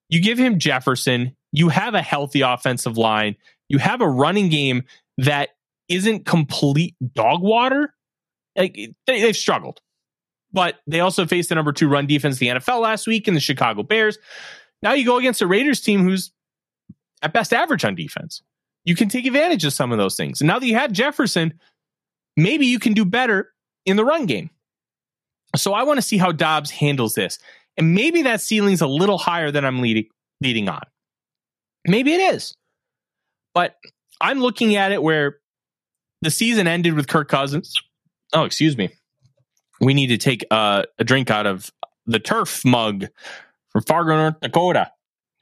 You 0.09 0.21
give 0.21 0.39
him 0.39 0.59
Jefferson, 0.59 1.37
you 1.53 1.69
have 1.69 1.95
a 1.95 2.03
healthy 2.03 2.41
offensive 2.41 2.97
line, 2.97 3.37
you 3.69 3.79
have 3.79 4.01
a 4.01 4.09
running 4.09 4.49
game 4.49 4.85
that 5.19 5.51
isn't 5.89 6.27
complete 6.27 6.97
dog 7.15 7.43
water. 7.43 7.95
Like 8.57 8.77
they, 9.07 9.21
have 9.21 9.37
struggled, 9.37 9.81
but 10.53 10.77
they 10.87 11.01
also 11.01 11.25
faced 11.27 11.51
the 11.51 11.55
number 11.55 11.73
two 11.73 11.89
run 11.89 12.07
defense 12.07 12.39
the 12.39 12.49
NFL 12.49 12.81
last 12.81 13.07
week 13.07 13.29
in 13.29 13.35
the 13.35 13.41
Chicago 13.41 13.83
Bears. 13.83 14.19
Now 14.83 14.93
you 14.93 15.05
go 15.05 15.19
against 15.19 15.43
a 15.43 15.47
Raiders 15.47 15.81
team 15.81 16.03
who's 16.03 16.33
at 17.23 17.33
best 17.33 17.53
average 17.53 17.85
on 17.85 17.95
defense. 17.95 18.43
You 18.85 18.97
can 18.97 19.09
take 19.09 19.27
advantage 19.27 19.65
of 19.65 19.73
some 19.73 19.93
of 19.93 19.99
those 19.99 20.17
things. 20.17 20.41
And 20.41 20.49
now 20.49 20.59
that 20.59 20.67
you 20.67 20.75
have 20.75 20.91
Jefferson, 20.91 21.55
maybe 22.37 22.67
you 22.67 22.79
can 22.79 22.93
do 22.93 23.05
better 23.05 23.53
in 23.87 23.97
the 23.97 24.05
run 24.05 24.27
game. 24.27 24.51
So 25.57 25.73
I 25.73 25.83
want 25.83 25.99
to 25.99 26.03
see 26.03 26.19
how 26.19 26.33
Dobbs 26.33 26.71
handles 26.71 27.15
this. 27.15 27.39
And 27.77 27.95
maybe 27.95 28.23
that 28.23 28.41
ceiling's 28.41 28.81
a 28.81 28.87
little 28.87 29.19
higher 29.19 29.51
than 29.51 29.65
I'm 29.65 29.81
leading 29.81 30.07
leading 30.41 30.69
on. 30.69 30.83
Maybe 31.87 32.15
it 32.15 32.35
is. 32.35 32.55
But 33.55 33.77
I'm 34.21 34.41
looking 34.41 34.77
at 34.77 34.93
it 34.93 35.03
where 35.03 35.39
the 36.23 36.31
season 36.31 36.67
ended 36.67 36.95
with 36.95 37.09
Kirk 37.09 37.29
Cousins. 37.29 37.75
Oh, 38.33 38.45
excuse 38.45 38.77
me. 38.77 38.91
We 39.81 39.95
need 39.95 40.09
to 40.09 40.19
take 40.19 40.45
uh, 40.51 40.85
a 40.99 41.05
drink 41.05 41.31
out 41.31 41.47
of 41.47 41.71
the 42.07 42.19
turf 42.19 42.65
mug 42.65 43.07
from 43.71 43.83
Fargo, 43.83 44.17
North 44.17 44.41
Dakota. 44.41 44.93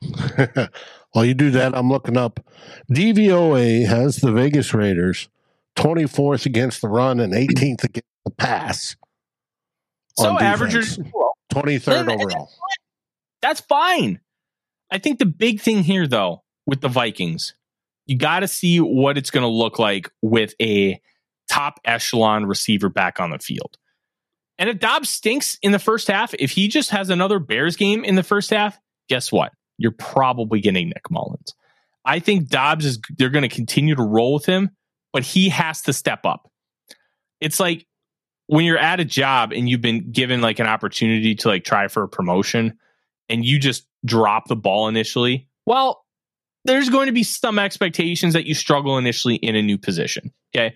While 1.12 1.24
you 1.24 1.34
do 1.34 1.50
that, 1.50 1.76
I'm 1.76 1.88
looking 1.88 2.16
up. 2.16 2.40
DVOA 2.92 3.86
has 3.86 4.16
the 4.16 4.30
Vegas 4.30 4.72
Raiders 4.72 5.28
24th 5.78 6.44
against 6.44 6.80
the 6.80 6.88
run 6.88 7.20
and 7.20 7.32
18th 7.32 7.84
against 7.84 8.06
the 8.24 8.32
pass. 8.32 8.96
So 10.18 10.36
averagers 10.36 10.98
23rd 11.52 12.12
overall. 12.12 12.50
That's 13.40 13.60
fine. 13.60 14.20
I 14.90 14.98
think 14.98 15.18
the 15.18 15.26
big 15.26 15.60
thing 15.60 15.84
here, 15.84 16.08
though, 16.08 16.42
with 16.66 16.80
the 16.80 16.88
Vikings, 16.88 17.54
you 18.06 18.18
got 18.18 18.40
to 18.40 18.48
see 18.48 18.80
what 18.80 19.16
it's 19.16 19.30
going 19.30 19.42
to 19.42 19.48
look 19.48 19.78
like 19.78 20.10
with 20.22 20.54
a 20.60 21.00
top 21.48 21.78
echelon 21.84 22.46
receiver 22.46 22.88
back 22.88 23.20
on 23.20 23.30
the 23.30 23.38
field. 23.38 23.78
And 24.58 24.68
if 24.68 24.80
Dobbs 24.80 25.08
stinks 25.08 25.56
in 25.62 25.70
the 25.70 25.78
first 25.78 26.08
half, 26.08 26.34
if 26.34 26.50
he 26.50 26.66
just 26.66 26.90
has 26.90 27.10
another 27.10 27.38
Bears 27.38 27.76
game 27.76 28.02
in 28.02 28.16
the 28.16 28.24
first 28.24 28.50
half, 28.50 28.76
guess 29.08 29.30
what? 29.30 29.52
You're 29.76 29.92
probably 29.92 30.60
getting 30.60 30.88
Nick 30.88 31.10
Mullens. 31.10 31.54
I 32.04 32.18
think 32.18 32.48
Dobbs 32.48 32.84
is, 32.84 32.98
they're 33.16 33.30
going 33.30 33.48
to 33.48 33.54
continue 33.54 33.94
to 33.94 34.02
roll 34.02 34.34
with 34.34 34.46
him, 34.46 34.70
but 35.18 35.24
he 35.24 35.48
has 35.48 35.82
to 35.82 35.92
step 35.92 36.24
up. 36.24 36.48
It's 37.40 37.58
like 37.58 37.88
when 38.46 38.64
you're 38.64 38.78
at 38.78 39.00
a 39.00 39.04
job 39.04 39.50
and 39.50 39.68
you've 39.68 39.80
been 39.80 40.12
given 40.12 40.40
like 40.40 40.60
an 40.60 40.68
opportunity 40.68 41.34
to 41.34 41.48
like 41.48 41.64
try 41.64 41.88
for 41.88 42.04
a 42.04 42.08
promotion 42.08 42.78
and 43.28 43.44
you 43.44 43.58
just 43.58 43.88
drop 44.04 44.46
the 44.46 44.54
ball 44.54 44.86
initially. 44.86 45.48
Well, 45.66 46.04
there's 46.66 46.88
going 46.88 47.06
to 47.06 47.12
be 47.12 47.24
some 47.24 47.58
expectations 47.58 48.32
that 48.34 48.46
you 48.46 48.54
struggle 48.54 48.96
initially 48.96 49.34
in 49.34 49.56
a 49.56 49.60
new 49.60 49.76
position. 49.76 50.32
Okay. 50.54 50.66
And 50.66 50.74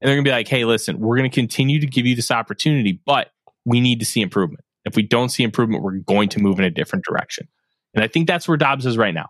they're 0.00 0.16
going 0.16 0.24
to 0.24 0.28
be 0.28 0.34
like, 0.34 0.48
hey, 0.48 0.64
listen, 0.64 0.98
we're 0.98 1.16
going 1.16 1.30
to 1.30 1.34
continue 1.34 1.78
to 1.78 1.86
give 1.86 2.06
you 2.06 2.16
this 2.16 2.32
opportunity, 2.32 3.00
but 3.06 3.30
we 3.64 3.80
need 3.80 4.00
to 4.00 4.04
see 4.04 4.20
improvement. 4.20 4.64
If 4.84 4.96
we 4.96 5.04
don't 5.04 5.28
see 5.28 5.44
improvement, 5.44 5.84
we're 5.84 5.98
going 5.98 6.28
to 6.30 6.40
move 6.40 6.58
in 6.58 6.64
a 6.64 6.72
different 6.72 7.04
direction. 7.04 7.46
And 7.94 8.02
I 8.02 8.08
think 8.08 8.26
that's 8.26 8.48
where 8.48 8.56
Dobbs 8.56 8.84
is 8.84 8.98
right 8.98 9.14
now. 9.14 9.28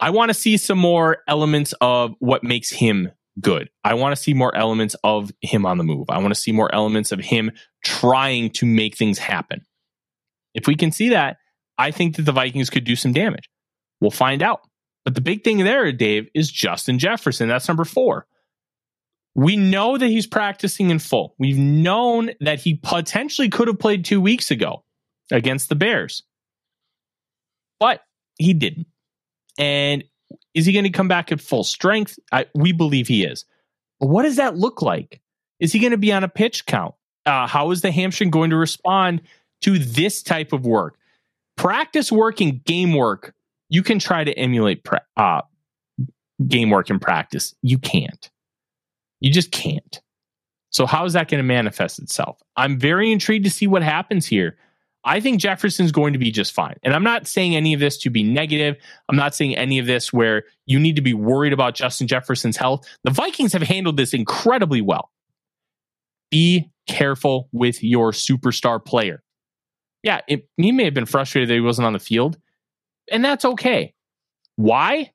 I 0.00 0.10
want 0.10 0.30
to 0.30 0.34
see 0.34 0.56
some 0.56 0.78
more 0.78 1.18
elements 1.26 1.74
of 1.80 2.14
what 2.20 2.44
makes 2.44 2.70
him 2.70 3.10
good. 3.40 3.68
I 3.84 3.94
want 3.94 4.14
to 4.16 4.22
see 4.22 4.34
more 4.34 4.54
elements 4.54 4.96
of 5.04 5.30
him 5.40 5.66
on 5.66 5.78
the 5.78 5.84
move. 5.84 6.08
I 6.08 6.18
want 6.18 6.34
to 6.34 6.40
see 6.40 6.52
more 6.52 6.72
elements 6.74 7.12
of 7.12 7.20
him 7.20 7.50
trying 7.84 8.50
to 8.50 8.66
make 8.66 8.96
things 8.96 9.18
happen. 9.18 9.62
If 10.54 10.66
we 10.66 10.74
can 10.74 10.92
see 10.92 11.10
that, 11.10 11.36
I 11.76 11.90
think 11.90 12.16
that 12.16 12.22
the 12.22 12.32
Vikings 12.32 12.70
could 12.70 12.84
do 12.84 12.96
some 12.96 13.12
damage. 13.12 13.48
We'll 14.00 14.10
find 14.10 14.42
out. 14.42 14.60
But 15.04 15.14
the 15.14 15.20
big 15.20 15.44
thing 15.44 15.58
there, 15.58 15.90
Dave, 15.92 16.28
is 16.34 16.50
Justin 16.50 16.98
Jefferson. 16.98 17.48
That's 17.48 17.68
number 17.68 17.84
four. 17.84 18.26
We 19.34 19.56
know 19.56 19.96
that 19.96 20.08
he's 20.08 20.26
practicing 20.26 20.90
in 20.90 20.98
full. 20.98 21.34
We've 21.38 21.58
known 21.58 22.30
that 22.40 22.60
he 22.60 22.74
potentially 22.74 23.48
could 23.48 23.68
have 23.68 23.78
played 23.78 24.04
two 24.04 24.20
weeks 24.20 24.50
ago 24.50 24.84
against 25.30 25.68
the 25.68 25.76
Bears, 25.76 26.24
but 27.78 28.00
he 28.36 28.52
didn't. 28.52 28.88
And 29.58 30.04
is 30.54 30.64
he 30.64 30.72
going 30.72 30.84
to 30.84 30.90
come 30.90 31.08
back 31.08 31.30
at 31.32 31.40
full 31.40 31.64
strength? 31.64 32.18
I, 32.32 32.46
we 32.54 32.72
believe 32.72 33.08
he 33.08 33.24
is. 33.24 33.44
But 34.00 34.08
what 34.08 34.22
does 34.22 34.36
that 34.36 34.56
look 34.56 34.80
like? 34.80 35.20
Is 35.60 35.72
he 35.72 35.78
going 35.78 35.90
to 35.90 35.98
be 35.98 36.12
on 36.12 36.24
a 36.24 36.28
pitch 36.28 36.66
count? 36.66 36.94
Uh, 37.26 37.46
how 37.46 37.70
is 37.72 37.82
the 37.82 37.90
hamstring 37.90 38.30
going 38.30 38.50
to 38.50 38.56
respond 38.56 39.20
to 39.62 39.78
this 39.78 40.22
type 40.22 40.52
of 40.52 40.64
work? 40.64 40.96
Practice 41.56 42.12
work 42.12 42.40
and 42.40 42.64
game 42.64 42.94
work 42.94 43.34
you 43.68 43.82
can 43.82 43.98
try 43.98 44.24
to 44.24 44.32
emulate 44.32 44.86
uh, 45.16 45.42
game 46.46 46.70
work 46.70 46.90
in 46.90 46.98
practice. 46.98 47.54
You 47.62 47.78
can't. 47.78 48.30
You 49.20 49.32
just 49.32 49.50
can't. 49.50 50.00
So, 50.70 50.86
how 50.86 51.04
is 51.04 51.14
that 51.14 51.28
going 51.28 51.38
to 51.38 51.46
manifest 51.46 51.98
itself? 51.98 52.40
I'm 52.56 52.78
very 52.78 53.10
intrigued 53.10 53.44
to 53.44 53.50
see 53.50 53.66
what 53.66 53.82
happens 53.82 54.26
here. 54.26 54.56
I 55.04 55.20
think 55.20 55.40
Jefferson's 55.40 55.92
going 55.92 56.12
to 56.12 56.18
be 56.18 56.30
just 56.30 56.52
fine. 56.52 56.76
And 56.82 56.92
I'm 56.92 57.04
not 57.04 57.26
saying 57.26 57.56
any 57.56 57.72
of 57.72 57.80
this 57.80 57.98
to 57.98 58.10
be 58.10 58.22
negative. 58.22 58.76
I'm 59.08 59.16
not 59.16 59.34
saying 59.34 59.56
any 59.56 59.78
of 59.78 59.86
this 59.86 60.12
where 60.12 60.44
you 60.66 60.78
need 60.78 60.96
to 60.96 61.02
be 61.02 61.14
worried 61.14 61.52
about 61.52 61.74
Justin 61.74 62.06
Jefferson's 62.08 62.56
health. 62.56 62.86
The 63.04 63.10
Vikings 63.10 63.52
have 63.52 63.62
handled 63.62 63.96
this 63.96 64.12
incredibly 64.12 64.80
well. 64.80 65.10
Be 66.30 66.70
careful 66.86 67.48
with 67.52 67.82
your 67.82 68.12
superstar 68.12 68.84
player. 68.84 69.22
Yeah, 70.02 70.20
it, 70.28 70.48
he 70.56 70.72
may 70.72 70.84
have 70.84 70.94
been 70.94 71.06
frustrated 71.06 71.48
that 71.48 71.54
he 71.54 71.60
wasn't 71.60 71.86
on 71.86 71.92
the 71.92 71.98
field, 71.98 72.38
and 73.10 73.24
that's 73.24 73.44
okay. 73.44 73.94
Why? 74.56 75.12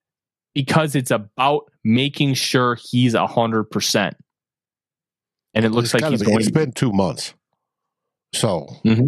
Because 0.54 0.96
it's 0.96 1.12
about 1.12 1.72
making 1.84 2.34
sure 2.34 2.76
he's 2.76 3.14
a 3.14 3.28
hundred 3.28 3.66
percent. 3.66 4.16
And 5.54 5.66
it 5.66 5.70
looks 5.70 5.94
like 5.94 6.04
he's 6.06 6.22
be, 6.22 6.26
going. 6.26 6.40
It's 6.40 6.52
been 6.52 6.72
two 6.72 6.92
months, 6.92 7.34
so 8.34 8.68
mm-hmm. 8.84 9.08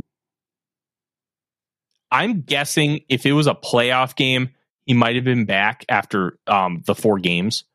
I'm 2.16 2.42
guessing 2.42 3.02
if 3.10 3.26
it 3.26 3.34
was 3.34 3.48
a 3.48 3.54
playoff 3.54 4.16
game, 4.16 4.52
he 4.86 4.94
might 4.94 5.16
have 5.16 5.26
been 5.26 5.46
back 5.46 5.84
after 5.90 6.38
um, 6.48 6.82
the 6.86 6.96
four 6.96 7.20
games. 7.20 7.66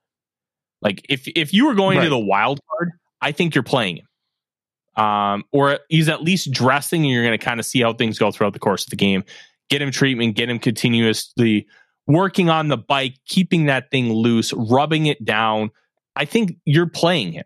Like 0.81 1.05
if 1.09 1.29
if 1.29 1.53
you 1.53 1.67
were 1.67 1.75
going 1.75 1.99
right. 1.99 2.05
to 2.05 2.11
the 2.11 2.19
wild 2.19 2.61
card, 2.71 2.93
I 3.21 3.33
think 3.33 3.55
you're 3.55 3.63
playing 3.65 3.99
him. 3.99 5.05
Um, 5.05 5.45
or 5.53 5.79
he's 5.89 6.09
at 6.09 6.23
least 6.23 6.51
dressing, 6.53 7.03
and 7.03 7.11
you're 7.11 7.23
going 7.23 7.39
to 7.39 7.45
kind 7.45 7.61
of 7.61 7.67
see 7.67 7.81
how 7.81 7.93
things 7.93 8.19
go 8.19 8.31
throughout 8.31 8.55
the 8.55 8.59
course 8.59 8.85
of 8.85 8.91
the 8.91 8.97
game 8.97 9.25
get 9.69 9.81
him 9.81 9.93
treatment, 9.93 10.35
get 10.35 10.51
him 10.51 10.59
continuously 10.59 11.67
working 12.07 12.51
on 12.51 12.69
the 12.69 12.77
bike, 12.77 13.15
keeping 13.27 13.67
that 13.67 13.91
thing 13.91 14.13
loose, 14.13 14.53
rubbing 14.53 15.07
it 15.07 15.25
down. 15.25 15.71
I 16.17 16.25
think 16.25 16.57
you're 16.65 16.89
playing 16.89 17.33
him, 17.33 17.45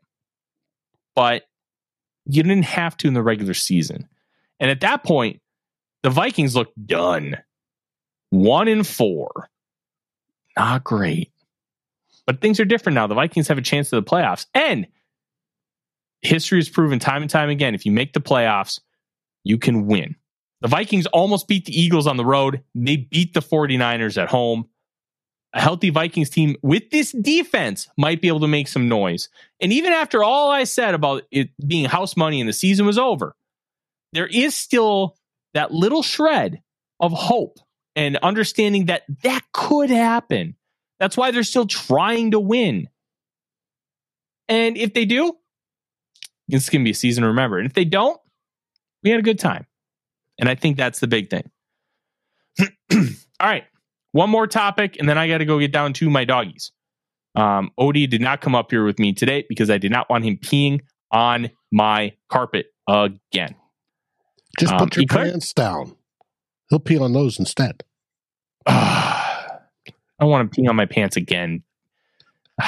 but 1.15 1.43
you 2.25 2.43
didn't 2.43 2.65
have 2.65 2.97
to 2.99 3.09
in 3.09 3.15
the 3.15 3.23
regular 3.23 3.53
season. 3.53 4.09
And 4.59 4.71
at 4.71 4.81
that 4.81 5.05
point, 5.05 5.43
the 6.05 6.11
Vikings 6.11 6.55
look 6.55 6.71
done. 6.85 7.39
One 8.29 8.69
in 8.69 8.85
four. 8.85 9.49
Not 10.55 10.85
great. 10.85 11.33
But 12.27 12.43
things 12.43 12.61
are 12.61 12.67
different 12.67 12.95
now. 12.95 13.07
The 13.07 13.15
Vikings 13.15 13.49
have 13.49 13.57
a 13.57 13.63
chance 13.63 13.89
to 13.89 13.97
the 13.97 14.03
playoffs. 14.03 14.45
And 14.55 14.87
history 16.21 16.59
has 16.59 16.69
proven 16.69 16.99
time 16.99 17.23
and 17.23 17.31
time 17.31 17.49
again 17.49 17.75
if 17.75 17.87
you 17.87 17.91
make 17.91 18.13
the 18.13 18.21
playoffs, 18.21 18.81
you 19.45 19.57
can 19.57 19.87
win. 19.87 20.15
The 20.61 20.69
Vikings 20.69 21.07
almost 21.07 21.49
beat 21.49 21.65
the 21.65 21.79
Eagles 21.79 22.07
on 22.07 22.19
the 22.19 22.25
road. 22.25 22.63
They 22.75 22.97
beat 22.97 23.33
the 23.33 23.41
49ers 23.41 24.23
at 24.23 24.29
home. 24.29 24.69
A 25.55 25.61
healthy 25.61 25.89
Vikings 25.89 26.29
team 26.29 26.57
with 26.63 26.91
this 26.91 27.13
defense 27.13 27.89
might 27.97 28.21
be 28.21 28.29
able 28.29 28.41
to 28.41 28.49
make 28.49 28.69
some 28.69 28.91
noise. 28.91 29.31
And 29.59 29.73
even 29.73 29.95
after 29.95 30.23
all 30.23 30.51
I 30.51 30.65
said 30.65 30.95
about 30.95 31.23
it 31.31 31.49
being 31.67 31.87
house 31.87 32.15
money 32.15 32.41
and 32.41 32.49
the 32.49 32.53
season 32.53 32.85
was 32.85 32.99
over, 32.99 33.35
there 34.13 34.27
is 34.27 34.55
still 34.55 35.17
that 35.55 35.73
little 35.73 36.03
shred 36.03 36.61
of 37.01 37.13
hope 37.13 37.59
and 37.97 38.17
understanding 38.19 38.87
that 38.87 39.03
that 39.23 39.43
could 39.53 39.91
happen. 39.91 40.57
That's 41.01 41.17
why 41.17 41.31
they're 41.31 41.43
still 41.43 41.67
trying 41.67 42.33
to 42.33 42.41
win. 42.41 42.89
And 44.49 44.77
if 44.77 44.95
they 44.95 45.05
do, 45.05 45.33
it's 46.49 46.69
going 46.69 46.83
to 46.83 46.85
be 46.85 46.91
a 46.91 46.95
season 46.95 47.23
to 47.23 47.29
remember. 47.29 47.59
And 47.59 47.67
if 47.67 47.75
they 47.75 47.85
don't, 47.85 48.21
we 49.03 49.11
had 49.11 49.21
a 49.21 49.23
good 49.23 49.39
time. 49.39 49.67
And 50.39 50.49
I 50.49 50.55
think 50.55 50.77
that's 50.77 51.01
the 51.01 51.07
big 51.07 51.31
thing. 51.31 51.51
All 52.93 53.49
right. 53.49 53.65
One 54.13 54.31
more 54.31 54.47
topic, 54.47 54.97
and 54.99 55.09
then 55.09 55.19
I 55.19 55.27
got 55.27 55.39
to 55.39 55.45
go 55.45 55.59
get 55.59 55.73
down 55.73 55.93
to 55.95 56.09
my 56.09 56.25
doggies. 56.25 56.71
Um, 57.35 57.73
Odie 57.79 58.09
did 58.09 58.21
not 58.21 58.41
come 58.41 58.55
up 58.55 58.71
here 58.71 58.85
with 58.85 59.01
me 59.01 59.13
today 59.13 59.45
because 59.49 59.71
I 59.71 59.79
did 59.79 59.91
not 59.91 60.09
want 60.09 60.25
him 60.25 60.37
peeing 60.37 60.83
on 61.11 61.51
my 61.73 62.13
carpet 62.31 62.67
again. 62.89 63.57
Just 64.59 64.73
um, 64.73 64.79
put 64.79 64.97
your 64.97 65.07
pants 65.07 65.53
down. 65.53 65.97
He'll 66.71 66.79
pee 66.79 66.99
on 66.99 67.13
those 67.13 67.39
instead. 67.39 67.83
I 68.67 69.61
don't 70.21 70.31
want 70.31 70.53
to 70.53 70.61
pee 70.61 70.67
on 70.69 70.77
my 70.77 70.87
pants 70.87 71.17
again. 71.17 71.63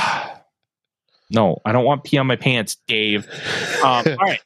no, 1.30 1.58
I 1.64 1.72
don't 1.72 1.84
want 1.84 2.04
pee 2.04 2.18
on 2.18 2.26
my 2.26 2.36
pants, 2.36 2.76
Dave. 2.86 3.26
Um, 3.82 4.04
all 4.06 4.16
right. 4.16 4.40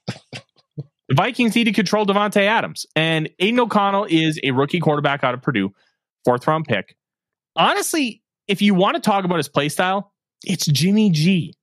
The 1.08 1.16
Vikings 1.16 1.56
need 1.56 1.64
to 1.64 1.72
control 1.72 2.06
Davante 2.06 2.42
Adams. 2.42 2.86
And 2.94 3.28
Aidan 3.40 3.60
O'Connell 3.60 4.06
is 4.08 4.38
a 4.44 4.52
rookie 4.52 4.78
quarterback 4.78 5.24
out 5.24 5.34
of 5.34 5.42
Purdue, 5.42 5.74
fourth 6.24 6.46
round 6.46 6.66
pick. 6.66 6.96
Honestly, 7.56 8.22
if 8.46 8.62
you 8.62 8.74
want 8.74 8.94
to 8.94 9.00
talk 9.00 9.24
about 9.24 9.38
his 9.38 9.48
play 9.48 9.68
style, 9.68 10.12
it's 10.44 10.66
Jimmy 10.66 11.10
G. 11.10 11.54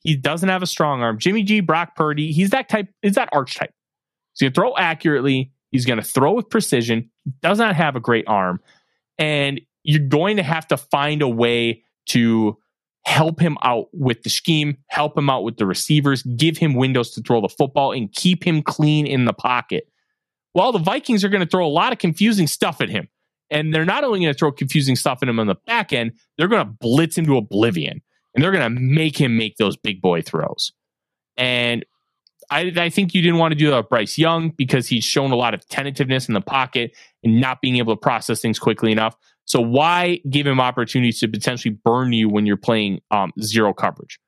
He 0.00 0.16
doesn't 0.16 0.48
have 0.48 0.62
a 0.62 0.66
strong 0.66 1.02
arm. 1.02 1.18
Jimmy 1.18 1.42
G, 1.42 1.60
Brock 1.60 1.94
Purdy, 1.94 2.32
he's 2.32 2.50
that 2.50 2.68
type, 2.68 2.88
is 3.02 3.16
that 3.16 3.28
archetype. 3.32 3.74
He's 4.36 4.44
going 4.44 4.52
to 4.52 4.60
throw 4.60 4.76
accurately. 4.76 5.52
He's 5.70 5.86
going 5.86 5.98
to 5.98 6.04
throw 6.04 6.32
with 6.32 6.50
precision. 6.50 7.10
Does 7.42 7.58
not 7.58 7.74
have 7.74 7.96
a 7.96 8.00
great 8.00 8.26
arm. 8.28 8.60
And 9.18 9.60
you're 9.82 10.06
going 10.06 10.36
to 10.36 10.42
have 10.42 10.66
to 10.68 10.76
find 10.76 11.22
a 11.22 11.28
way 11.28 11.82
to 12.06 12.56
help 13.04 13.40
him 13.40 13.56
out 13.62 13.86
with 13.92 14.22
the 14.22 14.30
scheme, 14.30 14.76
help 14.88 15.16
him 15.16 15.30
out 15.30 15.44
with 15.44 15.56
the 15.56 15.66
receivers, 15.66 16.22
give 16.36 16.58
him 16.58 16.74
windows 16.74 17.12
to 17.12 17.22
throw 17.22 17.40
the 17.40 17.48
football, 17.48 17.92
and 17.92 18.12
keep 18.12 18.44
him 18.44 18.62
clean 18.62 19.06
in 19.06 19.24
the 19.24 19.32
pocket. 19.32 19.88
Well, 20.54 20.72
the 20.72 20.78
Vikings 20.78 21.22
are 21.22 21.28
going 21.28 21.44
to 21.44 21.48
throw 21.48 21.66
a 21.66 21.68
lot 21.68 21.92
of 21.92 21.98
confusing 21.98 22.46
stuff 22.46 22.80
at 22.80 22.88
him. 22.88 23.08
And 23.50 23.72
they're 23.72 23.84
not 23.84 24.02
only 24.02 24.20
going 24.20 24.32
to 24.32 24.38
throw 24.38 24.50
confusing 24.50 24.96
stuff 24.96 25.20
at 25.22 25.28
him 25.28 25.38
on 25.38 25.46
the 25.46 25.54
back 25.66 25.92
end, 25.92 26.12
they're 26.36 26.48
going 26.48 26.66
to 26.66 26.72
blitz 26.80 27.16
him 27.16 27.26
to 27.26 27.36
oblivion. 27.36 28.02
And 28.34 28.42
they're 28.42 28.52
going 28.52 28.74
to 28.74 28.80
make 28.80 29.16
him 29.16 29.36
make 29.36 29.56
those 29.56 29.76
big 29.76 30.02
boy 30.02 30.22
throws. 30.22 30.72
And 31.36 31.84
I, 32.50 32.72
I, 32.76 32.90
think 32.90 33.14
you 33.14 33.22
didn't 33.22 33.38
want 33.38 33.52
to 33.52 33.56
do 33.56 33.70
that 33.70 33.76
with 33.76 33.88
Bryce 33.88 34.16
Young 34.18 34.50
because 34.50 34.88
he's 34.88 35.04
shown 35.04 35.32
a 35.32 35.36
lot 35.36 35.54
of 35.54 35.66
tentativeness 35.68 36.28
in 36.28 36.34
the 36.34 36.40
pocket 36.40 36.96
and 37.24 37.40
not 37.40 37.60
being 37.60 37.76
able 37.76 37.94
to 37.94 38.00
process 38.00 38.40
things 38.40 38.58
quickly 38.58 38.92
enough. 38.92 39.16
So 39.46 39.60
why 39.60 40.20
give 40.28 40.46
him 40.46 40.60
opportunities 40.60 41.20
to 41.20 41.28
potentially 41.28 41.76
burn 41.84 42.12
you 42.12 42.28
when 42.28 42.46
you're 42.46 42.56
playing 42.56 43.00
um, 43.10 43.32
zero 43.40 43.72
coverage? 43.72 44.18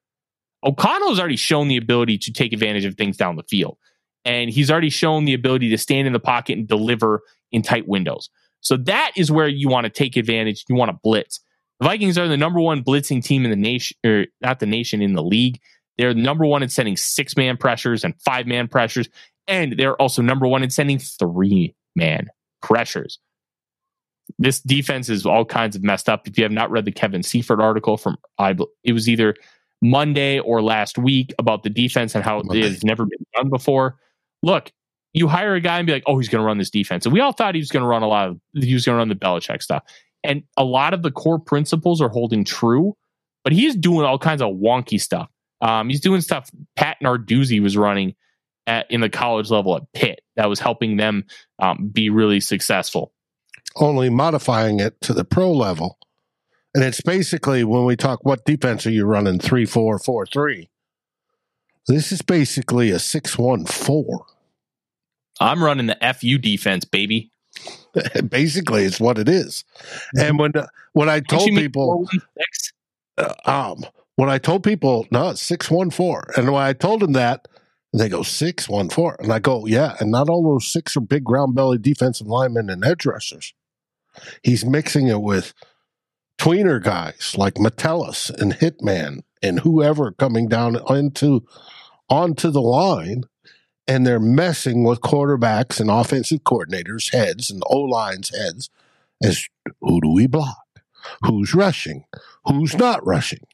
O'Connell 0.65 1.11
has 1.11 1.21
already 1.21 1.37
shown 1.37 1.69
the 1.69 1.77
ability 1.77 2.19
to 2.19 2.33
take 2.33 2.53
advantage 2.53 2.85
of 2.85 2.95
things 2.95 3.17
down 3.17 3.37
the 3.37 3.45
field. 3.45 3.79
And 4.25 4.51
he's 4.51 4.71
already 4.71 4.91
shown 4.91 5.25
the 5.25 5.35
ability 5.35 5.71
to 5.71 5.79
stand 5.79 6.07
in 6.07 6.13
the 6.13 6.21
pocket 6.21 6.59
and 6.59 6.67
deliver 6.67 7.23
in 7.53 7.63
tight 7.63 7.87
windows. 7.87 8.29
So 8.61 8.77
that 8.79 9.13
is 9.17 9.31
where 9.31 9.49
you 9.49 9.69
want 9.69 9.85
to 9.85 9.91
take 9.91 10.17
advantage. 10.17 10.65
You 10.69 10.75
want 10.75 10.91
to 10.91 10.99
blitz. 11.03 11.41
The 11.81 11.87
Vikings 11.87 12.19
are 12.19 12.27
the 12.27 12.37
number 12.37 12.61
one 12.61 12.83
blitzing 12.83 13.23
team 13.23 13.45
in 13.45 13.51
the 13.51 13.57
nation, 13.57 13.97
or 14.05 14.27
not 14.41 14.59
the 14.59 14.67
nation, 14.67 15.01
in 15.01 15.13
the 15.13 15.23
league. 15.23 15.61
They're 15.99 16.15
number 16.15 16.47
one 16.47 16.63
in 16.63 16.69
sending 16.69 16.97
six 16.97 17.37
man 17.37 17.57
pressures 17.57 18.05
and 18.05 18.15
five 18.23 18.47
man 18.47 18.69
pressures. 18.69 19.09
And 19.47 19.75
they're 19.77 19.97
also 19.97 20.23
number 20.23 20.47
one 20.47 20.63
in 20.63 20.71
sending 20.71 20.99
three 20.99 21.75
man 21.97 22.29
pressures. 22.63 23.19
This 24.39 24.61
defense 24.61 25.09
is 25.09 25.27
all 25.27 25.45
kinds 25.45 25.75
of 25.75 25.83
messed 25.83 26.09
up. 26.09 26.29
If 26.29 26.39
you 26.39 26.45
have 26.45 26.53
not 26.53 26.71
read 26.71 26.85
the 26.85 26.93
Kevin 26.93 27.23
Seifert 27.23 27.61
article 27.61 27.97
from, 27.97 28.17
I, 28.39 28.57
it 28.85 28.93
was 28.93 29.09
either 29.09 29.35
Monday 29.83 30.39
or 30.39 30.63
last 30.63 30.99
week 30.99 31.33
about 31.39 31.63
the 31.63 31.71
defense 31.71 32.15
and 32.15 32.23
how 32.23 32.43
Monday. 32.43 32.61
it 32.61 32.73
has 32.73 32.85
never 32.85 33.05
been 33.05 33.25
done 33.35 33.49
before. 33.49 33.97
Look, 34.43 34.71
you 35.15 35.29
hire 35.29 35.55
a 35.55 35.61
guy 35.61 35.79
and 35.79 35.87
be 35.87 35.93
like, 35.93 36.05
oh, 36.07 36.19
he's 36.19 36.29
going 36.29 36.43
to 36.43 36.47
run 36.47 36.59
this 36.59 36.71
defense. 36.71 37.07
And 37.07 37.13
we 37.13 37.21
all 37.21 37.33
thought 37.33 37.55
he 37.55 37.61
was 37.61 37.71
going 37.71 37.83
to 37.83 37.89
run 37.89 38.03
a 38.03 38.09
lot 38.09 38.29
of, 38.29 38.41
he 38.55 38.75
was 38.75 38.85
going 38.85 38.95
to 38.95 38.99
run 38.99 39.09
the 39.09 39.15
Belichick 39.15 39.63
stuff. 39.63 39.83
And 40.23 40.43
a 40.57 40.65
lot 40.65 40.95
of 40.95 41.03
the 41.03 41.11
core 41.11 41.39
principles 41.39 42.01
are 42.01 42.09
holding 42.09 42.45
true, 42.45 42.97
but 43.45 43.53
he's 43.53 43.75
doing 43.75 44.05
all 44.05 44.19
kinds 44.19 44.43
of 44.43 44.55
wonky 44.55 45.01
stuff. 45.01 45.31
Um, 45.61 45.89
he's 45.89 46.01
doing 46.01 46.21
stuff 46.21 46.51
Pat 46.77 46.97
Narduzzi 47.03 47.61
was 47.61 47.77
running 47.77 48.15
at, 48.67 48.91
in 48.91 49.01
the 49.01 49.09
college 49.09 49.51
level 49.51 49.77
at 49.77 49.93
Pitt 49.93 50.21
that 50.37 50.49
was 50.49 50.61
helping 50.61 50.97
them 50.97 51.25
um, 51.59 51.89
be 51.89 52.11
really 52.11 52.41
successful. 52.41 53.13
Only 53.77 54.11
modifying 54.11 54.81
it 54.81 55.01
to 55.03 55.13
the 55.13 55.25
pro 55.25 55.53
level. 55.53 55.99
And 56.75 56.85
it's 56.85 57.01
basically 57.01 57.65
when 57.65 57.85
we 57.85 57.97
talk, 57.97 58.25
what 58.25 58.45
defense 58.45 58.87
are 58.87 58.91
you 58.91 59.05
running? 59.05 59.39
Three, 59.39 59.65
four, 59.65 59.99
four, 59.99 60.27
three. 60.27 60.69
This 61.87 62.13
is 62.13 62.21
basically 62.21 62.91
a 62.91 62.99
six, 62.99 63.39
one, 63.39 63.65
four. 63.65 64.27
I'm 65.41 65.63
running 65.65 65.87
the 65.87 66.15
FU 66.21 66.39
defense, 66.39 66.85
baby. 66.85 67.31
basically, 68.29 68.85
it's 68.85 69.01
what 69.01 69.19
it 69.19 69.29
is. 69.29 69.65
And 70.15 70.39
when 70.39 70.53
when 70.93 71.09
I 71.09 71.21
told 71.21 71.49
people, 71.49 72.09
uh, 73.17 73.35
um, 73.45 73.85
when 74.19 74.29
I 74.29 74.39
told 74.39 74.65
people, 74.65 75.07
no, 75.13 75.29
it's 75.29 75.41
six 75.41 75.71
one 75.71 75.91
four, 75.91 76.33
and 76.37 76.51
when 76.51 76.61
I 76.61 76.73
told 76.73 77.03
them 77.03 77.13
that, 77.13 77.47
they 77.95 78.09
go 78.09 78.25
six 78.25 78.69
one 78.69 78.89
four, 78.89 79.15
and 79.21 79.33
I 79.33 79.39
go, 79.39 79.65
yeah, 79.65 79.95
and 80.01 80.11
not 80.11 80.29
all 80.29 80.43
those 80.43 80.67
six 80.67 80.97
are 80.97 81.01
big 81.01 81.31
round 81.31 81.55
belly 81.55 81.79
defensive 81.79 82.27
linemen 82.27 82.69
and 82.69 82.85
edge 82.85 83.07
rushers. 83.07 83.55
He's 84.43 84.65
mixing 84.65 85.07
it 85.07 85.23
with 85.23 85.55
tweener 86.37 86.83
guys 86.83 87.37
like 87.39 87.61
Metellus 87.61 88.29
and 88.29 88.55
Hitman 88.55 89.23
and 89.41 89.61
whoever 89.61 90.11
coming 90.11 90.49
down 90.49 90.77
into 90.91 91.47
onto 92.11 92.51
the 92.51 92.61
line 92.61 93.23
and 93.87 94.05
they're 94.05 94.19
messing 94.19 94.83
with 94.83 95.01
quarterbacks 95.01 95.79
and 95.79 95.93
offensive 95.93 96.43
coordinators' 96.43 97.13
heads 97.13 97.53
and 97.53 97.63
O 97.71 97.83
line's 97.83 98.37
heads 98.37 98.69
as 99.23 99.47
who 99.81 100.01
do 100.01 100.13
we 100.13 100.27
block? 100.27 100.59
Who's 101.25 101.55
rushing? 101.55 102.03
Who's 102.47 102.77
not 102.77 103.07
rushing? 103.07 103.47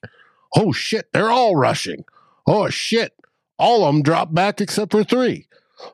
Oh 0.56 0.72
shit, 0.72 1.12
they're 1.12 1.30
all 1.30 1.56
rushing. 1.56 2.04
Oh 2.46 2.68
shit, 2.68 3.12
all 3.58 3.84
of 3.84 3.94
them 3.94 4.02
drop 4.02 4.32
back 4.32 4.60
except 4.60 4.92
for 4.92 5.04
three. 5.04 5.46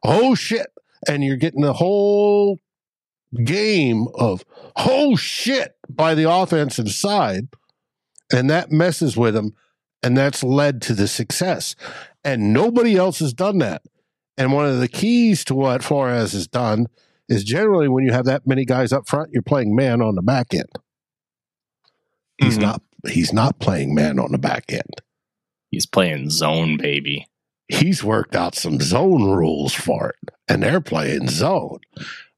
Oh 0.03 0.35
shit. 0.35 0.69
And 1.09 1.25
you're 1.25 1.37
getting 1.37 1.63
the 1.63 1.73
whole 1.73 2.59
game 3.45 4.07
of 4.15 4.45
oh 4.77 5.17
shit 5.17 5.77
by 5.89 6.15
the 6.15 6.31
offensive 6.31 6.91
side. 6.91 7.49
And 8.33 8.49
that 8.51 8.71
messes 8.71 9.17
with 9.17 9.35
them. 9.35 9.55
And 10.03 10.17
that's 10.17 10.43
led 10.43 10.81
to 10.83 10.95
the 10.95 11.09
success. 11.09 11.75
And 12.25 12.53
nobody 12.53 12.97
else 12.97 13.19
has 13.19 13.33
done 13.33 13.59
that. 13.59 13.83
And 14.37 14.53
one 14.53 14.67
of 14.67 14.81
the 14.81 14.89
keys 14.89 15.45
to 15.47 15.55
what 15.55 15.83
Flores 15.83 16.33
has 16.33 16.47
done 16.47 16.87
is 17.29 17.45
generally 17.45 17.89
when 17.89 18.05
you 18.05 18.13
have 18.13 18.25
that 18.25 18.47
many 18.47 18.65
guys 18.65 18.93
up 18.93 19.09
front, 19.09 19.31
you're 19.33 19.43
playing 19.43 19.75
man 19.75 20.01
on 20.01 20.15
the 20.15 20.23
back 20.23 20.55
end. 20.55 20.71
He's 22.39 22.55
mm-hmm. 22.55 22.63
not 22.63 22.83
he's 23.09 23.33
not 23.33 23.59
playing 23.59 23.95
man 23.95 24.19
on 24.19 24.33
the 24.33 24.39
back 24.39 24.73
end. 24.73 25.03
He's 25.71 25.87
playing 25.87 26.31
zone, 26.31 26.77
baby. 26.77 27.27
He's 27.69 28.03
worked 28.03 28.35
out 28.35 28.57
some 28.57 28.81
zone 28.81 29.31
rules 29.31 29.73
for 29.73 30.11
it, 30.11 30.35
and 30.49 30.63
they're 30.63 30.81
playing 30.81 31.29
zone, 31.29 31.79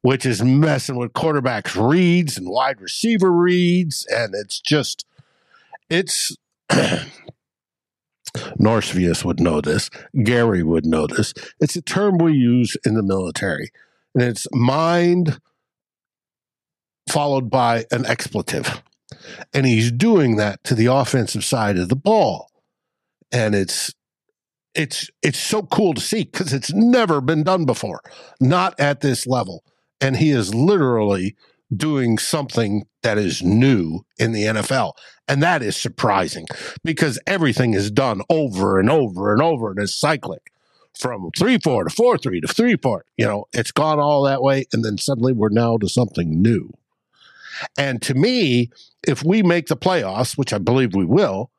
which 0.02 0.26
is 0.26 0.42
messing 0.42 0.96
with 0.96 1.14
quarterbacks' 1.14 1.74
reads 1.74 2.36
and 2.36 2.48
wide 2.48 2.80
receiver 2.80 3.32
reads, 3.32 4.06
and 4.10 4.34
it's 4.34 4.60
just 4.60 5.06
it's 5.88 6.36
Norsevius 8.58 9.24
would 9.24 9.40
know 9.40 9.60
this. 9.60 9.88
Gary 10.22 10.62
would 10.62 10.84
know 10.84 11.06
this. 11.06 11.32
It's 11.60 11.76
a 11.76 11.82
term 11.82 12.18
we 12.18 12.34
use 12.34 12.76
in 12.84 12.94
the 12.94 13.02
military, 13.02 13.70
and 14.14 14.22
it's 14.22 14.46
mind 14.52 15.40
followed 17.08 17.50
by 17.50 17.86
an 17.90 18.04
expletive. 18.06 18.82
And 19.52 19.66
he's 19.66 19.90
doing 19.90 20.36
that 20.36 20.62
to 20.64 20.74
the 20.74 20.86
offensive 20.86 21.44
side 21.44 21.78
of 21.78 21.88
the 21.88 21.96
ball. 21.96 22.48
And 23.30 23.54
it's 23.54 23.92
it's 24.74 25.10
it's 25.22 25.38
so 25.38 25.62
cool 25.62 25.94
to 25.94 26.00
see 26.00 26.24
because 26.24 26.52
it's 26.52 26.72
never 26.72 27.20
been 27.20 27.42
done 27.42 27.64
before, 27.64 28.00
not 28.40 28.78
at 28.78 29.00
this 29.00 29.26
level. 29.26 29.64
And 30.00 30.16
he 30.16 30.30
is 30.30 30.54
literally 30.54 31.36
doing 31.74 32.18
something 32.18 32.84
that 33.02 33.18
is 33.18 33.42
new 33.42 34.04
in 34.18 34.32
the 34.32 34.44
NFL. 34.44 34.92
And 35.28 35.42
that 35.42 35.62
is 35.62 35.76
surprising 35.76 36.46
because 36.84 37.18
everything 37.26 37.74
is 37.74 37.90
done 37.90 38.22
over 38.28 38.78
and 38.78 38.90
over 38.90 39.32
and 39.32 39.42
over 39.42 39.70
and 39.70 39.78
it's 39.78 39.98
cyclic 39.98 40.52
from 40.98 41.30
3 41.36 41.58
4 41.58 41.84
to 41.84 41.90
4 41.90 42.18
3 42.18 42.40
to 42.40 42.48
3 42.48 42.76
4. 42.76 43.04
You 43.16 43.26
know, 43.26 43.44
it's 43.52 43.72
gone 43.72 43.98
all 43.98 44.22
that 44.22 44.42
way. 44.42 44.66
And 44.72 44.84
then 44.84 44.98
suddenly 44.98 45.32
we're 45.32 45.48
now 45.48 45.78
to 45.78 45.88
something 45.88 46.42
new. 46.42 46.70
And 47.76 48.00
to 48.02 48.14
me, 48.14 48.70
if 49.06 49.24
we 49.24 49.42
make 49.42 49.66
the 49.66 49.76
playoffs, 49.76 50.36
which 50.36 50.52
I 50.52 50.58
believe 50.58 50.94
we 50.94 51.04
will, 51.04 51.50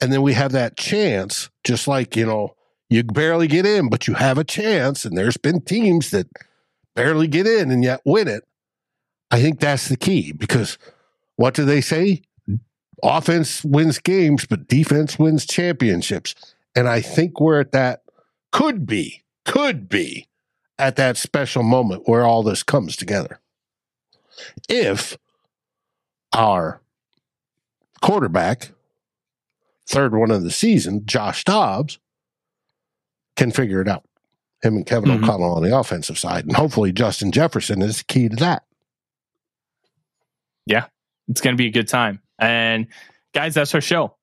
and 0.00 0.12
then 0.12 0.22
we 0.22 0.34
have 0.34 0.52
that 0.52 0.76
chance, 0.76 1.50
just 1.64 1.88
like, 1.88 2.16
you 2.16 2.26
know, 2.26 2.54
you 2.88 3.02
barely 3.02 3.48
get 3.48 3.66
in, 3.66 3.88
but 3.88 4.06
you 4.06 4.14
have 4.14 4.38
a 4.38 4.44
chance. 4.44 5.04
And 5.04 5.16
there's 5.16 5.36
been 5.36 5.60
teams 5.60 6.10
that 6.10 6.26
barely 6.94 7.28
get 7.28 7.46
in 7.46 7.70
and 7.70 7.84
yet 7.84 8.00
win 8.04 8.28
it. 8.28 8.44
I 9.30 9.40
think 9.40 9.60
that's 9.60 9.88
the 9.88 9.96
key 9.96 10.32
because 10.32 10.78
what 11.36 11.54
do 11.54 11.64
they 11.64 11.80
say? 11.80 12.22
Offense 13.02 13.64
wins 13.64 13.98
games, 13.98 14.46
but 14.46 14.66
defense 14.66 15.18
wins 15.18 15.46
championships. 15.46 16.34
And 16.74 16.88
I 16.88 17.00
think 17.00 17.40
we're 17.40 17.60
at 17.60 17.72
that, 17.72 18.02
could 18.50 18.86
be, 18.86 19.22
could 19.44 19.88
be 19.88 20.26
at 20.78 20.96
that 20.96 21.16
special 21.16 21.62
moment 21.62 22.04
where 22.06 22.24
all 22.24 22.42
this 22.42 22.62
comes 22.62 22.96
together. 22.96 23.40
If 24.68 25.16
our 26.32 26.80
quarterback, 28.02 28.72
third 29.86 30.14
one 30.14 30.30
of 30.30 30.42
the 30.42 30.50
season, 30.50 31.06
Josh 31.06 31.44
Dobbs, 31.44 31.98
can 33.36 33.50
figure 33.50 33.80
it 33.80 33.88
out. 33.88 34.04
Him 34.62 34.76
and 34.76 34.86
Kevin 34.86 35.10
mm-hmm. 35.10 35.24
O'Connell 35.24 35.54
on 35.54 35.62
the 35.62 35.76
offensive 35.76 36.18
side. 36.18 36.44
And 36.44 36.56
hopefully 36.56 36.92
Justin 36.92 37.30
Jefferson 37.30 37.80
is 37.82 38.02
key 38.02 38.28
to 38.28 38.36
that 38.36 38.64
yeah, 40.68 40.84
it's 41.28 41.40
going 41.40 41.56
to 41.56 41.58
be 41.60 41.66
a 41.66 41.72
good 41.72 41.88
time. 41.88 42.20
And 42.38 42.88
guys, 43.34 43.54
that's 43.54 43.74
our 43.74 43.80
show. 43.80 44.14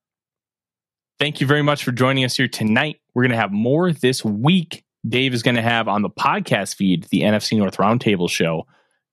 Thank 1.19 1.41
you 1.41 1.47
very 1.47 1.63
much 1.63 1.83
for 1.83 1.91
joining 1.91 2.23
us 2.23 2.37
here 2.37 2.47
tonight. 2.47 3.01
We're 3.13 3.23
going 3.23 3.31
to 3.31 3.37
have 3.37 3.51
more 3.51 3.91
this 3.91 4.23
week. 4.23 4.83
Dave 5.07 5.33
is 5.33 5.43
going 5.43 5.55
to 5.55 5.61
have 5.61 5.87
on 5.87 6.01
the 6.01 6.09
podcast 6.09 6.75
feed 6.75 7.05
the 7.05 7.21
NFC 7.21 7.57
North 7.57 7.77
Roundtable 7.77 8.29
show. 8.29 8.67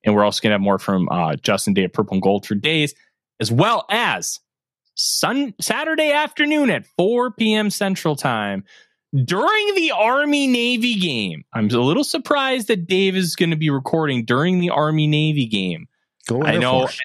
And 0.04 0.14
we're 0.14 0.24
also 0.24 0.40
going 0.40 0.50
to 0.50 0.54
have 0.54 0.60
more 0.60 0.78
from 0.78 1.08
uh, 1.10 1.36
Justin 1.36 1.74
Day 1.74 1.84
of 1.84 1.92
Purple 1.92 2.14
and 2.14 2.22
Gold 2.22 2.46
for 2.46 2.54
Days, 2.54 2.94
as 3.40 3.52
well 3.52 3.84
as 3.88 4.40
Sun 4.94 5.54
Saturday 5.60 6.10
afternoon 6.10 6.70
at 6.70 6.86
4 6.98 7.32
p.m. 7.32 7.70
Central 7.70 8.16
Time 8.16 8.64
during 9.24 9.74
the 9.74 9.92
Army 9.92 10.46
Navy 10.46 10.94
game. 10.94 11.44
I'm 11.52 11.68
a 11.68 11.78
little 11.78 12.04
surprised 12.04 12.68
that 12.68 12.86
Dave 12.86 13.16
is 13.16 13.36
going 13.36 13.50
to 13.50 13.56
be 13.56 13.70
recording 13.70 14.24
during 14.24 14.58
the 14.58 14.70
Army 14.70 15.06
Navy 15.06 15.46
game. 15.46 15.86
Go 16.26 16.42
I 16.42 16.56
know. 16.58 16.80
Force. 16.80 17.00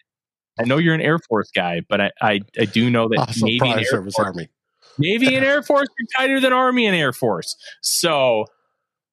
I 0.60 0.64
know 0.64 0.78
you're 0.78 0.96
an 0.96 1.02
Air 1.02 1.20
Force 1.20 1.52
guy, 1.54 1.82
but 1.88 2.02
I, 2.02 2.12
I, 2.22 2.40
I 2.60 2.66
do 2.66 2.90
know 2.90 3.10
that 3.10 3.20
also 3.20 3.46
Navy 3.46 3.70
and 3.70 3.80
Air 3.80 3.86
Service 3.86 4.16
Force, 4.16 4.28
Army. 4.28 4.50
Navy 4.98 5.36
and 5.36 5.46
Air 5.46 5.62
Force 5.64 5.88
are 5.88 6.20
tighter 6.20 6.40
than 6.40 6.52
Army 6.52 6.88
and 6.88 6.96
Air 6.96 7.14
Force. 7.14 7.56
So, 7.82 8.46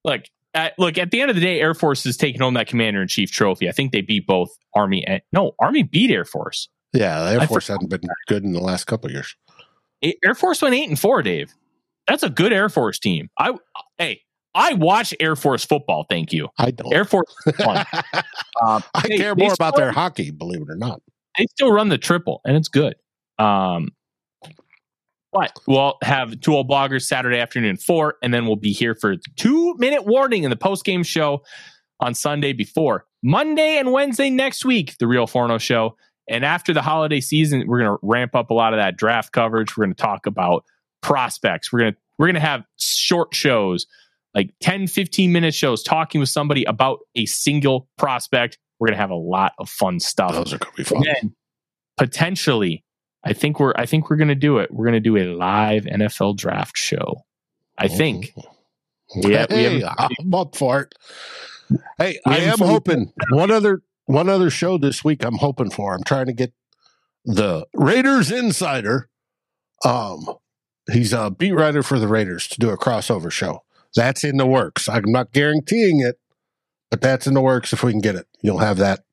look, 0.04 0.22
at, 0.54 0.78
look 0.78 0.98
at 0.98 1.10
the 1.10 1.20
end 1.20 1.30
of 1.30 1.36
the 1.36 1.42
day, 1.42 1.60
Air 1.60 1.74
Force 1.74 2.06
is 2.06 2.16
taking 2.16 2.40
home 2.40 2.54
that 2.54 2.66
Commander 2.66 3.02
in 3.02 3.08
Chief 3.08 3.30
trophy. 3.30 3.68
I 3.68 3.72
think 3.72 3.92
they 3.92 4.00
beat 4.00 4.26
both 4.26 4.50
Army 4.74 5.06
and 5.06 5.20
no 5.32 5.52
Army 5.60 5.82
beat 5.82 6.10
Air 6.10 6.24
Force. 6.24 6.68
Yeah, 6.92 7.28
Air 7.28 7.46
Force 7.46 7.68
hadn't 7.68 7.90
been 7.90 8.02
good 8.28 8.44
in 8.44 8.52
the 8.52 8.60
last 8.60 8.84
couple 8.84 9.10
years. 9.10 9.34
Air 10.02 10.34
Force 10.34 10.62
went 10.62 10.74
eight 10.74 10.88
and 10.88 10.98
four, 10.98 11.22
Dave. 11.22 11.52
That's 12.06 12.22
a 12.22 12.30
good 12.30 12.52
Air 12.52 12.68
Force 12.68 12.98
team. 12.98 13.30
I 13.38 13.54
hey, 13.98 14.20
I 14.54 14.74
watch 14.74 15.14
Air 15.18 15.34
Force 15.34 15.64
football. 15.64 16.06
Thank 16.08 16.32
you. 16.32 16.48
I 16.58 16.70
don't. 16.70 16.92
Air 16.92 17.04
Force. 17.04 17.34
um, 17.66 18.82
I 18.94 19.08
they, 19.08 19.16
care 19.16 19.34
more 19.34 19.52
about 19.52 19.76
their 19.76 19.92
hockey, 19.92 20.30
believe 20.30 20.60
it 20.62 20.70
or 20.70 20.76
not 20.76 21.00
they 21.38 21.46
still 21.50 21.72
run 21.72 21.88
the 21.88 21.98
triple 21.98 22.40
and 22.44 22.56
it's 22.56 22.68
good. 22.68 22.94
Um, 23.38 23.90
but 25.34 25.52
we'll 25.66 25.98
have 26.02 26.40
two 26.40 26.54
old 26.54 26.70
bloggers 26.70 27.02
Saturday 27.02 27.38
afternoon 27.38 27.76
four, 27.76 28.14
and 28.22 28.32
then 28.32 28.46
we'll 28.46 28.56
be 28.56 28.72
here 28.72 28.94
for 28.94 29.16
two 29.36 29.74
minute 29.78 30.06
warning 30.06 30.44
in 30.44 30.50
the 30.50 30.56
post 30.56 30.84
game 30.84 31.02
show 31.02 31.42
on 31.98 32.14
Sunday 32.14 32.52
before 32.52 33.04
Monday 33.22 33.76
and 33.78 33.92
Wednesday 33.92 34.30
next 34.30 34.64
week. 34.64 34.96
The 34.98 35.08
Real 35.08 35.26
Forno 35.26 35.58
show, 35.58 35.96
and 36.30 36.44
after 36.44 36.72
the 36.72 36.82
holiday 36.82 37.20
season, 37.20 37.64
we're 37.66 37.80
going 37.80 37.90
to 37.90 37.98
ramp 38.02 38.36
up 38.36 38.50
a 38.50 38.54
lot 38.54 38.72
of 38.72 38.78
that 38.78 38.96
draft 38.96 39.32
coverage. 39.32 39.76
We're 39.76 39.86
going 39.86 39.96
to 39.96 40.02
talk 40.02 40.26
about 40.26 40.64
prospects. 41.02 41.72
We're 41.72 41.80
going 41.80 41.92
to 41.94 41.98
We're 42.18 42.26
going 42.26 42.34
to 42.34 42.40
have 42.40 42.62
short 42.78 43.34
shows, 43.34 43.86
like 44.36 44.54
10, 44.60 44.86
15 44.86 45.32
minute 45.32 45.52
shows, 45.52 45.82
talking 45.82 46.20
with 46.20 46.30
somebody 46.30 46.62
about 46.64 47.00
a 47.16 47.26
single 47.26 47.88
prospect. 47.98 48.56
We're 48.78 48.86
going 48.86 48.96
to 48.96 49.02
have 49.02 49.10
a 49.10 49.16
lot 49.16 49.52
of 49.58 49.68
fun 49.68 49.98
stuff. 49.98 50.32
Those 50.32 50.52
are 50.52 50.58
going 50.58 50.72
to 50.72 50.76
be 50.76 50.84
fun. 50.84 50.98
And 50.98 51.06
then 51.06 51.36
potentially, 51.96 52.84
I 53.24 53.32
think 53.32 53.58
we're 53.58 53.72
I 53.76 53.86
think 53.86 54.10
we're 54.10 54.16
going 54.16 54.28
to 54.28 54.34
do 54.34 54.58
it. 54.58 54.70
We're 54.72 54.84
going 54.84 54.94
to 54.94 55.00
do 55.00 55.16
a 55.16 55.34
live 55.34 55.84
NFL 55.84 56.36
draft 56.36 56.76
show. 56.76 57.24
I 57.78 57.88
think. 57.88 58.32
Yeah, 59.16 59.46
we 59.50 59.56
hey, 59.56 59.80
haven't- 59.80 60.12
I'm 60.20 60.34
up 60.34 60.56
for 60.56 60.80
it. 60.80 60.94
Hey, 61.98 62.18
We 62.26 62.34
I 62.34 62.36
am 62.38 62.58
fully- 62.58 62.70
hoping 62.70 63.12
one 63.30 63.50
other 63.50 63.82
one 64.06 64.28
other 64.28 64.50
show 64.50 64.76
this 64.78 65.02
week. 65.04 65.24
I'm 65.24 65.38
hoping 65.38 65.70
for. 65.70 65.94
I'm 65.94 66.04
trying 66.04 66.26
to 66.26 66.32
get 66.32 66.52
the 67.24 67.66
Raiders 67.74 68.30
insider. 68.30 69.08
Um, 69.84 70.26
he's 70.92 71.12
a 71.12 71.30
beat 71.30 71.52
writer 71.52 71.82
for 71.82 71.98
the 71.98 72.08
Raiders 72.08 72.46
to 72.48 72.58
do 72.58 72.70
a 72.70 72.76
crossover 72.78 73.30
show. 73.30 73.62
That's 73.94 74.24
in 74.24 74.36
the 74.36 74.46
works. 74.46 74.88
I'm 74.88 75.04
not 75.06 75.32
guaranteeing 75.32 76.00
it, 76.00 76.18
but 76.90 77.00
that's 77.00 77.26
in 77.26 77.34
the 77.34 77.40
works. 77.40 77.72
If 77.72 77.82
we 77.82 77.92
can 77.92 78.00
get 78.00 78.14
it, 78.16 78.26
you'll 78.42 78.58
have 78.58 78.76
that 78.78 79.04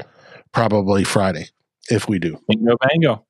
probably 0.51 1.03
Friday 1.03 1.47
if 1.89 2.07
we 2.09 2.19
do. 2.19 2.37
Bingo 2.47 2.75
bango. 2.81 3.25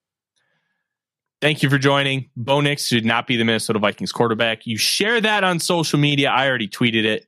Thank 1.41 1.63
you 1.63 1.71
for 1.71 1.79
joining. 1.79 2.29
Bo 2.37 2.61
Nix 2.61 2.85
should 2.85 3.03
not 3.03 3.25
be 3.25 3.35
the 3.35 3.43
Minnesota 3.43 3.79
Vikings 3.79 4.11
quarterback. 4.11 4.67
You 4.67 4.77
share 4.77 5.19
that 5.19 5.43
on 5.43 5.59
social 5.59 5.97
media. 5.97 6.29
I 6.29 6.47
already 6.47 6.67
tweeted 6.67 7.03
it. 7.03 7.25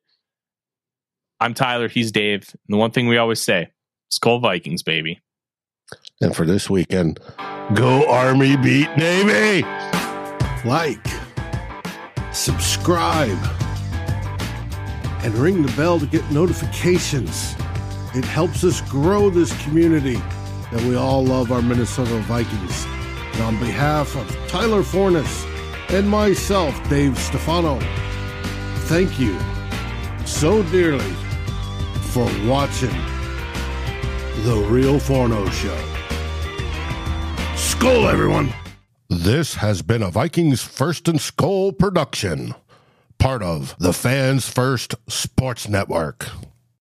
I'm 1.39 1.55
Tyler. 1.55 1.87
He's 1.87 2.11
Dave. 2.11 2.47
And 2.51 2.75
the 2.75 2.77
one 2.77 2.91
thing 2.91 3.07
we 3.07 3.17
always 3.17 3.41
say, 3.41 3.69
Skol 4.11 4.39
Vikings, 4.39 4.83
baby. 4.83 5.19
And 6.21 6.35
for 6.35 6.45
this 6.45 6.69
weekend, 6.69 7.19
go 7.73 8.07
Army 8.07 8.55
beat 8.55 8.95
Navy. 8.95 9.65
like, 10.63 11.05
subscribe, 12.31 13.37
and 15.23 15.33
ring 15.35 15.63
the 15.63 15.71
bell 15.75 15.99
to 15.99 16.05
get 16.05 16.29
notifications. 16.31 17.55
It 18.13 18.25
helps 18.25 18.63
us 18.63 18.79
grow 18.81 19.31
this 19.31 19.59
community 19.63 20.21
that 20.71 20.81
we 20.83 20.95
all 20.95 21.25
love 21.25 21.51
our 21.51 21.63
Minnesota 21.63 22.17
Vikings. 22.19 22.85
And 23.33 23.41
on 23.41 23.59
behalf 23.59 24.15
of 24.15 24.47
Tyler 24.47 24.83
Forness 24.83 25.45
and 25.89 26.07
myself, 26.07 26.77
Dave 26.89 27.17
Stefano, 27.17 27.79
thank 28.85 29.19
you 29.19 29.37
so 30.25 30.63
dearly 30.63 31.13
for 32.11 32.25
watching 32.45 32.93
The 34.43 34.65
Real 34.69 34.99
Forno 34.99 35.49
Show. 35.49 35.77
Skol, 37.55 38.11
everyone! 38.11 38.53
This 39.09 39.55
has 39.55 39.81
been 39.81 40.03
a 40.03 40.09
Vikings 40.09 40.61
First 40.61 41.07
and 41.07 41.19
Skol 41.19 41.77
production, 41.77 42.53
part 43.17 43.41
of 43.41 43.75
the 43.79 43.93
Fans 43.93 44.47
First 44.47 44.95
Sports 45.07 45.67
Network. 45.67 46.29